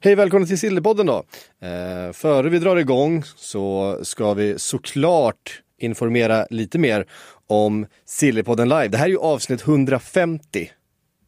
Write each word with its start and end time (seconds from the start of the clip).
Hej 0.00 0.14
välkomna 0.14 0.46
till 0.46 0.58
Sillypodden 0.58 1.06
då. 1.06 1.24
Eh, 1.62 2.12
före 2.12 2.48
vi 2.48 2.58
drar 2.58 2.76
igång 2.76 3.22
så 3.36 3.98
ska 4.02 4.34
vi 4.34 4.58
såklart 4.58 5.62
informera 5.78 6.46
lite 6.50 6.78
mer 6.78 7.06
om 7.46 7.86
Sillypodden 8.06 8.68
live. 8.68 8.88
Det 8.88 8.98
här 8.98 9.04
är 9.04 9.10
ju 9.10 9.18
avsnitt 9.18 9.62
150 9.62 10.70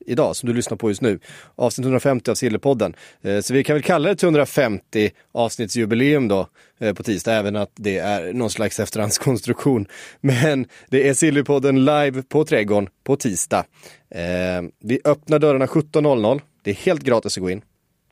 idag 0.07 0.37
som 0.37 0.49
du 0.49 0.55
lyssnar 0.55 0.77
på 0.77 0.91
just 0.91 1.01
nu. 1.01 1.19
Avsnitt 1.57 1.85
150 1.85 2.31
av 2.31 2.35
Sillypodden. 2.35 2.95
Eh, 3.23 3.41
så 3.41 3.55
vi 3.55 3.65
kan 3.65 3.75
väl 3.75 3.83
kalla 3.83 4.09
det 4.09 4.17
till 4.17 4.27
150 4.27 5.11
avsnittsjubileum 5.33 6.29
då 6.29 6.49
eh, 6.81 6.95
på 6.95 7.03
tisdag, 7.03 7.35
även 7.35 7.57
att 7.57 7.73
det 7.75 7.99
är 7.99 8.33
någon 8.33 8.51
slags 8.51 8.81
efterhandskonstruktion. 8.81 9.87
Men 10.21 10.67
det 10.89 11.09
är 11.09 11.15
Sillypodden 11.15 11.85
live 11.85 12.23
på 12.23 12.45
Trädgården 12.45 12.89
på 13.05 13.17
tisdag. 13.17 13.65
Eh, 14.11 14.63
vi 14.81 15.01
öppnar 15.05 15.39
dörrarna 15.39 15.67
17.00. 15.67 16.41
Det 16.63 16.71
är 16.71 16.75
helt 16.75 17.03
gratis 17.03 17.37
att 17.37 17.43
gå 17.43 17.51
in. 17.51 17.63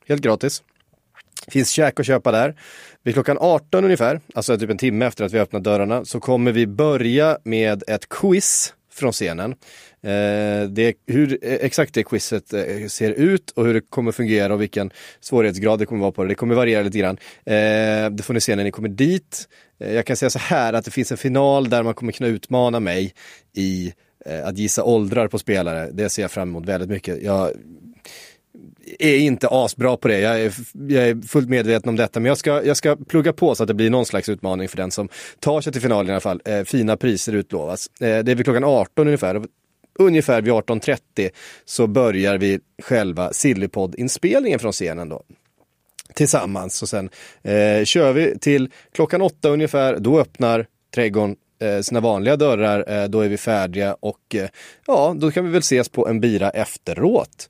Helt 0.09 0.21
gratis. 0.21 0.63
Finns 1.47 1.69
käk 1.69 1.99
att 1.99 2.05
köpa 2.05 2.31
där. 2.31 2.55
Vid 3.03 3.13
klockan 3.13 3.37
18 3.39 3.83
ungefär, 3.83 4.21
alltså 4.33 4.57
typ 4.57 4.69
en 4.69 4.77
timme 4.77 5.05
efter 5.05 5.25
att 5.25 5.33
vi 5.33 5.39
öppnat 5.39 5.63
dörrarna, 5.63 6.05
så 6.05 6.19
kommer 6.19 6.51
vi 6.51 6.67
börja 6.67 7.37
med 7.43 7.83
ett 7.87 8.09
quiz 8.09 8.73
från 8.93 9.11
scenen. 9.11 9.51
Eh, 10.01 10.69
det, 10.69 10.93
hur 11.07 11.39
eh, 11.41 11.53
exakt 11.53 11.93
det 11.93 12.03
quizet 12.03 12.53
eh, 12.53 12.87
ser 12.87 13.11
ut 13.11 13.51
och 13.51 13.65
hur 13.65 13.73
det 13.73 13.81
kommer 13.81 14.11
fungera 14.11 14.53
och 14.53 14.61
vilken 14.61 14.91
svårighetsgrad 15.19 15.79
det 15.79 15.85
kommer 15.85 16.01
vara 16.01 16.11
på 16.11 16.23
det, 16.23 16.29
det 16.29 16.35
kommer 16.35 16.55
variera 16.55 16.83
lite 16.83 16.97
grann. 16.97 17.17
Eh, 17.45 18.09
det 18.11 18.23
får 18.23 18.33
ni 18.33 18.41
se 18.41 18.55
när 18.55 18.63
ni 18.63 18.71
kommer 18.71 18.89
dit. 18.89 19.47
Eh, 19.79 19.93
jag 19.93 20.05
kan 20.05 20.15
säga 20.15 20.29
så 20.29 20.39
här 20.39 20.73
att 20.73 20.85
det 20.85 20.91
finns 20.91 21.11
en 21.11 21.17
final 21.17 21.69
där 21.69 21.83
man 21.83 21.93
kommer 21.93 22.11
kunna 22.11 22.29
utmana 22.29 22.79
mig 22.79 23.13
i 23.55 23.93
eh, 24.25 24.47
att 24.47 24.57
gissa 24.57 24.83
åldrar 24.83 25.27
på 25.27 25.39
spelare. 25.39 25.89
Det 25.91 26.09
ser 26.09 26.21
jag 26.21 26.31
fram 26.31 26.49
emot 26.49 26.65
väldigt 26.65 26.89
mycket. 26.89 27.23
Jag 27.23 27.51
är 28.99 29.17
inte 29.17 29.47
asbra 29.51 29.97
på 29.97 30.07
det. 30.07 30.19
Jag 30.19 30.41
är, 30.41 30.53
jag 30.73 31.09
är 31.09 31.27
fullt 31.27 31.49
medveten 31.49 31.89
om 31.89 31.95
detta, 31.95 32.19
men 32.19 32.27
jag 32.27 32.37
ska, 32.37 32.65
jag 32.65 32.77
ska 32.77 32.95
plugga 32.95 33.33
på 33.33 33.55
så 33.55 33.63
att 33.63 33.67
det 33.67 33.73
blir 33.73 33.89
någon 33.89 34.05
slags 34.05 34.29
utmaning 34.29 34.67
för 34.67 34.77
den 34.77 34.91
som 34.91 35.09
tar 35.39 35.61
sig 35.61 35.73
till 35.73 35.81
finalen 35.81 36.09
i 36.09 36.11
alla 36.11 36.19
fall. 36.19 36.41
Eh, 36.45 36.63
fina 36.63 36.97
priser 36.97 37.33
utlovas. 37.33 37.87
Eh, 37.87 38.19
det 38.23 38.31
är 38.31 38.35
vid 38.35 38.45
klockan 38.45 38.63
18 38.63 39.07
ungefär. 39.07 39.43
Ungefär 39.99 40.41
vid 40.41 40.53
18.30 40.53 41.29
så 41.65 41.87
börjar 41.87 42.37
vi 42.37 42.59
själva 42.83 43.31
Sillypodd-inspelningen 43.31 44.59
från 44.59 44.71
scenen 44.71 45.09
då 45.09 45.23
tillsammans 46.13 46.81
och 46.81 46.89
sen 46.89 47.09
eh, 47.43 47.83
kör 47.83 48.13
vi 48.13 48.39
till 48.39 48.69
klockan 48.91 49.21
åtta 49.21 49.49
ungefär. 49.49 49.97
Då 49.99 50.19
öppnar 50.19 50.65
trädgården 50.95 51.35
eh, 51.61 51.81
sina 51.81 51.99
vanliga 51.99 52.35
dörrar. 52.35 53.01
Eh, 53.01 53.09
då 53.09 53.21
är 53.21 53.29
vi 53.29 53.37
färdiga 53.37 53.93
och 53.99 54.35
eh, 54.35 54.49
ja, 54.87 55.15
då 55.17 55.31
kan 55.31 55.45
vi 55.45 55.51
väl 55.51 55.59
ses 55.59 55.89
på 55.89 56.07
en 56.07 56.19
bira 56.19 56.49
efteråt. 56.49 57.49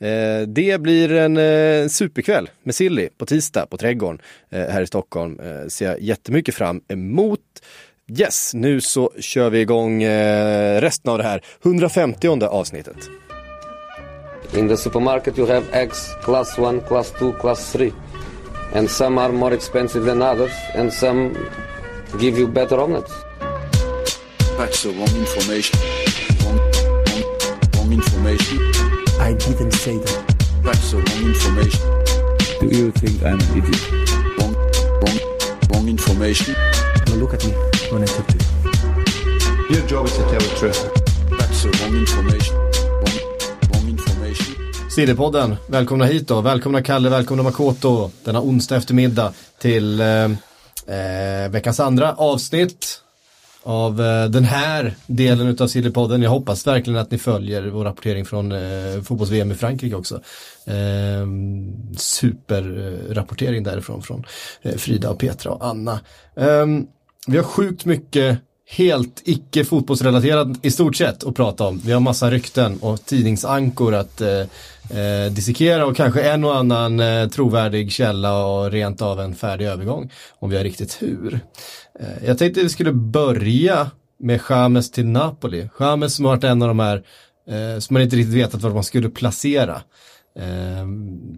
Eh, 0.00 0.48
det 0.48 0.80
blir 0.80 1.12
en 1.12 1.36
eh, 1.36 1.88
superkväll 1.88 2.50
med 2.62 2.74
Silly 2.74 3.08
på 3.18 3.26
tisdag 3.26 3.66
på 3.66 3.76
Trädgården 3.76 4.20
eh, 4.50 4.66
här 4.66 4.82
i 4.82 4.86
Stockholm. 4.86 5.40
Eh, 5.40 5.68
ser 5.68 5.86
jag 5.86 6.00
jättemycket 6.00 6.54
fram 6.54 6.80
emot. 6.88 7.40
Yes, 8.18 8.54
nu 8.54 8.80
så 8.80 9.12
kör 9.20 9.50
vi 9.50 9.60
igång 9.60 10.02
eh, 10.02 10.80
resten 10.80 11.10
av 11.12 11.18
det 11.18 11.24
här 11.24 11.42
150 11.64 12.28
avsnittet. 12.44 12.96
In 14.56 14.68
the 14.68 14.76
supermarket 14.76 15.38
you 15.38 15.48
have 15.48 15.66
eggs 15.72 16.14
class 16.22 16.58
1, 16.58 16.88
class 16.88 17.12
2, 17.18 17.32
class 17.32 17.72
3. 17.72 17.92
And 18.74 18.90
some 18.90 19.20
are 19.20 19.32
more 19.32 19.54
expensive 19.54 20.06
than 20.06 20.22
others 20.22 20.52
and 20.74 20.92
some 20.92 21.34
give 22.20 22.38
you 22.38 22.48
better 22.48 22.78
omelets. 22.78 23.12
That's 24.58 24.82
the 24.82 24.90
wrong 24.90 25.16
information. 25.16 25.78
Wrong, 26.42 26.58
wrong, 27.06 27.22
wrong 27.74 27.92
information. 27.92 28.85
I 29.20 29.32
didn't 29.34 29.72
say 29.72 29.98
that. 29.98 30.36
That's 30.62 30.90
the 30.90 30.98
wrong 30.98 31.24
information. 31.32 31.80
Do 32.60 32.66
you 32.76 32.90
think 32.92 33.22
I'm 33.22 33.40
an 33.40 33.58
idiot? 33.58 33.82
Wrong, 34.38 34.54
wrong, 35.02 35.18
wrong 35.72 35.88
information. 35.88 36.54
Now 37.06 37.14
look 37.14 37.34
at 37.34 37.44
me 37.44 37.52
when 37.90 38.02
I 38.02 38.06
talk 38.06 38.26
to 38.26 38.36
you. 38.38 39.76
Your 39.76 39.86
job 39.86 40.06
is 40.06 40.16
to 40.16 40.22
tell 40.22 40.40
the 40.40 40.54
truth. 40.58 40.80
That's 41.38 41.62
the 41.62 41.70
wrong 41.80 41.96
information. 41.96 42.56
Sillypodden, 44.96 45.56
välkomna 45.66 46.04
hit 46.04 46.28
då. 46.28 46.40
Välkomna 46.40 46.82
Kalle, 46.82 47.08
välkomna 47.08 47.42
Makoto 47.42 48.10
denna 48.24 48.40
onsdag 48.40 48.76
eftermiddag 48.76 49.32
till 49.58 50.00
eh, 50.00 50.24
eh, 50.86 51.48
veckans 51.50 51.80
andra 51.80 52.14
avsnitt 52.14 53.02
av 53.66 54.00
eh, 54.00 54.24
den 54.24 54.44
här 54.44 54.94
delen 55.06 55.56
av 55.60 55.66
Sillypodden. 55.66 56.22
Jag 56.22 56.30
hoppas 56.30 56.66
verkligen 56.66 57.00
att 57.00 57.10
ni 57.10 57.18
följer 57.18 57.62
vår 57.62 57.84
rapportering 57.84 58.24
från 58.24 58.52
eh, 58.52 59.02
fotbolls-VM 59.02 59.52
i 59.52 59.54
Frankrike 59.54 59.96
också. 59.96 60.20
Ehm, 60.66 61.68
eh, 61.68 61.96
superrapportering 61.96 63.62
därifrån 63.62 64.02
från 64.02 64.24
eh, 64.62 64.76
Frida 64.76 65.10
och 65.10 65.18
Petra 65.18 65.52
och 65.52 65.66
Anna. 65.66 66.00
Eh, 66.36 66.66
vi 67.26 67.36
har 67.36 67.44
sjukt 67.44 67.84
mycket 67.84 68.38
helt 68.68 69.22
icke 69.24 69.64
fotbollsrelaterat 69.64 70.48
i 70.62 70.70
stort 70.70 70.96
sett 70.96 71.24
att 71.24 71.34
prata 71.34 71.66
om. 71.66 71.80
Vi 71.84 71.92
har 71.92 72.00
massa 72.00 72.30
rykten 72.30 72.78
och 72.78 73.04
tidningsankor 73.04 73.94
att 73.94 74.20
eh, 74.20 74.40
eh, 74.98 75.32
dissekera 75.32 75.86
och 75.86 75.96
kanske 75.96 76.22
en 76.22 76.44
och 76.44 76.56
annan 76.56 77.00
eh, 77.00 77.28
trovärdig 77.28 77.92
källa 77.92 78.46
och 78.46 78.70
rent 78.70 79.02
av 79.02 79.20
en 79.20 79.34
färdig 79.34 79.66
övergång 79.66 80.10
om 80.38 80.50
vi 80.50 80.56
har 80.56 80.64
riktigt 80.64 80.98
tur. 80.98 81.40
Eh, 82.00 82.26
jag 82.26 82.38
tänkte 82.38 82.60
vi 82.60 82.68
skulle 82.68 82.92
börja 82.92 83.90
med 84.18 84.40
James 84.48 84.90
till 84.90 85.06
Napoli. 85.06 85.68
James 85.80 86.14
som 86.14 86.24
har 86.24 86.32
varit 86.32 86.44
en 86.44 86.62
av 86.62 86.68
de 86.68 86.78
här 86.78 87.02
eh, 87.48 87.78
som 87.78 87.94
man 87.94 88.02
inte 88.02 88.16
riktigt 88.16 88.34
vetat 88.34 88.62
var 88.62 88.70
man 88.70 88.84
skulle 88.84 89.08
placera. 89.08 89.80
Eh, 90.38 90.86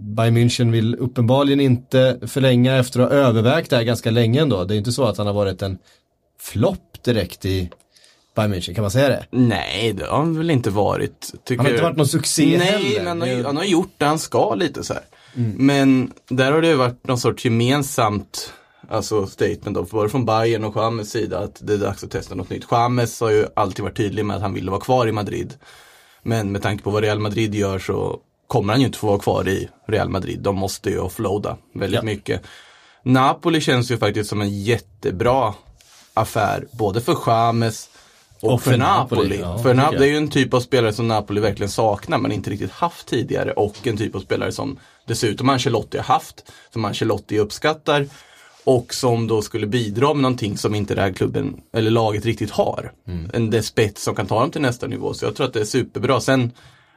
Bayern 0.01 0.37
München 0.37 0.71
vill 0.71 0.95
uppenbarligen 0.95 1.61
inte 1.61 2.19
förlänga 2.27 2.77
efter 2.77 3.01
att 3.01 3.11
ha 3.11 3.19
övervägt 3.19 3.71
det 3.71 3.77
här 3.77 3.83
ganska 3.83 4.11
länge 4.11 4.43
ändå. 4.43 4.65
Det 4.65 4.75
är 4.75 4.79
inte 4.79 4.93
så 4.93 5.05
att 5.05 5.19
han 5.19 5.27
har 5.27 5.35
varit 5.35 5.63
en 5.63 5.79
flopp 6.41 6.88
direkt 7.13 7.45
i 7.45 7.71
Bayern 8.37 8.55
München, 8.55 8.75
kan 8.75 8.83
man 8.83 8.91
säga 8.91 9.09
det? 9.09 9.27
Nej, 9.31 9.93
det 9.93 10.05
har 10.07 10.17
han 10.19 10.39
väl 10.39 10.51
inte 10.51 10.71
varit. 10.71 11.33
Han 11.49 11.59
har 11.59 11.71
inte 11.71 11.83
varit 11.83 11.97
någon 11.97 12.07
succé 12.09 12.57
Nej, 12.59 12.67
heller. 12.67 12.99
men 12.99 13.07
han 13.07 13.21
har, 13.21 13.45
han 13.45 13.57
har 13.57 13.65
gjort 13.65 13.93
det 13.99 14.05
han 14.05 14.19
ska 14.19 14.55
lite 14.55 14.85
så 14.85 14.95
här. 14.95 15.03
Mm. 15.37 15.53
Men 15.67 16.13
där 16.29 16.53
har 16.53 16.63
det 16.63 16.69
ju 16.69 16.75
varit 16.75 17.07
någon 17.07 17.19
sorts 17.19 17.45
gemensamt 17.45 18.53
alltså 18.89 19.27
statement 19.27 19.75
då, 19.75 19.83
både 19.83 20.09
från 20.09 20.25
Bayern 20.25 20.65
och 20.65 20.77
James 20.77 21.11
sida 21.11 21.39
att 21.39 21.59
det 21.67 21.73
är 21.73 21.79
dags 21.79 22.05
att 22.05 22.11
testa 22.11 22.35
något 22.35 22.51
nytt. 22.51 22.65
James 22.71 23.21
har 23.21 23.31
ju 23.31 23.47
alltid 23.57 23.83
varit 23.85 23.97
tydlig 23.97 24.25
med 24.25 24.37
att 24.37 24.43
han 24.43 24.55
ville 24.55 24.71
vara 24.71 24.81
kvar 24.81 25.07
i 25.09 25.13
Madrid. 25.13 25.55
Men 26.23 26.53
med 26.53 26.63
tanke 26.63 26.85
på 26.85 26.91
vad 26.91 27.03
Real 27.03 27.19
Madrid 27.19 27.55
gör 27.55 27.79
så 27.79 28.19
kommer 28.47 28.73
han 28.73 28.81
ju 28.81 28.87
inte 28.87 28.99
få 28.99 29.07
vara 29.07 29.19
kvar 29.19 29.49
i 29.49 29.69
Real 29.89 30.09
Madrid. 30.09 30.41
De 30.41 30.57
måste 30.57 30.91
ju 30.91 30.99
offloada 30.99 31.57
väldigt 31.75 31.97
Ja. 31.99 32.03
mycket. 32.03 32.43
Napoli 33.03 33.61
känns 33.61 33.91
ju 33.91 33.99
faktiskt 33.99 34.31
som 34.31 34.41
en 34.41 34.63
jättebra 34.63 35.55
affär, 36.21 36.67
både 36.73 37.01
för 37.01 37.17
James 37.27 37.89
och, 38.41 38.53
Och 38.53 38.63
för 38.63 38.71
för, 38.71 38.79
Napoli, 38.79 39.21
Napoli. 39.21 39.41
ja, 39.41 39.59
för 39.59 39.71
tycker 39.75 39.85
Nap- 39.87 39.93
jag. 39.93 40.01
det 40.01 40.07
är 40.07 40.11
ju 40.11 40.17
en 40.17 40.29
typ 40.29 40.55
av 40.55 40.61
spelare 40.61 40.93
som 40.93 41.09
Napoli 41.09 41.41
verkligen 41.41 41.71
saknar 41.71 42.19
men 42.19 42.33
inte 42.33 42.51
riktigt 42.51 42.71
haft 42.71 43.07
tidigare 43.09 43.53
och 43.53 43.87
en 43.87 43.97
typ 43.97 44.15
av 44.15 44.21
spelare 44.21 44.53
som 44.53 44.79
dessutom 45.07 45.49
Ancelotti 45.49 45.97
har 45.97 46.05
haft, 46.05 46.45
som 46.73 46.85
Ancelotti 46.85 47.39
uppskattar 47.39 48.07
och 48.65 48.95
som 48.95 49.27
då 49.27 49.43
skulle 49.43 49.67
bidra 49.67 50.15
med 50.15 50.23
någonting 50.23 50.59
som 50.59 50.75
inte 50.75 50.95
den 50.95 51.05
här 51.05 51.13
klubben 51.13 51.61
eller 51.73 51.91
laget 51.91 52.25
riktigt 52.25 52.51
har. 52.51 52.93
Mm. 53.09 53.31
En 53.35 53.51
det 53.51 53.63
spets 53.63 54.03
som 54.05 54.15
kan 54.15 54.27
ta 54.27 54.41
dem 54.41 54.51
till 54.51 54.61
nästa 54.61 54.87
nivå. 54.87 55.15
Så 55.15 55.25
jag 55.25 55.37
tror 55.37 55.47
att 55.47 55.53
det 55.53 55.61
är 55.61 55.65
superbra. 55.65 56.21
Sen 56.21 56.53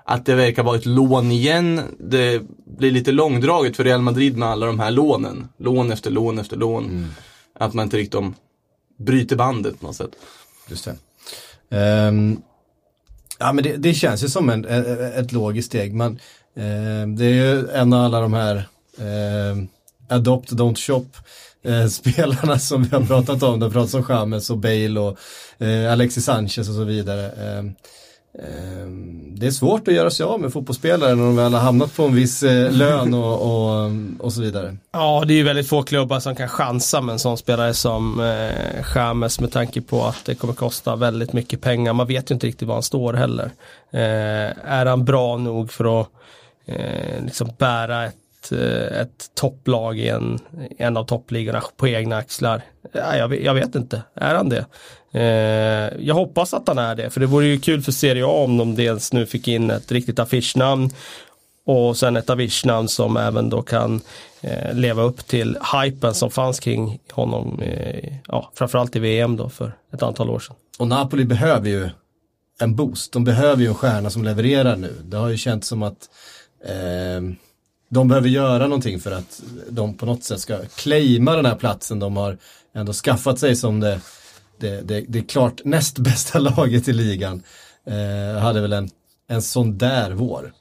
att 0.05 0.25
det 0.25 0.35
verkar 0.35 0.63
vara 0.63 0.75
ett 0.77 0.85
lån 0.85 1.31
igen, 1.31 1.81
det 1.99 2.41
blir 2.77 2.91
lite 2.91 3.11
långdraget 3.11 3.75
för 3.75 3.83
Real 3.83 4.01
Madrid 4.01 4.37
med 4.37 4.49
alla 4.49 4.65
de 4.65 4.79
här 4.79 4.91
lånen. 4.91 5.47
Lån 5.57 5.91
efter 5.91 6.11
lån 6.11 6.39
efter 6.39 6.57
lån. 6.57 6.85
Mm. 6.85 7.07
Att 7.59 7.73
man 7.73 7.83
inte 7.83 7.97
riktigt 7.97 8.15
om 8.15 8.35
bryter 9.01 9.35
bandet 9.35 9.79
på 9.79 9.85
något 9.85 9.95
sätt. 9.95 10.11
Just 10.67 10.85
det. 10.85 10.95
Um, 12.07 12.41
ja 13.39 13.53
men 13.53 13.63
det, 13.63 13.77
det 13.77 13.93
känns 13.93 14.23
ju 14.23 14.27
som 14.27 14.49
en, 14.49 14.65
e, 14.65 14.75
e, 14.77 15.19
ett, 15.19 15.31
logiskt 15.31 15.67
steg. 15.67 15.93
Man, 15.93 16.19
ehm, 16.55 17.15
det 17.15 17.25
är 17.25 17.33
ju 17.33 17.69
en 17.69 17.93
av 17.93 18.05
alla 18.05 18.21
de 18.21 18.33
här 18.33 18.67
ehm, 18.97 19.67
Adopt, 20.09 20.51
Don't 20.51 20.75
Shop 20.75 21.05
eh, 21.63 21.87
spelarna 21.87 22.59
som 22.59 22.83
vi 22.83 22.95
har 22.95 23.05
pratat 23.05 23.43
om. 23.43 23.59
De 23.59 23.71
pratar 23.71 23.99
om 23.99 24.05
James 24.09 24.49
och 24.49 24.57
Bale 24.57 24.99
och 24.99 25.17
eh, 25.65 25.91
Alexis 25.91 26.25
Sanchez 26.25 26.57
och 26.69 26.75
så 26.75 26.83
vidare. 26.83 27.25
Eh, 27.25 27.63
Ehm, 28.39 29.35
det 29.35 29.47
är 29.47 29.51
svårt 29.51 29.87
att 29.87 29.93
göra 29.93 30.09
sig 30.09 30.23
av 30.23 30.39
med 30.39 30.53
fotbollsspelare 30.53 31.15
när 31.15 31.23
de 31.23 31.35
väl 31.35 31.53
har 31.53 31.61
hamnat 31.61 31.95
på 31.95 32.03
en 32.03 32.15
viss 32.15 32.43
eh, 32.43 32.71
lön 32.71 33.13
och, 33.13 33.41
och, 33.41 33.91
och 34.19 34.33
så 34.33 34.41
vidare. 34.41 34.77
Ja, 34.91 35.23
det 35.27 35.33
är 35.33 35.35
ju 35.35 35.43
väldigt 35.43 35.67
få 35.67 35.83
klubbar 35.83 36.19
som 36.19 36.35
kan 36.35 36.47
chansa 36.47 37.01
med 37.01 37.13
en 37.13 37.19
sån 37.19 37.37
spelare 37.37 37.73
som 37.73 38.19
eh, 38.19 38.95
James 38.95 39.39
med 39.39 39.51
tanke 39.51 39.81
på 39.81 40.05
att 40.05 40.25
det 40.25 40.35
kommer 40.35 40.53
kosta 40.53 40.95
väldigt 40.95 41.33
mycket 41.33 41.61
pengar. 41.61 41.93
Man 41.93 42.07
vet 42.07 42.31
ju 42.31 42.33
inte 42.33 42.47
riktigt 42.47 42.67
var 42.67 42.75
han 42.75 42.83
står 42.83 43.13
heller. 43.13 43.51
Eh, 43.91 44.71
är 44.71 44.85
han 44.85 45.05
bra 45.05 45.37
nog 45.37 45.71
för 45.71 46.01
att 46.01 46.07
eh, 46.65 47.23
liksom 47.23 47.49
bära 47.57 48.05
ett, 48.05 48.51
eh, 48.51 49.01
ett 49.01 49.35
topplag 49.35 49.99
i 49.99 50.07
en, 50.07 50.39
en 50.77 50.97
av 50.97 51.03
toppligorna 51.03 51.63
på 51.77 51.87
egna 51.87 52.17
axlar? 52.17 52.61
Ja, 52.91 53.17
jag, 53.17 53.41
jag 53.41 53.53
vet 53.53 53.75
inte, 53.75 54.03
är 54.13 54.35
han 54.35 54.49
det? 54.49 54.65
Eh, 55.11 55.21
jag 55.99 56.13
hoppas 56.13 56.53
att 56.53 56.67
han 56.67 56.77
är 56.77 56.95
det, 56.95 57.09
för 57.09 57.19
det 57.19 57.25
vore 57.25 57.45
ju 57.45 57.59
kul 57.59 57.81
för 57.81 57.91
Serie 57.91 58.25
A 58.25 58.43
om 58.43 58.57
de 58.57 58.75
dels 58.75 59.13
nu 59.13 59.25
fick 59.25 59.47
in 59.47 59.71
ett 59.71 59.91
riktigt 59.91 60.19
affischnamn 60.19 60.89
och 61.65 61.97
sen 61.97 62.15
ett 62.15 62.29
affischnamn 62.29 62.87
som 62.87 63.17
även 63.17 63.49
då 63.49 63.61
kan 63.61 64.01
eh, 64.41 64.73
leva 64.73 65.03
upp 65.03 65.27
till 65.27 65.57
hypen 65.83 66.13
som 66.13 66.31
fanns 66.31 66.59
kring 66.59 66.99
honom, 67.11 67.59
eh, 67.61 68.13
ja, 68.27 68.51
framförallt 68.55 68.95
i 68.95 68.99
VM 68.99 69.37
då 69.37 69.49
för 69.49 69.75
ett 69.93 70.03
antal 70.03 70.29
år 70.29 70.39
sedan. 70.39 70.55
Och 70.79 70.87
Napoli 70.87 71.25
behöver 71.25 71.69
ju 71.69 71.89
en 72.59 72.75
boost. 72.75 73.13
De 73.13 73.23
behöver 73.23 73.61
ju 73.61 73.67
en 73.67 73.75
stjärna 73.75 74.09
som 74.09 74.23
levererar 74.23 74.75
nu. 74.75 74.95
Det 75.03 75.17
har 75.17 75.29
ju 75.29 75.37
känts 75.37 75.67
som 75.67 75.83
att 75.83 76.09
eh, 76.65 77.21
de 77.89 78.07
behöver 78.07 78.29
göra 78.29 78.63
någonting 78.63 78.99
för 78.99 79.11
att 79.11 79.41
de 79.69 79.97
på 79.97 80.05
något 80.05 80.23
sätt 80.23 80.39
ska 80.39 80.57
claima 80.75 81.35
den 81.35 81.45
här 81.45 81.55
platsen 81.55 81.99
de 81.99 82.17
har 82.17 82.37
ändå 82.75 82.93
skaffat 82.93 83.39
sig 83.39 83.55
som 83.55 83.79
det, 83.79 83.99
det, 84.61 84.81
det, 84.81 85.05
det 85.07 85.21
klart 85.21 85.61
näst 85.65 85.99
bästa 85.99 86.39
laget 86.57 86.87
i 86.87 86.93
ligan. 86.93 87.43
Eh, 87.87 88.41
hade 88.41 88.61
väl 88.61 88.73
en, 88.73 88.89
en 89.27 89.41
sån 89.41 89.77
där 89.77 90.11
vår. 90.11 90.53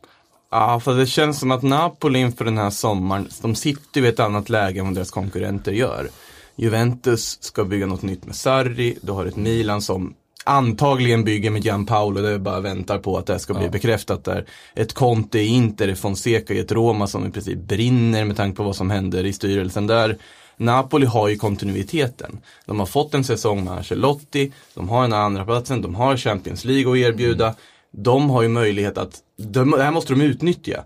Ja, 0.50 0.80
för 0.80 0.94
det 0.94 1.06
känns 1.06 1.38
som 1.38 1.50
att 1.50 1.62
Napoli 1.62 2.18
inför 2.18 2.44
den 2.44 2.58
här 2.58 2.70
sommaren, 2.70 3.28
de 3.42 3.54
sitter 3.54 4.00
ju 4.00 4.06
i 4.06 4.08
ett 4.08 4.20
annat 4.20 4.48
läge 4.48 4.80
än 4.80 4.86
vad 4.86 4.94
deras 4.94 5.10
konkurrenter 5.10 5.72
gör. 5.72 6.08
Juventus 6.56 7.42
ska 7.42 7.64
bygga 7.64 7.86
något 7.86 8.02
nytt 8.02 8.26
med 8.26 8.36
Sarri, 8.36 8.98
du 9.02 9.12
har 9.12 9.26
ett 9.26 9.36
Milan 9.36 9.82
som 9.82 10.14
antagligen 10.44 11.24
bygger 11.24 11.50
med 11.50 11.64
Gianpaolo, 11.64 12.20
det 12.20 12.38
bara 12.38 12.60
väntar 12.60 12.98
på 12.98 13.18
att 13.18 13.26
det 13.26 13.38
ska 13.38 13.54
bli 13.54 13.68
bekräftat 13.68 14.24
där. 14.24 14.46
Ett 14.74 14.92
Conte 14.92 15.38
i 15.38 15.46
Inter, 15.46 15.94
Fonseca 15.94 16.54
i 16.54 16.58
ett 16.58 16.72
Roma 16.72 17.06
som 17.06 17.26
i 17.26 17.30
princip 17.30 17.58
brinner 17.58 18.24
med 18.24 18.36
tanke 18.36 18.56
på 18.56 18.62
vad 18.62 18.76
som 18.76 18.90
händer 18.90 19.26
i 19.26 19.32
styrelsen 19.32 19.86
där. 19.86 20.16
Napoli 20.60 21.06
har 21.06 21.28
ju 21.28 21.36
kontinuiteten. 21.36 22.38
De 22.66 22.78
har 22.78 22.86
fått 22.86 23.14
en 23.14 23.24
säsong 23.24 23.64
med 23.64 23.72
Ancelotti, 23.72 24.52
de 24.74 24.88
har 24.88 25.04
en 25.04 25.12
andra 25.12 25.44
platsen, 25.44 25.82
de 25.82 25.94
har 25.94 26.16
Champions 26.16 26.64
League 26.64 26.92
att 26.92 26.98
erbjuda. 26.98 27.54
De 27.90 28.30
har 28.30 28.42
ju 28.42 28.48
möjlighet 28.48 28.98
att, 28.98 29.18
de, 29.36 29.70
det 29.70 29.82
här 29.82 29.90
måste 29.90 30.12
de 30.12 30.22
utnyttja. 30.22 30.84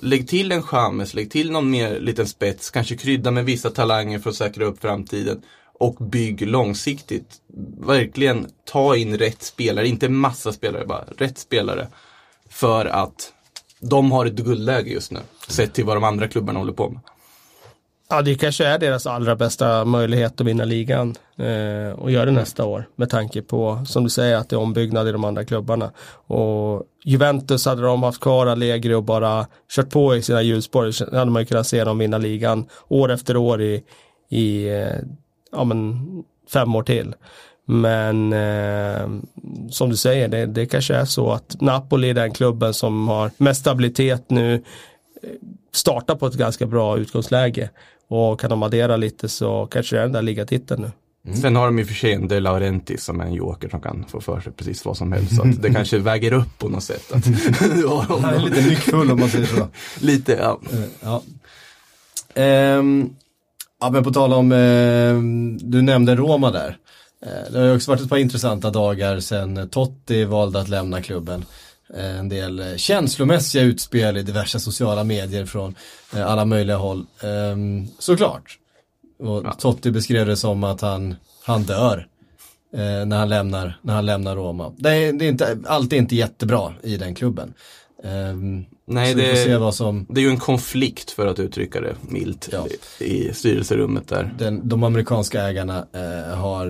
Lägg 0.00 0.28
till 0.28 0.52
en 0.52 0.62
Chamez, 0.62 1.14
lägg 1.14 1.30
till 1.30 1.50
någon 1.50 1.70
mer 1.70 2.00
liten 2.00 2.26
spets, 2.26 2.70
kanske 2.70 2.96
krydda 2.96 3.30
med 3.30 3.44
vissa 3.44 3.70
talanger 3.70 4.18
för 4.18 4.30
att 4.30 4.36
säkra 4.36 4.64
upp 4.64 4.80
framtiden. 4.80 5.42
Och 5.78 5.94
bygg 5.94 6.46
långsiktigt. 6.46 7.40
Verkligen 7.78 8.46
ta 8.64 8.96
in 8.96 9.18
rätt 9.18 9.42
spelare, 9.42 9.88
inte 9.88 10.08
massa 10.08 10.52
spelare 10.52 10.86
bara, 10.86 11.04
rätt 11.18 11.38
spelare. 11.38 11.88
För 12.48 12.86
att 12.86 13.32
de 13.80 14.12
har 14.12 14.26
ett 14.26 14.34
guldläge 14.34 14.90
just 14.90 15.12
nu, 15.12 15.20
sett 15.48 15.74
till 15.74 15.84
vad 15.84 15.96
de 15.96 16.04
andra 16.04 16.28
klubbarna 16.28 16.58
håller 16.58 16.72
på 16.72 16.90
med. 16.90 17.00
Ja, 18.08 18.22
det 18.22 18.34
kanske 18.34 18.66
är 18.66 18.78
deras 18.78 19.06
allra 19.06 19.36
bästa 19.36 19.84
möjlighet 19.84 20.40
att 20.40 20.46
vinna 20.46 20.64
ligan 20.64 21.14
eh, 21.36 21.98
och 21.98 22.10
göra 22.10 22.24
det 22.24 22.32
nästa 22.32 22.64
år 22.64 22.88
med 22.96 23.10
tanke 23.10 23.42
på, 23.42 23.84
som 23.86 24.04
du 24.04 24.10
säger, 24.10 24.36
att 24.36 24.48
det 24.48 24.56
är 24.56 24.60
ombyggnad 24.60 25.08
i 25.08 25.12
de 25.12 25.24
andra 25.24 25.44
klubbarna. 25.44 25.92
Och 26.26 26.82
Juventus 27.04 27.66
hade 27.66 27.82
de 27.82 28.02
haft 28.02 28.20
kvar 28.20 28.46
Allegri 28.46 28.94
och 28.94 29.02
bara 29.02 29.46
kört 29.74 29.90
på 29.90 30.16
i 30.16 30.22
sina 30.22 30.42
hjulspår, 30.42 31.14
hade 31.16 31.30
man 31.30 31.42
ju 31.42 31.46
kunnat 31.46 31.66
se 31.66 31.84
dem 31.84 31.98
vinna 31.98 32.18
ligan 32.18 32.66
år 32.88 33.10
efter 33.10 33.36
år 33.36 33.62
i, 33.62 33.82
i 34.30 34.68
eh, 34.68 34.96
ja, 35.52 35.64
men, 35.64 36.00
fem 36.52 36.74
år 36.74 36.82
till. 36.82 37.14
Men 37.66 38.32
eh, 38.32 39.08
som 39.70 39.90
du 39.90 39.96
säger, 39.96 40.28
det, 40.28 40.46
det 40.46 40.66
kanske 40.66 40.94
är 40.94 41.04
så 41.04 41.32
att 41.32 41.60
Napoli 41.60 42.10
är 42.10 42.14
den 42.14 42.32
klubben 42.32 42.74
som 42.74 43.08
har 43.08 43.30
mest 43.36 43.60
stabilitet 43.60 44.30
nu 44.30 44.62
startar 45.74 46.14
på 46.14 46.26
ett 46.26 46.34
ganska 46.34 46.66
bra 46.66 46.98
utgångsläge. 46.98 47.70
Och 48.08 48.40
kan 48.40 48.50
de 48.50 48.62
addera 48.62 48.96
lite 48.96 49.28
så 49.28 49.66
kanske 49.66 49.96
det 49.96 50.00
är 50.00 50.04
den 50.04 50.12
där 50.12 50.22
ligatiteln 50.22 50.82
nu. 50.82 50.90
Sen 51.34 51.56
har 51.56 51.66
de 51.66 51.78
ju 51.78 51.84
för 51.84 51.94
sig 51.94 52.12
en 52.12 52.28
De 52.28 52.40
Laurenti 52.40 52.98
som 52.98 53.20
är 53.20 53.24
en 53.24 53.32
joker 53.34 53.68
som 53.68 53.80
kan 53.80 54.04
få 54.08 54.20
för 54.20 54.40
sig 54.40 54.52
precis 54.52 54.84
vad 54.84 54.96
som 54.96 55.12
helst. 55.12 55.36
Så 55.36 55.42
att 55.42 55.62
det 55.62 55.72
kanske 55.72 55.98
väger 56.10 56.32
upp 56.32 56.58
på 56.58 56.68
något 56.68 56.82
sätt. 56.82 57.12
Att 57.12 57.26
Han 58.22 58.34
är 58.34 58.38
lite 58.38 58.60
nyckfull 58.68 59.10
om 59.10 59.20
man 59.20 59.28
säger 59.28 59.46
så. 59.46 59.68
Lite, 60.06 60.32
ja. 60.32 60.60
Eh, 60.72 60.78
Ja. 61.00 61.22
Ehm, 62.34 63.10
ja 63.80 63.90
men 63.90 64.04
på 64.04 64.10
tal 64.12 64.32
om, 64.32 64.52
ehm, 64.52 65.58
du 65.70 65.82
nämnde 65.82 66.16
Roma 66.16 66.50
där. 66.50 66.76
Eh, 67.26 67.52
det 67.52 67.58
har 67.58 67.66
ju 67.66 67.76
också 67.76 67.90
varit 67.90 68.02
ett 68.02 68.08
par 68.08 68.16
intressanta 68.16 68.70
dagar 68.70 69.20
sedan 69.20 69.68
Totti 69.68 70.24
valde 70.24 70.60
att 70.60 70.68
lämna 70.68 71.02
klubben. 71.02 71.44
Eh, 71.94 72.18
en 72.18 72.28
del 72.28 72.60
eh, 72.60 72.76
känslomässiga 72.76 73.62
utspel 73.62 74.16
i 74.16 74.22
diverse 74.22 74.60
sociala 74.60 75.04
medier 75.04 75.46
från 75.46 75.74
eh, 76.14 76.26
alla 76.26 76.44
möjliga 76.44 76.76
håll. 76.76 77.06
Ehm, 77.22 77.86
såklart. 77.98 78.58
Och 79.18 79.58
Totti 79.58 79.90
beskrev 79.90 80.26
det 80.26 80.36
som 80.36 80.64
att 80.64 80.80
han, 80.80 81.14
han 81.44 81.62
dör 81.62 82.06
när, 83.06 83.16
han 83.16 83.28
lämnar, 83.28 83.78
när 83.82 83.94
han 83.94 84.06
lämnar 84.06 84.36
Roma. 84.36 84.72
Det 84.76 84.90
är, 84.90 85.12
det 85.12 85.24
är 85.24 85.28
inte, 85.28 85.58
allt 85.66 85.92
är 85.92 85.96
inte 85.96 86.16
jättebra 86.16 86.72
i 86.82 86.96
den 86.96 87.14
klubben. 87.14 87.54
Ehm, 88.04 88.64
Nej, 88.86 89.14
det, 89.14 89.72
som 89.72 90.06
det 90.08 90.20
är 90.20 90.22
ju 90.22 90.30
en 90.30 90.38
konflikt 90.38 91.10
för 91.10 91.26
att 91.26 91.38
uttrycka 91.38 91.80
det 91.80 91.94
milt 92.00 92.48
Ja. 92.52 92.66
i, 92.98 93.32
styrelserummet 93.34 94.08
där. 94.08 94.34
den, 94.38 94.68
de 94.68 94.82
amerikanska 94.82 95.42
ägarna 95.42 95.86
eh, 95.92 96.36
har, 96.36 96.66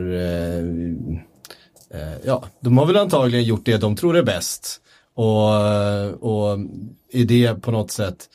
eh, 1.90 2.14
ja, 2.25 2.44
de 2.60 2.78
har 2.78 2.87
väl 2.87 2.96
antagligen 2.96 3.44
gjort 3.44 3.64
det 3.64 3.76
de 3.76 3.96
tror 3.96 4.17
är 4.17 4.22
bäst. 4.22 4.81
Och, 5.14 5.50
och 6.22 6.58
i 7.12 7.25
det 7.25 7.62
på 7.62 7.70
något 7.70 7.90
sätt 7.90 8.28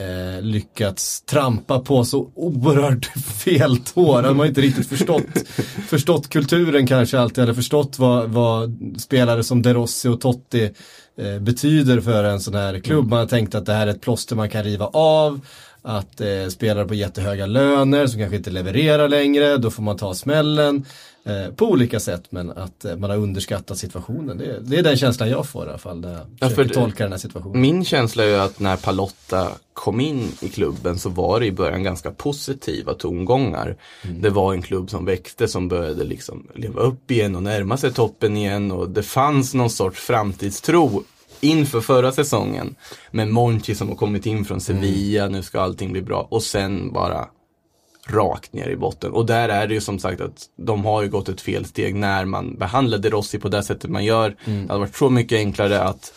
eh, 0.00 0.42
lyckats 0.42 1.22
trampa 1.22 1.80
på 1.80 2.04
så 2.04 2.30
oerhört 2.34 3.06
fel 3.44 3.76
tår. 3.76 4.22
De 4.22 4.38
har 4.38 4.46
inte 4.46 4.60
riktigt 4.60 4.88
förstått, 4.88 5.48
förstått 5.88 6.28
kulturen 6.28 6.86
kanske 6.86 7.18
alltid, 7.18 7.44
eller 7.44 7.54
förstått 7.54 7.98
vad, 7.98 8.30
vad 8.30 8.78
spelare 8.98 9.44
som 9.44 9.62
De 9.62 9.74
Rossi 9.74 10.08
och 10.08 10.20
Totti 10.20 10.70
eh, 11.18 11.38
betyder 11.38 12.00
för 12.00 12.24
en 12.24 12.40
sån 12.40 12.54
här 12.54 12.78
klubb. 12.78 13.08
Man 13.08 13.18
har 13.18 13.26
tänkt 13.26 13.54
att 13.54 13.66
det 13.66 13.72
här 13.72 13.86
är 13.86 13.90
ett 13.90 14.00
plåster 14.00 14.36
man 14.36 14.50
kan 14.50 14.64
riva 14.64 14.86
av. 14.86 15.40
Att 15.84 16.20
eh, 16.20 16.46
spelare 16.50 16.88
på 16.88 16.94
jättehöga 16.94 17.46
löner 17.46 18.06
som 18.06 18.20
kanske 18.20 18.36
inte 18.36 18.50
levererar 18.50 19.08
längre, 19.08 19.56
då 19.56 19.70
får 19.70 19.82
man 19.82 19.96
ta 19.96 20.14
smällen. 20.14 20.84
Eh, 21.24 21.54
på 21.54 21.66
olika 21.66 22.00
sätt 22.00 22.22
men 22.30 22.50
att 22.50 22.84
eh, 22.84 22.96
man 22.96 23.10
har 23.10 23.16
underskattat 23.16 23.78
situationen. 23.78 24.38
Det, 24.38 24.60
det 24.60 24.78
är 24.78 24.82
den 24.82 24.96
känslan 24.96 25.30
jag 25.30 25.46
får 25.46 25.66
i 25.66 25.68
alla 25.68 25.78
fall 25.78 26.00
när 26.00 26.12
jag 26.12 26.20
Ja, 26.40 26.48
försöker 26.48 26.74
tolka 26.74 27.02
den 27.02 27.12
här 27.12 27.18
situationen. 27.18 27.60
Min 27.60 27.84
känsla 27.84 28.24
är 28.24 28.38
att 28.38 28.60
när 28.60 28.76
Palotta 28.76 29.48
kom 29.72 30.00
in 30.00 30.28
i 30.40 30.48
klubben 30.48 30.98
så 30.98 31.08
var 31.08 31.40
det 31.40 31.46
i 31.46 31.52
början 31.52 31.82
ganska 31.82 32.10
positiva 32.10 32.94
tongångar. 32.94 33.76
Det 34.20 34.30
var 34.30 34.52
en 34.54 34.62
klubb 34.62 34.90
som 34.90 35.04
växte, 35.04 35.48
som 35.48 35.68
började 35.68 36.04
liksom 36.04 36.46
leva 36.54 36.80
upp 36.80 37.10
igen 37.10 37.36
och 37.36 37.42
närma 37.42 37.76
sig 37.76 37.92
toppen 37.92 38.36
igen 38.36 38.72
och 38.72 38.90
det 38.90 39.02
fanns 39.02 39.54
någon 39.54 39.70
sorts 39.70 40.00
framtidstro 40.00 41.04
inför 41.40 41.80
förra 41.80 42.12
säsongen. 42.12 42.74
Med 43.10 43.28
Monchi 43.28 43.74
som 43.74 43.88
har 43.88 43.96
kommit 43.96 44.26
in 44.26 44.44
från 44.44 44.60
Sevilla, 44.60 45.28
nu 45.28 45.42
ska 45.42 45.60
allting 45.60 45.92
bli 45.92 46.02
bra 46.02 46.26
och 46.30 46.42
sen 46.42 46.92
bara 46.92 47.28
rakt 48.12 48.52
ner 48.52 48.68
i 48.68 48.76
botten. 48.76 49.12
Och 49.12 49.26
där 49.26 49.48
är 49.48 49.66
det 49.66 49.74
ju 49.74 49.80
som 49.80 49.98
sagt 49.98 50.20
att 50.20 50.48
de 50.56 50.84
har 50.84 51.02
ju 51.02 51.08
gått 51.08 51.28
ett 51.28 51.40
fel 51.40 51.64
steg 51.64 51.94
när 51.94 52.24
man 52.24 52.54
behandlade 52.54 53.10
Rossi 53.10 53.38
på 53.38 53.48
det 53.48 53.62
sättet 53.62 53.90
man 53.90 54.04
gör. 54.04 54.36
Det 54.44 54.68
hade 54.68 54.80
varit 54.80 54.96
så 54.96 55.10
mycket 55.10 55.36
enklare 55.36 55.82
att 55.82 56.12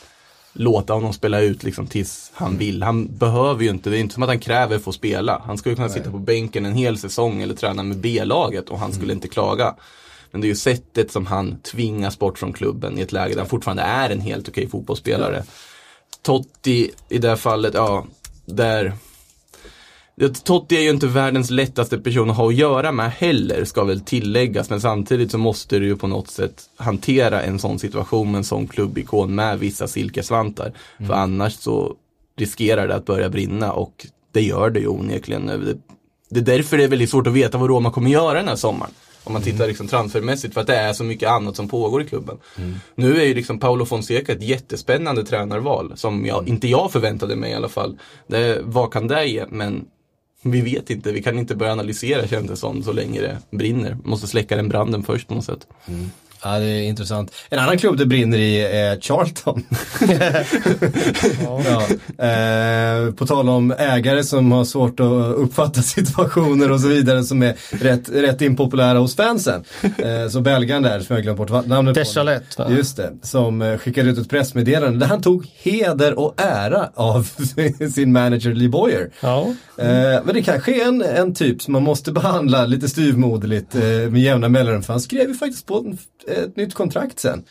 låta 0.54 0.94
honom 0.94 1.14
spela 1.14 1.40
ut 1.40 1.64
liksom 1.64 1.88
tills 1.88 2.32
han 2.34 2.58
vill. 2.58 2.84
Han 2.84 3.18
behöver 3.18 3.64
ju 3.64 3.70
inte, 3.70 3.90
det 3.90 3.98
är 3.98 4.00
inte 4.00 4.14
som 4.14 4.24
att 4.24 4.30
han 4.30 4.40
kräver 4.40 4.75
att 4.75 4.84
få 4.84 4.92
spela. 4.92 5.42
Han 5.46 5.58
skulle 5.58 5.75
kunna 5.75 5.90
sitta 5.90 6.12
på 6.12 6.20
bänken 6.20 6.66
en 6.66 6.75
hel 6.75 6.98
säsong 6.98 7.42
eller 7.42 7.56
träna 7.56 7.84
med 7.84 7.98
B-laget 7.98 8.70
och 8.70 8.80
han 8.80 8.94
skulle 8.94 9.14
inte 9.14 9.28
klaga. 9.28 9.75
Men 10.32 10.42
det 10.42 10.48
är 10.48 10.50
ju 10.50 10.56
sättet 10.56 11.12
som 11.12 11.25
han 11.25 11.60
tvingas 11.62 12.20
bort 12.20 12.40
från 12.40 12.54
klubben 12.54 13.00
i 13.00 13.02
ett 13.02 13.12
läge 13.12 13.34
där 13.34 13.42
han 13.42 13.50
fortfarande 13.50 13.84
är 13.84 14.10
en 14.10 14.22
helt 14.22 14.50
okej 14.50 14.70
fotbollsspelare. 14.70 15.44
Totti 16.22 16.92
i 17.10 17.18
det 17.18 17.30
här 17.30 17.36
fallet, 17.36 17.74
ja, 17.74 18.06
där 18.46 18.86
Ja, 18.86 18.92
Totti 20.43 20.77
är 20.77 20.81
ju 20.81 20.89
inte 20.89 21.07
världens 21.07 21.50
lättaste 21.50 21.98
person 21.98 22.29
att 22.29 22.38
ha 22.38 22.48
att 22.48 22.55
göra 22.55 22.91
med 22.91 23.12
heller, 23.12 23.65
ska 23.65 23.84
väl 23.84 24.01
tilläggas. 24.01 24.69
Men 24.69 24.81
samtidigt 24.81 25.31
så 25.31 25.38
måste 25.38 25.79
du 25.79 25.86
ju 25.86 25.95
på 25.95 26.07
något 26.07 26.29
sätt 26.29 26.63
hantera 26.77 27.41
en 27.41 27.60
sån 27.60 27.79
situation 27.79 28.31
med 28.31 28.38
en 28.38 28.43
sån 28.43 28.67
klubbikon 28.67 29.36
med 29.36 29.60
vissa 29.60 29.88
silkesvantar. 29.88 30.74
För 31.07 31.13
annars 31.13 31.53
så 31.53 31.95
riskerar 32.38 32.88
det 32.88 32.95
att 32.95 33.05
börja 33.05 33.29
brinna 33.29 33.74
och 33.74 34.07
det 34.31 34.41
gör 34.41 34.69
det 34.69 34.79
ju 34.79 34.88
onekligen. 34.88 35.45
Det, 35.45 35.77
det 36.29 36.39
är 36.39 36.57
därför 36.57 36.77
det 36.77 36.84
är 36.84 36.88
väldigt 36.88 37.10
svårt 37.10 37.27
att 37.27 37.34
veta 37.34 37.57
vad 37.57 37.69
Roma 37.69 37.91
kommer 37.91 38.10
göra 38.10 38.34
den 38.34 38.48
här 38.48 38.55
sommaren. 38.55 38.91
Om 39.24 39.34
man 39.34 39.41
tittar 39.41 39.67
liksom 39.67 39.88
transfermässigt 39.88 40.53
för 40.53 40.62
att 40.62 40.67
det 40.67 40.75
är 40.75 40.93
så 40.93 41.03
mycket 41.03 41.29
annat 41.29 41.55
som 41.55 41.69
pågår 41.69 42.01
i 42.01 42.05
klubben. 42.05 42.38
Nu 42.95 43.22
är 43.22 43.25
ju 43.25 43.34
liksom 43.34 43.60
Paolo 43.60 43.86
Fonseca 43.86 44.31
ett 44.31 44.43
jättespännande 44.43 45.24
tränarval 45.24 45.93
som 45.95 46.25
jag, 46.25 46.48
inte 46.48 46.67
jag 46.67 46.91
förväntade 46.91 47.36
mig 47.36 47.51
i 47.51 47.53
alla 47.53 47.69
fall. 47.69 47.98
Det, 48.27 48.62
vad 48.63 48.93
kan 48.93 49.07
det 49.07 49.25
ge? 49.25 49.45
Men 49.50 49.86
vi 50.52 50.62
vet 50.62 50.90
inte, 50.90 51.12
vi 51.12 51.22
kan 51.22 51.40
inte 51.40 51.56
börja 51.56 51.72
analysera 51.72 52.28
känns 52.28 52.48
det 52.48 52.56
som 52.56 52.84
så 52.84 52.92
länge 52.92 53.22
det 53.22 53.38
brinner. 53.52 53.98
Måste 54.04 54.28
släcka 54.28 54.56
den 54.56 54.70
branden 54.70 55.04
först 55.04 55.28
på 55.28 55.36
något 55.36 55.46
sätt. 55.46 55.68
Mm. 55.88 56.12
Ja, 56.46 56.60
det 56.60 56.66
är 56.66 56.84
intressant. 56.84 57.32
En 57.50 57.60
annan 57.60 57.78
klubb 57.78 57.98
det 57.98 58.06
brinner 58.06 58.38
i 58.38 58.62
är 58.62 59.00
Charlton. 59.02 59.64
ja. 61.66 61.82
eh, 62.25 63.14
på 63.14 63.25
tal 63.25 63.50
om 63.50 63.72
ägare 63.72 64.24
som 64.24 64.52
har 64.52 64.66
svårt 64.66 65.00
att 65.00 65.36
uppfatta 65.36 65.82
situationer 65.82 66.72
och 66.72 66.80
så 66.82 66.88
vidare 66.88 67.24
som 67.24 67.44
är 67.44 67.56
rätt, 67.70 68.10
rätt 68.10 68.42
impopulära 68.42 68.98
hos 68.98 69.16
fansen. 69.16 69.64
Eh, 69.82 70.30
så 70.30 70.42
belgaren 70.42 70.84
där, 70.84 71.00
som 71.00 71.16
jag 71.16 71.24
glömt 71.24 71.38
bort 71.38 71.68
namnet 71.68 71.94
på. 71.94 72.00
Dechalet, 72.00 72.58
va? 72.58 72.68
Just 72.70 72.98
det, 72.98 73.14
som 73.22 73.62
eh, 73.62 73.78
skickade 73.78 74.10
ut 74.10 74.18
ett 74.18 74.30
pressmeddelande 74.30 75.00
där 75.00 75.08
han 75.08 75.22
tog 75.22 75.46
heder 75.56 76.20
och 76.20 76.42
ära 76.42 76.90
av 76.96 77.24
sin 77.94 78.12
manager 78.12 78.54
Lee 78.54 78.70
Boyer. 78.70 79.12
Ja. 79.20 79.48
Eh, 79.78 80.24
men 80.25 80.34
det 80.34 80.44
kanske 80.44 80.82
är 80.82 80.88
en, 80.88 81.02
en 81.02 81.34
typ 81.34 81.62
som 81.62 81.72
man 81.72 81.84
måste 81.84 82.12
behandla 82.12 82.66
lite 82.66 82.90
styvmoderligt 82.90 83.75
eh, 83.75 83.82
med 83.82 84.18
jämna 84.18 84.50
mellanrum. 84.50 84.84
För 84.84 84.94
han 84.94 85.02
skrev 85.02 85.28
ju 85.28 85.34
faktiskt 85.34 85.66
på 85.66 85.78
en, 85.78 85.98
ett 86.44 86.56
nytt 86.56 86.74
kontrakt 86.74 87.20
sen. 87.20 87.44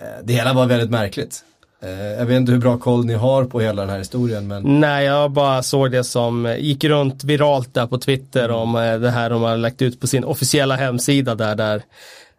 Eh, 0.00 0.06
det 0.24 0.32
hela 0.32 0.52
var 0.52 0.66
väldigt 0.66 0.90
märkligt. 0.90 1.44
Eh, 1.82 1.90
jag 1.90 2.26
vet 2.26 2.36
inte 2.36 2.52
hur 2.52 2.58
bra 2.58 2.78
koll 2.78 3.04
ni 3.04 3.14
har 3.14 3.44
på 3.44 3.60
hela 3.60 3.82
den 3.82 3.90
här 3.90 3.98
historien 3.98 4.46
men 4.48 4.80
Nej, 4.80 5.04
jag 5.06 5.30
bara 5.30 5.62
såg 5.62 5.90
det 5.90 6.04
som 6.04 6.46
eh, 6.46 6.56
gick 6.56 6.84
runt 6.84 7.24
viralt 7.24 7.74
där 7.74 7.86
på 7.86 7.98
Twitter 7.98 8.50
om 8.50 8.72
det 8.72 9.10
här 9.10 9.30
de 9.30 9.42
har 9.42 9.56
lagt 9.56 9.82
ut 9.82 10.00
på 10.00 10.06
sin 10.06 10.24
officiella 10.24 10.76
hemsida 10.76 11.34
där, 11.34 11.54
där 11.54 11.82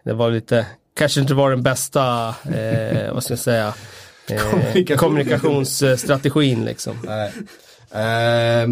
det 0.04 0.14
var 0.14 0.32
lite, 0.32 0.66
kanske 0.96 1.22
inte 1.22 1.34
var 1.34 1.50
den 1.50 1.64
bästa, 1.64 2.28
eh, 2.30 3.14
vad 3.14 3.24
ska 3.24 3.32
jag 3.32 3.40
säga, 3.40 3.74
eh, 4.30 4.42
Kommunikation. 4.52 4.98
kommunikationsstrategin 4.98 6.66
liksom. 6.66 6.98
nej. 7.06 7.32
Ett 7.92 8.70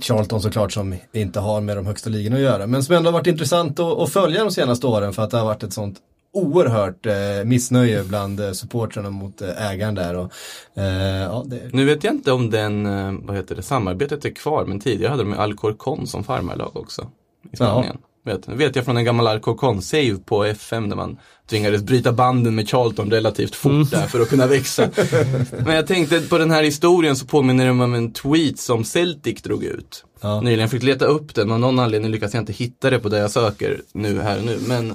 Charlton 0.00 0.42
såklart 0.42 0.72
som 0.72 0.94
inte 1.12 1.40
har 1.40 1.60
med 1.60 1.76
de 1.76 1.86
högsta 1.86 2.10
ligorna 2.10 2.36
att 2.36 2.42
göra. 2.42 2.66
Men 2.66 2.82
som 2.82 2.94
ändå 2.94 3.08
har 3.08 3.12
varit 3.12 3.26
intressant 3.26 3.80
att, 3.80 3.98
att 3.98 4.12
följa 4.12 4.44
de 4.44 4.50
senaste 4.50 4.86
åren 4.86 5.12
för 5.12 5.22
att 5.22 5.30
det 5.30 5.38
har 5.38 5.44
varit 5.44 5.62
ett 5.62 5.72
sånt 5.72 5.98
oerhört 6.32 7.06
eh, 7.06 7.44
missnöje 7.44 8.04
bland 8.04 8.40
eh, 8.40 8.52
supportrarna 8.52 9.10
mot 9.10 9.42
eh, 9.42 9.70
ägaren 9.70 9.94
där. 9.94 10.14
Och, 10.16 10.32
eh, 10.74 11.22
ja, 11.22 11.44
det, 11.46 11.60
Nu 11.72 11.84
vet 11.84 12.04
jag 12.04 12.14
inte 12.14 12.32
om 12.32 12.50
den, 12.50 12.86
eh, 12.86 13.12
vad 13.22 13.36
heter 13.36 13.54
det, 13.56 13.62
samarbetet 13.62 14.24
är 14.24 14.30
kvar, 14.30 14.64
men 14.64 14.80
tidigare 14.80 15.10
hade 15.10 15.22
de 15.22 15.32
Alcorcon 15.32 16.06
som 16.06 16.24
farmarlag 16.24 16.76
också. 16.76 17.10
I 17.52 17.56
Spanien. 17.56 17.98
Vet, 18.24 18.48
vet 18.48 18.76
jag 18.76 18.84
från 18.84 18.96
en 18.96 19.04
gammal 19.04 19.26
Alcorcon-save 19.26 20.24
på 20.24 20.44
FM 20.44 20.88
där 20.88 20.96
man 20.96 21.18
tvingades 21.50 21.82
bryta 21.82 22.12
banden 22.12 22.54
med 22.54 22.68
Charlton 22.68 23.10
relativt 23.10 23.54
fort 23.54 23.90
där 23.90 24.06
för 24.06 24.20
att 24.20 24.28
kunna 24.28 24.46
växa. 24.46 24.90
Men 25.64 25.74
jag 25.74 25.86
tänkte 25.86 26.20
på 26.20 26.38
den 26.38 26.50
här 26.50 26.62
historien 26.62 27.16
så 27.16 27.26
påminner 27.26 27.66
det 27.66 27.72
mig 27.72 27.84
om 27.84 27.94
en 27.94 28.12
tweet 28.12 28.58
som 28.58 28.84
Celtic 28.84 29.42
drog 29.42 29.64
ut. 29.64 30.04
Ja. 30.20 30.40
Nyligen, 30.40 30.60
jag 30.60 30.70
fick 30.70 30.82
leta 30.82 31.04
upp 31.04 31.34
den 31.34 31.48
och 31.48 31.54
av 31.54 31.60
någon 31.60 31.78
anledning 31.78 32.10
lyckas 32.10 32.34
jag 32.34 32.42
inte 32.42 32.52
hitta 32.52 32.90
det 32.90 32.98
på 32.98 33.08
det 33.08 33.18
jag 33.18 33.30
söker 33.30 33.80
nu 33.92 34.20
här 34.20 34.38
och 34.38 34.44
nu. 34.44 34.58
Men 34.66 34.94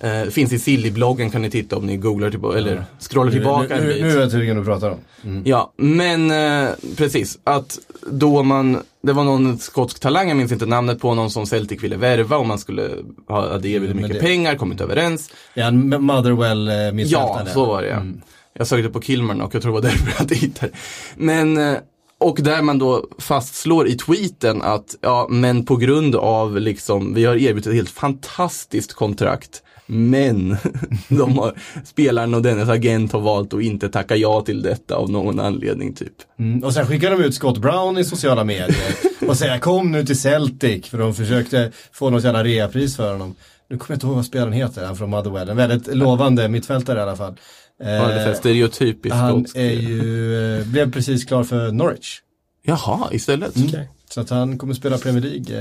eh, 0.00 0.22
finns 0.30 0.52
i 0.52 0.58
Silly-bloggen 0.58 1.30
kan 1.30 1.42
ni 1.42 1.50
titta 1.50 1.76
om 1.76 1.86
ni 1.86 1.96
googlar 1.96 2.30
tillbaka, 2.30 2.58
eller 2.58 2.84
scrollar 3.00 3.32
tillbaka 3.32 3.66
nu, 3.76 3.80
en 3.80 3.86
nu, 3.86 3.92
bit. 3.92 4.02
nu 4.02 4.10
är 4.10 4.20
jag 4.20 4.30
tydligen 4.30 4.56
du 4.56 4.64
pratar 4.64 4.90
om. 4.90 4.98
Mm. 5.24 5.42
Ja, 5.46 5.72
men 5.76 6.30
eh, 6.30 6.68
precis. 6.96 7.38
Att 7.44 7.78
då 8.10 8.42
man, 8.42 8.82
det 9.02 9.12
var 9.12 9.24
någon 9.24 9.58
skotsk 9.58 10.00
talang, 10.00 10.28
jag 10.28 10.36
minns 10.36 10.52
inte 10.52 10.66
namnet 10.66 11.00
på, 11.00 11.14
någon 11.14 11.30
som 11.30 11.46
Celtic 11.46 11.82
ville 11.82 11.96
värva 11.96 12.36
och 12.36 12.46
man 12.46 12.58
skulle 12.58 12.90
ha, 13.28 13.52
hade 13.52 13.68
erbjudit 13.68 13.90
Mm, 13.90 13.96
men 13.96 14.02
mycket 14.02 14.22
det- 14.22 14.26
pengar, 14.28 14.54
kom 14.56 14.72
inte 14.72 14.84
överens. 14.84 15.30
Ja, 15.54 15.64
en 15.66 15.88
Motherwell 16.04 16.68
eh, 16.68 16.74
Ja, 17.02 17.46
så 17.54 17.64
var 17.64 17.82
det 17.82 17.88
ja. 17.88 17.94
Mm. 17.96 18.20
Jag 18.52 18.66
sökte 18.66 18.90
på 18.90 19.00
Kilmarn 19.00 19.40
och 19.40 19.54
jag 19.54 19.62
tror 19.62 19.72
det 19.72 19.80
var 19.80 19.82
därför 19.90 20.24
jag 20.28 20.36
hittade. 20.36 20.72
Men, 21.16 21.56
eh, 21.58 21.74
och 22.18 22.38
där 22.42 22.62
man 22.62 22.78
då 22.78 23.06
fastslår 23.18 23.88
i 23.88 23.94
tweeten 23.96 24.62
att, 24.62 24.96
ja, 25.00 25.26
men 25.30 25.64
på 25.66 25.76
grund 25.76 26.16
av 26.16 26.60
liksom, 26.60 27.14
vi 27.14 27.24
har 27.24 27.34
erbjudit 27.36 27.66
ett 27.66 27.74
helt 27.74 27.90
fantastiskt 27.90 28.92
kontrakt. 28.94 29.62
Men 29.92 30.56
de 31.08 31.38
har, 31.38 31.54
spelaren 31.84 32.34
och 32.34 32.42
dennes 32.42 32.68
agent 32.68 33.12
har 33.12 33.20
valt 33.20 33.54
att 33.54 33.62
inte 33.62 33.88
tacka 33.88 34.16
ja 34.16 34.40
till 34.40 34.62
detta 34.62 34.96
av 34.96 35.10
någon 35.10 35.40
anledning 35.40 35.94
typ. 35.94 36.12
Mm. 36.38 36.64
Och 36.64 36.72
sen 36.74 36.86
skickade 36.86 37.16
de 37.16 37.24
ut 37.24 37.34
Scott 37.34 37.58
Brown 37.58 37.98
i 37.98 38.04
sociala 38.04 38.44
medier 38.44 38.94
och 39.28 39.36
säger 39.36 39.58
kom 39.58 39.92
nu 39.92 40.06
till 40.06 40.20
Celtic 40.20 40.86
för 40.86 40.98
de 40.98 41.14
försökte 41.14 41.72
få 41.92 42.10
något 42.10 42.24
jävla 42.24 42.44
reapris 42.44 42.96
för 42.96 43.12
honom. 43.12 43.34
Nu 43.70 43.78
kommer 43.78 43.90
jag 43.90 43.96
inte 43.96 44.06
ihåg 44.06 44.16
vad 44.16 44.24
spelaren 44.24 44.52
heter, 44.52 44.86
han 44.86 44.96
från 44.96 45.10
Motherwell. 45.10 45.48
En 45.48 45.56
väldigt 45.56 45.94
lovande 45.94 46.48
mittfältare 46.48 46.98
i 46.98 47.02
alla 47.02 47.16
fall. 47.16 47.34
Eh, 47.82 48.08
det 48.08 48.24
för 48.24 48.34
stereotypiskt 48.34 49.16
han 49.16 49.46
är 49.54 49.70
ju, 49.70 50.58
eh, 50.58 50.66
blev 50.66 50.92
precis 50.92 51.24
klar 51.24 51.44
för 51.44 51.72
Norwich. 51.72 52.20
Jaha, 52.62 53.08
istället. 53.12 53.54
Okej. 53.68 53.88
Så 54.14 54.20
att 54.20 54.30
han 54.30 54.58
kommer 54.58 54.74
spela 54.74 54.98
Premier 54.98 55.22
League 55.22 55.56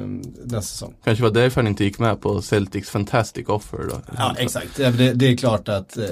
eh, 0.00 0.06
nästa 0.44 0.62
säsong. 0.62 0.94
Kanske 1.04 1.22
var 1.22 1.30
därför 1.30 1.60
han 1.60 1.68
inte 1.68 1.84
gick 1.84 1.98
med 1.98 2.20
på 2.20 2.42
Celtics 2.42 2.90
fantastic 2.90 3.48
offer 3.48 3.78
då. 3.90 4.00
Ja, 4.16 4.34
exakt. 4.38 4.76
Det, 4.76 4.90
det 4.90 5.26
är 5.26 5.36
klart 5.36 5.68
att 5.68 5.96
eh, 5.96 6.04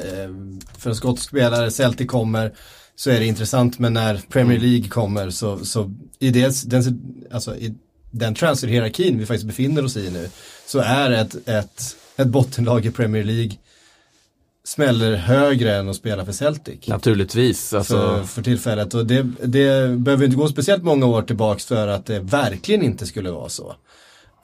för 0.78 0.90
en 0.90 0.96
skotsk 0.96 1.28
spelare, 1.28 1.70
Celtic 1.70 2.08
kommer, 2.08 2.52
så 2.96 3.10
är 3.10 3.20
det 3.20 3.26
intressant. 3.26 3.78
Men 3.78 3.92
när 3.92 4.20
Premier 4.28 4.58
League 4.58 4.88
kommer 4.88 5.30
så, 5.30 5.64
så 5.64 5.94
i, 6.18 6.30
det, 6.30 6.70
den, 6.70 6.82
alltså, 7.32 7.56
i 7.56 7.74
den 8.10 8.34
transferhierarkin 8.34 9.18
vi 9.18 9.26
faktiskt 9.26 9.46
befinner 9.46 9.84
oss 9.84 9.96
i 9.96 10.10
nu, 10.10 10.28
så 10.66 10.78
är 10.78 11.10
ett, 11.10 11.48
ett, 11.48 11.96
ett 12.16 12.28
bottenlag 12.28 12.86
i 12.86 12.90
Premier 12.90 13.24
League 13.24 13.52
smäller 14.66 15.14
högre 15.16 15.76
än 15.76 15.88
att 15.88 15.96
spela 15.96 16.24
för 16.24 16.32
Celtic. 16.32 16.88
Naturligtvis, 16.88 17.74
alltså. 17.74 17.94
För, 17.96 18.22
för 18.22 18.42
tillfället 18.42 18.94
och 18.94 19.06
det, 19.06 19.22
det 19.42 19.96
behöver 19.98 20.24
inte 20.24 20.36
gå 20.36 20.48
speciellt 20.48 20.82
många 20.82 21.06
år 21.06 21.22
tillbaks 21.22 21.66
för 21.66 21.88
att 21.88 22.06
det 22.06 22.20
verkligen 22.20 22.82
inte 22.82 23.06
skulle 23.06 23.30
vara 23.30 23.48
så. 23.48 23.74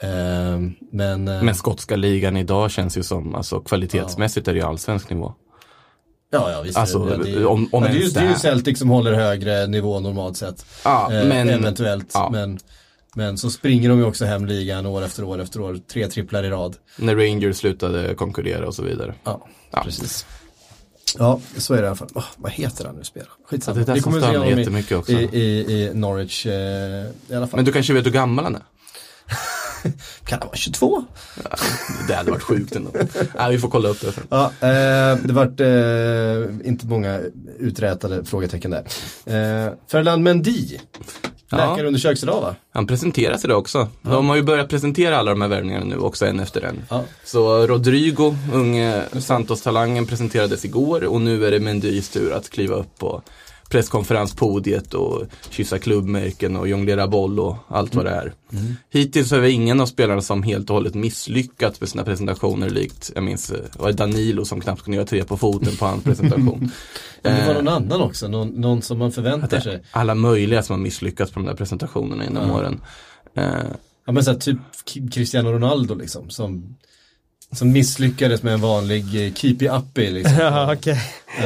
Ehm, 0.00 0.72
men, 0.92 1.28
eh, 1.28 1.42
Men 1.42 1.54
skotska 1.54 1.96
ligan 1.96 2.36
idag 2.36 2.70
känns 2.70 2.98
ju 2.98 3.02
som, 3.02 3.34
alltså 3.34 3.60
kvalitetsmässigt 3.60 4.48
är 4.48 4.52
det 4.52 4.58
ju 4.58 4.64
allsvensk 4.66 5.10
nivå. 5.10 5.32
Ja, 6.32 6.52
ja 6.52 6.60
visst. 6.62 6.78
Alltså, 6.78 7.04
det, 7.04 7.24
det, 7.38 7.44
om- 7.44 7.68
om 7.72 7.82
ja, 7.84 7.88
det, 7.90 7.96
är 7.98 8.00
ju, 8.02 8.08
det 8.08 8.20
är 8.20 8.28
ju. 8.28 8.34
Celtic 8.34 8.78
som 8.78 8.88
håller 8.90 9.12
högre 9.14 9.66
nivå 9.66 10.00
normalt 10.00 10.36
sett. 10.36 10.66
Ja, 10.84 11.12
Eh, 11.12 11.24
men, 11.28 11.48
eventuellt. 11.48 12.10
ja. 12.14 12.28
Men, 12.32 12.58
men 13.14 13.38
så 13.38 13.50
springer 13.50 13.88
de 13.88 13.98
ju 13.98 14.04
också 14.04 14.24
hem 14.24 14.46
ligan 14.46 14.86
år 14.86 15.02
efter 15.04 15.24
år 15.24 15.40
efter 15.40 15.60
år. 15.60 15.78
Tre 15.92 16.08
tripplar 16.08 16.42
i 16.44 16.50
rad. 16.50 16.76
när 16.96 17.16
Rangers 17.16 17.56
slutade 17.56 18.14
konkurrera 18.14 18.66
och 18.66 18.74
så 18.74 18.82
vidare. 18.82 19.14
Ja, 19.24 19.46
Ja. 19.70 19.82
precis. 19.84 20.26
Ja, 21.18 21.40
så 21.56 21.74
är 21.74 21.78
det 21.78 21.84
i 21.84 21.86
alla 21.86 21.96
fall. 21.96 22.08
Åh, 22.14 22.24
vad 22.36 22.52
heter 22.52 22.84
han 22.84 22.94
nu 22.96 23.04
spelaren? 23.04 23.32
Skitsamma. 23.46 23.78
Ja, 23.80 23.84
det 23.84 23.92
är 23.92 23.94
det 23.94 24.02
som 24.02 24.12
stör 24.20 24.38
mig 24.38 24.58
jättemycket 24.58 24.98
också. 24.98 25.12
I, 25.12 25.24
i, 25.24 25.72
i 25.72 25.90
Norwich 25.94 26.46
eh, 26.46 26.52
i 26.52 27.34
alla 27.34 27.46
fall. 27.46 27.58
Men 27.58 27.64
du 27.64 27.72
kanske 27.72 27.92
vet 27.92 28.06
hur 28.06 28.10
gammal 28.10 28.44
han 28.44 28.54
är? 28.54 28.62
Kan 30.24 30.38
han 30.38 30.46
vara 30.48 30.56
22? 30.56 31.04
Det 32.08 32.14
hade 32.14 32.30
varit 32.30 32.42
sjukt 32.42 32.76
ändå. 32.76 32.90
Nej, 33.38 33.50
vi 33.52 33.58
får 33.58 33.68
kolla 33.70 33.88
upp 33.88 34.00
det. 34.00 34.12
sen. 34.12 34.24
Ja, 34.30 34.44
eh, 34.60 35.18
det 35.24 35.32
vart 35.32 35.60
eh, 35.60 36.68
inte 36.68 36.86
många 36.86 37.20
uträtade 37.58 38.24
frågetecken 38.24 38.70
där. 38.70 38.84
Eh, 39.66 39.72
Ferland 39.90 40.22
Mendy. 40.22 40.78
Ja. 41.50 41.56
Läkarundersöks 41.56 42.22
idag 42.22 42.40
va? 42.40 42.54
Han 42.72 42.86
presenteras 42.86 43.44
idag 43.44 43.58
också. 43.58 43.88
De 44.02 44.28
har 44.28 44.36
ju 44.36 44.42
börjat 44.42 44.68
presentera 44.68 45.18
alla 45.18 45.30
de 45.30 45.40
här 45.40 45.48
värvningarna 45.48 45.84
nu 45.84 45.98
också 45.98 46.26
en 46.26 46.40
efter 46.40 46.62
en. 46.62 46.82
Ja. 46.90 47.04
Så 47.24 47.66
Rodrigo, 47.66 48.34
unge 48.52 49.02
Santos-talangen, 49.18 50.06
presenterades 50.06 50.64
igår 50.64 51.04
och 51.04 51.20
nu 51.20 51.46
är 51.46 51.50
det 51.50 51.60
Mendys 51.60 52.08
tur 52.08 52.32
att 52.32 52.50
kliva 52.50 52.74
upp 52.74 52.98
på 52.98 53.22
presskonferenspodiet 53.70 54.94
och 54.94 55.22
kyssa 55.50 55.78
klubbmärken 55.78 56.56
och 56.56 56.68
jonglera 56.68 57.08
boll 57.08 57.40
och 57.40 57.56
allt 57.68 57.94
vad 57.94 58.04
det 58.04 58.10
är. 58.10 58.32
Hittills 58.90 59.32
är 59.32 59.40
det 59.40 59.50
ingen 59.50 59.80
av 59.80 59.86
spelarna 59.86 60.20
som 60.22 60.42
helt 60.42 60.70
och 60.70 60.74
hållet 60.76 60.94
misslyckats 60.94 61.80
med 61.80 61.88
sina 61.88 62.04
presentationer 62.04 62.70
likt, 62.70 63.10
jag 63.14 63.24
minns, 63.24 63.50
eh, 63.50 63.58
var 63.78 63.86
det 63.86 63.92
Danilo 63.94 64.44
som 64.44 64.60
knappt 64.60 64.82
kunde 64.82 64.96
göra 64.96 65.06
tre 65.06 65.24
på 65.24 65.36
foten 65.36 65.76
på 65.76 65.84
hans 65.86 66.04
presentation. 66.04 66.70
Men 67.22 67.36
det 67.36 67.46
var 67.46 67.54
Eh, 67.54 67.62
någon 67.62 67.68
annan 67.68 68.00
också, 68.00 68.28
någon, 68.28 68.48
någon 68.48 68.82
som 68.82 68.98
man 68.98 69.12
förväntar 69.12 69.60
sig. 69.60 69.82
alla 69.90 70.14
möjliga 70.14 70.62
som 70.62 70.72
har 70.76 70.80
misslyckats 70.82 71.32
på 71.32 71.40
de 71.40 71.46
där 71.46 71.54
presentationerna 71.54 72.24
genom 72.24 72.48
Ja. 72.48 72.54
åren. 72.56 72.80
Eh, 73.34 73.44
Ja 74.06 74.12
men 74.12 74.24
så 74.24 74.30
här, 74.32 74.38
typ 74.38 74.58
Cristiano 75.12 75.52
Ronaldo 75.52 75.94
liksom, 75.94 76.30
som, 76.30 76.76
som 77.52 77.72
misslyckades 77.72 78.42
med 78.42 78.52
en 78.54 78.60
vanlig 78.60 79.26
eh, 79.26 79.32
keepy 79.34 79.68
uppy 79.68 80.10
liksom. 80.10 80.34
Ja, 80.38 80.72
okej. 80.72 81.00
Eh, 81.38 81.44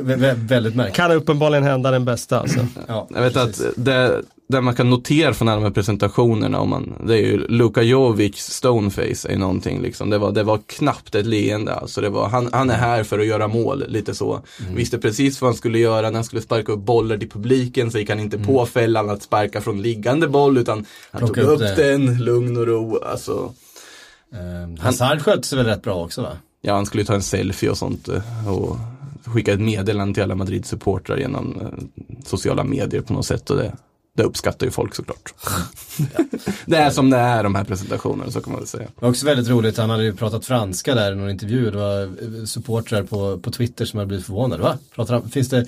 vä- 0.00 0.16
vä- 0.16 0.48
väldigt 0.48 0.74
märkligt. 0.74 0.96
Kan 0.96 1.12
uppenbarligen 1.12 1.64
hända 1.64 1.90
den 1.90 2.04
bästa 2.04 2.40
alltså. 2.40 2.66
Ja, 2.88 3.06
Jag 3.14 3.22
vet 3.22 3.34
precis. 3.34 3.66
att 3.66 3.72
det, 3.76 4.22
det 4.48 4.60
man 4.60 4.74
kan 4.74 4.90
notera 4.90 5.34
från 5.34 5.48
alla 5.48 5.56
de 5.60 5.64
här 5.64 5.70
presentationerna, 5.70 6.60
om 6.60 6.70
man, 6.70 6.92
det 7.06 7.14
är 7.14 7.18
ju 7.26 7.46
Luka 7.48 7.82
Jovic 7.82 8.36
stoneface 8.36 9.28
är 9.28 9.36
någonting 9.36 9.82
liksom. 9.82 10.10
Det 10.10 10.18
var, 10.18 10.32
det 10.32 10.42
var 10.42 10.58
knappt 10.66 11.14
ett 11.14 11.26
leende 11.26 11.74
alltså. 11.74 12.00
Det 12.00 12.08
var, 12.10 12.28
han, 12.28 12.48
han 12.52 12.70
är 12.70 12.76
här 12.76 13.04
för 13.04 13.18
att 13.18 13.26
göra 13.26 13.48
mål, 13.48 13.84
lite 13.88 14.14
så. 14.14 14.32
Mm. 14.60 14.74
Visste 14.76 14.98
precis 14.98 15.40
vad 15.40 15.48
han 15.50 15.56
skulle 15.56 15.78
göra 15.78 16.02
när 16.10 16.14
han 16.14 16.24
skulle 16.24 16.42
sparka 16.42 16.72
upp 16.72 16.80
bollar 16.80 17.16
till 17.18 17.30
publiken 17.30 17.90
så 17.90 17.98
gick 17.98 18.10
han 18.10 18.20
inte 18.20 18.38
på 18.38 18.66
fällan 18.66 19.10
att 19.10 19.22
sparka 19.22 19.60
från 19.60 19.82
liggande 19.82 20.28
boll 20.28 20.58
utan 20.58 20.86
han 21.10 21.22
Mm. 21.22 21.34
Plocka 21.34 21.40
tog 21.50 21.50
upp 21.62 21.70
upp, 21.70 21.76
den, 21.76 22.24
lugn 22.24 22.56
och 22.56 22.66
ro. 22.66 22.98
Alltså, 23.04 23.52
Eh, 24.32 24.82
Hazard 24.82 25.22
skötte 25.22 25.48
sig 25.48 25.58
väl 25.58 25.66
rätt 25.66 25.82
bra 25.82 26.04
också 26.04 26.22
va? 26.22 26.36
ja, 26.60 26.74
han 26.74 26.86
skulle 26.86 27.02
ju 27.02 27.06
ta 27.06 27.14
en 27.14 27.22
selfie 27.22 27.70
och 27.70 27.78
sånt 27.78 28.08
eh, 28.08 28.48
och 28.48 28.76
skicka 29.24 29.52
ett 29.52 29.60
meddelande 29.60 30.14
till 30.14 30.22
alla 30.22 30.34
Madrid-supportrar 30.34 31.16
genom 31.16 31.60
eh, 31.60 31.66
sociala 32.26 32.64
medier 32.64 33.00
på 33.00 33.12
något 33.12 33.26
sätt 33.26 33.50
och 33.50 33.56
det 33.56 33.72
det 34.18 34.24
uppskattar 34.24 34.66
ju 34.66 34.70
folk 34.70 34.94
såklart. 34.94 35.34
det 36.66 36.76
är 36.76 36.90
som 36.90 37.10
det 37.10 37.16
är 37.16 37.42
de 37.42 37.54
här 37.54 37.64
presentationerna, 37.64 38.30
så 38.30 38.40
kan 38.40 38.52
man 38.52 38.60
väl 38.60 38.68
säga. 38.68 38.84
Det 38.84 39.02
var 39.02 39.08
också 39.08 39.26
väldigt 39.26 39.48
roligt, 39.48 39.76
han 39.76 39.90
hade 39.90 40.04
ju 40.04 40.14
pratat 40.14 40.44
franska 40.44 40.94
där 40.94 41.12
i 41.12 41.14
någon 41.14 41.30
intervju. 41.30 41.70
Det 41.70 41.76
var 41.76 42.02
eh, 42.02 42.44
supportrar 42.44 43.02
på, 43.02 43.38
på 43.38 43.50
Twitter 43.50 43.84
som 43.84 43.98
hade 43.98 44.06
blivit 44.06 44.26
förvånade. 44.26 44.62
Va? 44.62 44.78
Pratar 44.94 45.20
finns, 45.20 45.48
det, 45.48 45.66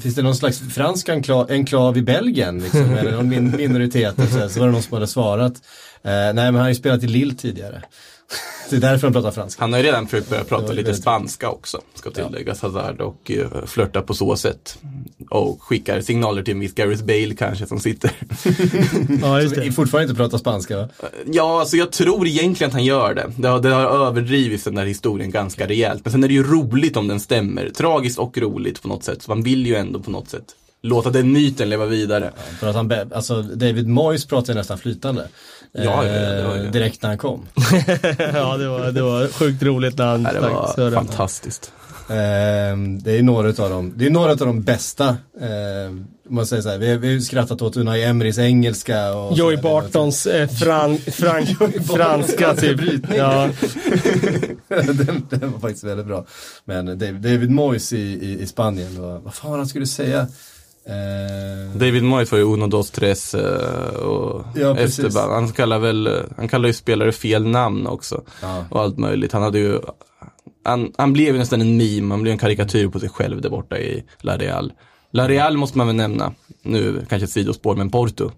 finns 0.00 0.14
det 0.14 0.22
någon 0.22 0.36
slags 0.36 0.58
fransk 0.58 1.08
enklav, 1.08 1.50
enklav 1.50 1.96
i 1.96 2.02
Belgien? 2.02 2.58
Liksom, 2.58 2.94
eller 2.98 3.12
någon 3.12 3.28
min, 3.28 3.56
minoritet? 3.56 4.16
Så, 4.16 4.48
så 4.48 4.60
var 4.60 4.66
det 4.66 4.72
någon 4.72 4.82
som 4.82 4.94
hade 4.94 5.06
svarat. 5.06 5.62
Eh, 6.06 6.12
nej 6.12 6.34
men 6.34 6.54
han 6.54 6.62
har 6.62 6.68
ju 6.68 6.74
spelat 6.74 7.02
i 7.02 7.06
Lille 7.06 7.34
tidigare. 7.34 7.82
det 8.70 8.76
är 8.76 8.80
därför 8.80 9.06
han 9.06 9.12
pratar 9.12 9.30
franska. 9.30 9.62
Han 9.62 9.72
har 9.72 9.80
ju 9.80 9.86
redan 9.86 10.06
försökt 10.06 10.30
börja 10.30 10.44
prata 10.44 10.72
lite 10.72 10.94
spanska 10.94 11.50
också, 11.50 11.80
ska 11.94 12.10
tilläggas 12.10 12.62
Hazard, 12.62 13.00
och 13.00 13.30
uh, 13.30 13.66
flörta 13.66 14.02
på 14.02 14.14
så 14.14 14.36
sätt. 14.36 14.78
Och 15.30 15.62
skickar 15.62 16.00
signaler 16.00 16.42
till 16.42 16.56
Miss 16.56 16.74
Gareth 16.74 17.04
Bale 17.04 17.34
kanske 17.34 17.66
som 17.66 17.80
sitter. 17.80 18.10
Ja, 19.22 19.42
just 19.42 19.54
det. 19.54 19.72
fortfarande 19.72 20.10
inte 20.10 20.22
pratar 20.22 20.38
spanska 20.38 20.76
va? 20.76 20.88
Ja, 21.26 21.60
alltså 21.60 21.76
jag 21.76 21.92
tror 21.92 22.26
egentligen 22.26 22.68
att 22.68 22.74
han 22.74 22.84
gör 22.84 23.14
det. 23.14 23.32
Det 23.36 23.48
har, 23.48 23.60
det 23.60 23.68
har 23.68 24.06
överdrivits 24.06 24.64
den 24.64 24.74
där 24.74 24.86
historien 24.86 25.30
ganska 25.30 25.68
rejält. 25.68 26.04
Men 26.04 26.12
sen 26.12 26.24
är 26.24 26.28
det 26.28 26.34
ju 26.34 26.42
roligt 26.42 26.96
om 26.96 27.08
den 27.08 27.20
stämmer. 27.20 27.70
Tragiskt 27.70 28.18
och 28.18 28.38
roligt 28.38 28.82
på 28.82 28.88
något 28.88 29.04
sätt. 29.04 29.22
Så 29.22 29.30
man 29.30 29.42
vill 29.42 29.66
ju 29.66 29.74
ändå 29.74 30.00
på 30.00 30.10
något 30.10 30.28
sätt 30.28 30.54
låta 30.86 31.10
den 31.10 31.32
myten 31.32 31.68
leva 31.68 31.86
vidare. 31.86 32.32
För 32.60 32.66
att 32.66 32.74
han, 32.74 32.92
alltså 33.14 33.42
David 33.42 33.88
Moyes 33.88 34.26
pratar 34.26 34.52
ju 34.52 34.58
nästan 34.58 34.78
flytande. 34.78 35.28
Ja, 35.84 36.04
ja, 36.06 36.12
ja, 36.12 36.30
det 36.30 36.42
var 36.44 36.56
eh, 36.56 36.62
ju- 36.64 36.70
direkt 36.70 37.02
när 37.02 37.08
han 37.08 37.18
kom. 37.18 37.46
ja, 38.34 38.56
det 38.56 38.68
var, 38.68 38.92
det 38.92 39.02
var 39.02 39.28
sjukt 39.28 39.62
roligt 39.62 39.98
när 39.98 40.06
han 40.06 40.22
Nej, 40.22 40.34
det 40.34 40.40
var 40.40 40.90
fantastiskt. 40.90 41.72
Ehm, 42.10 42.98
det 43.02 43.18
är 43.18 43.22
några 43.22 43.48
av 43.48 43.70
dem, 43.70 43.92
det 43.96 44.06
är 44.06 44.10
några 44.10 44.30
av 44.30 44.36
de 44.36 44.62
bästa, 44.62 45.08
eh, 45.40 45.90
om 46.28 46.34
man 46.34 46.46
säger 46.46 46.62
så 46.62 46.68
här, 46.68 46.78
vi, 46.78 46.90
har- 46.90 46.98
vi 46.98 47.06
har 47.06 47.12
ju 47.14 47.20
skrattat 47.20 47.62
åt 47.62 47.76
Unai 47.76 48.02
Emerys 48.04 48.38
engelska 48.38 49.14
och 49.14 49.36
här, 49.36 49.62
Bartons 49.62 50.26
eh, 50.26 50.48
fran, 50.48 50.98
fran, 51.12 51.46
franska 51.96 52.54
typ. 52.54 52.80
Ja, 53.16 53.48
den, 54.68 55.26
den 55.30 55.52
var 55.52 55.60
faktiskt 55.60 55.84
väldigt 55.84 56.06
bra. 56.06 56.26
Men 56.64 56.86
David, 56.98 57.50
Moyes 57.50 57.92
i, 57.92 57.96
i, 57.98 58.38
i 58.42 58.46
Spanien, 58.46 59.04
och, 59.04 59.22
vad 59.22 59.34
fan 59.34 59.50
var 59.50 59.58
det 59.58 59.60
han 59.62 59.68
skulle 59.68 59.86
säga? 59.86 60.26
Eh, 60.88 61.76
David 61.78 62.02
Moyes 62.02 62.32
var 62.32 62.38
ju 62.38 62.44
uno, 62.44 62.66
dos, 62.66 62.90
tres 62.90 63.34
eh, 63.34 63.94
och 63.96 64.44
Ja. 64.54 64.76
Esteban. 64.78 65.30
Han 65.30 65.52
kallar 65.52 65.78
väl, 65.78 66.22
han 66.36 66.48
kallar 66.48 66.66
ju 66.66 66.72
spelare 66.72 67.12
fel 67.12 67.46
namn 67.46 67.86
också. 67.86 68.22
Ja. 68.42 68.64
Och 68.70 68.80
allt 68.80 68.98
möjligt. 68.98 69.32
Han 69.32 69.42
hade 69.42 69.58
ju, 69.58 69.80
han, 70.64 70.92
han 70.98 71.12
blev 71.12 71.32
ju 71.32 71.38
nästan 71.38 71.60
en 71.60 71.76
meme, 71.76 72.14
han 72.14 72.22
blev 72.22 72.32
en 72.32 72.38
karikatyr 72.38 72.88
på 72.88 73.00
sig 73.00 73.08
själv 73.08 73.40
där 73.40 73.50
borta 73.50 73.78
i 73.78 74.04
La 74.20 74.36
Real. 74.36 74.72
La 75.12 75.28
Real 75.28 75.56
måste 75.56 75.78
man 75.78 75.86
väl 75.86 75.96
nämna, 75.96 76.32
nu 76.62 77.06
kanske 77.08 77.24
ett 77.24 77.30
sidospår, 77.30 77.76
men 77.76 77.90
Porto. 77.90 78.30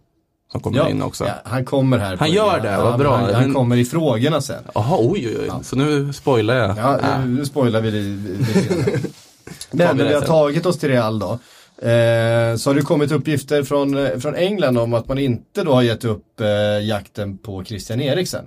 Som 0.53 0.61
kommer 0.61 0.89
in 0.91 1.03
också. 1.03 1.25
ja, 1.25 1.33
han 1.45 1.65
kommer 1.65 1.99
här. 1.99 2.17
Han 2.17 2.31
gör 2.33 2.61
det, 2.61 2.71
ja, 2.73 2.85
vad 2.85 2.99
bra. 2.99 3.17
Han, 3.17 3.35
han 3.35 3.43
Men- 3.43 3.55
kommer 3.55 3.77
i 3.77 3.85
frågorna 3.85 4.41
sen. 4.41 4.63
Jaha, 4.75 4.97
oj 5.01 5.29
oj 5.29 5.37
oj. 5.41 5.51
Så 5.63 5.77
nu 5.77 6.13
spoilar 6.13 6.55
jag. 6.55 6.77
Ja, 6.79 7.19
nu, 7.27 7.47
spoilar 7.47 7.81
vi 7.81 7.91
lite 7.91 8.75
grann. 8.75 9.01
Tar 9.71 9.79
Men 9.95 9.97
vi 9.97 10.03
det 10.05 10.15
har 10.15 10.21
tagit 10.27 10.67
oss 10.67 10.79
till 10.79 10.89
Real 10.89 11.19
då. 11.19 11.39
Eh, 11.83 12.57
så 12.57 12.71
har 12.71 12.75
det 12.75 12.83
kommit 12.83 13.13
uppgifter 13.13 13.63
från, 13.63 13.99
eh, 13.99 14.19
från 14.19 14.35
England 14.35 14.79
om 14.79 14.95
att 14.95 15.09
man 15.09 15.19
inte 15.19 15.65
då 15.65 15.73
har 15.73 15.83
gett 15.83 16.05
upp 16.05 16.41
eh, 16.41 16.87
jakten 16.87 17.39
på 17.39 17.65
Christian 17.65 18.01
Eriksen. 18.01 18.45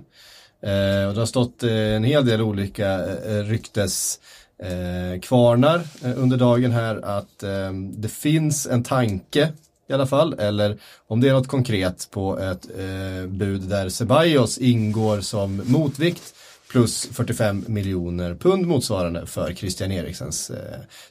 Eh, 0.62 1.08
och 1.08 1.14
det 1.14 1.20
har 1.20 1.26
stått 1.26 1.62
eh, 1.62 1.70
en 1.72 2.04
hel 2.04 2.26
del 2.26 2.40
olika 2.42 3.06
eh, 3.06 3.44
ryktes 3.44 4.20
eh, 4.62 5.20
kvarnar 5.20 5.82
eh, 6.04 6.22
under 6.22 6.36
dagen 6.36 6.70
här 6.70 7.00
att 7.04 7.42
eh, 7.42 7.72
det 7.72 8.08
finns 8.08 8.66
en 8.66 8.84
tanke 8.84 9.52
i 9.88 9.92
alla 9.92 10.06
fall, 10.06 10.34
eller 10.38 10.78
om 11.06 11.20
det 11.20 11.28
är 11.28 11.32
något 11.32 11.48
konkret 11.48 12.08
på 12.10 12.38
ett 12.38 12.66
eh, 12.78 13.26
bud 13.28 13.60
där 13.60 13.88
Ceballos 13.88 14.58
ingår 14.58 15.20
som 15.20 15.62
motvikt 15.66 16.34
plus 16.72 17.08
45 17.12 17.64
miljoner 17.68 18.34
pund 18.34 18.66
motsvarande 18.66 19.26
för 19.26 19.54
Christian 19.54 19.92
Eriksens 19.92 20.50
eh, 20.50 20.56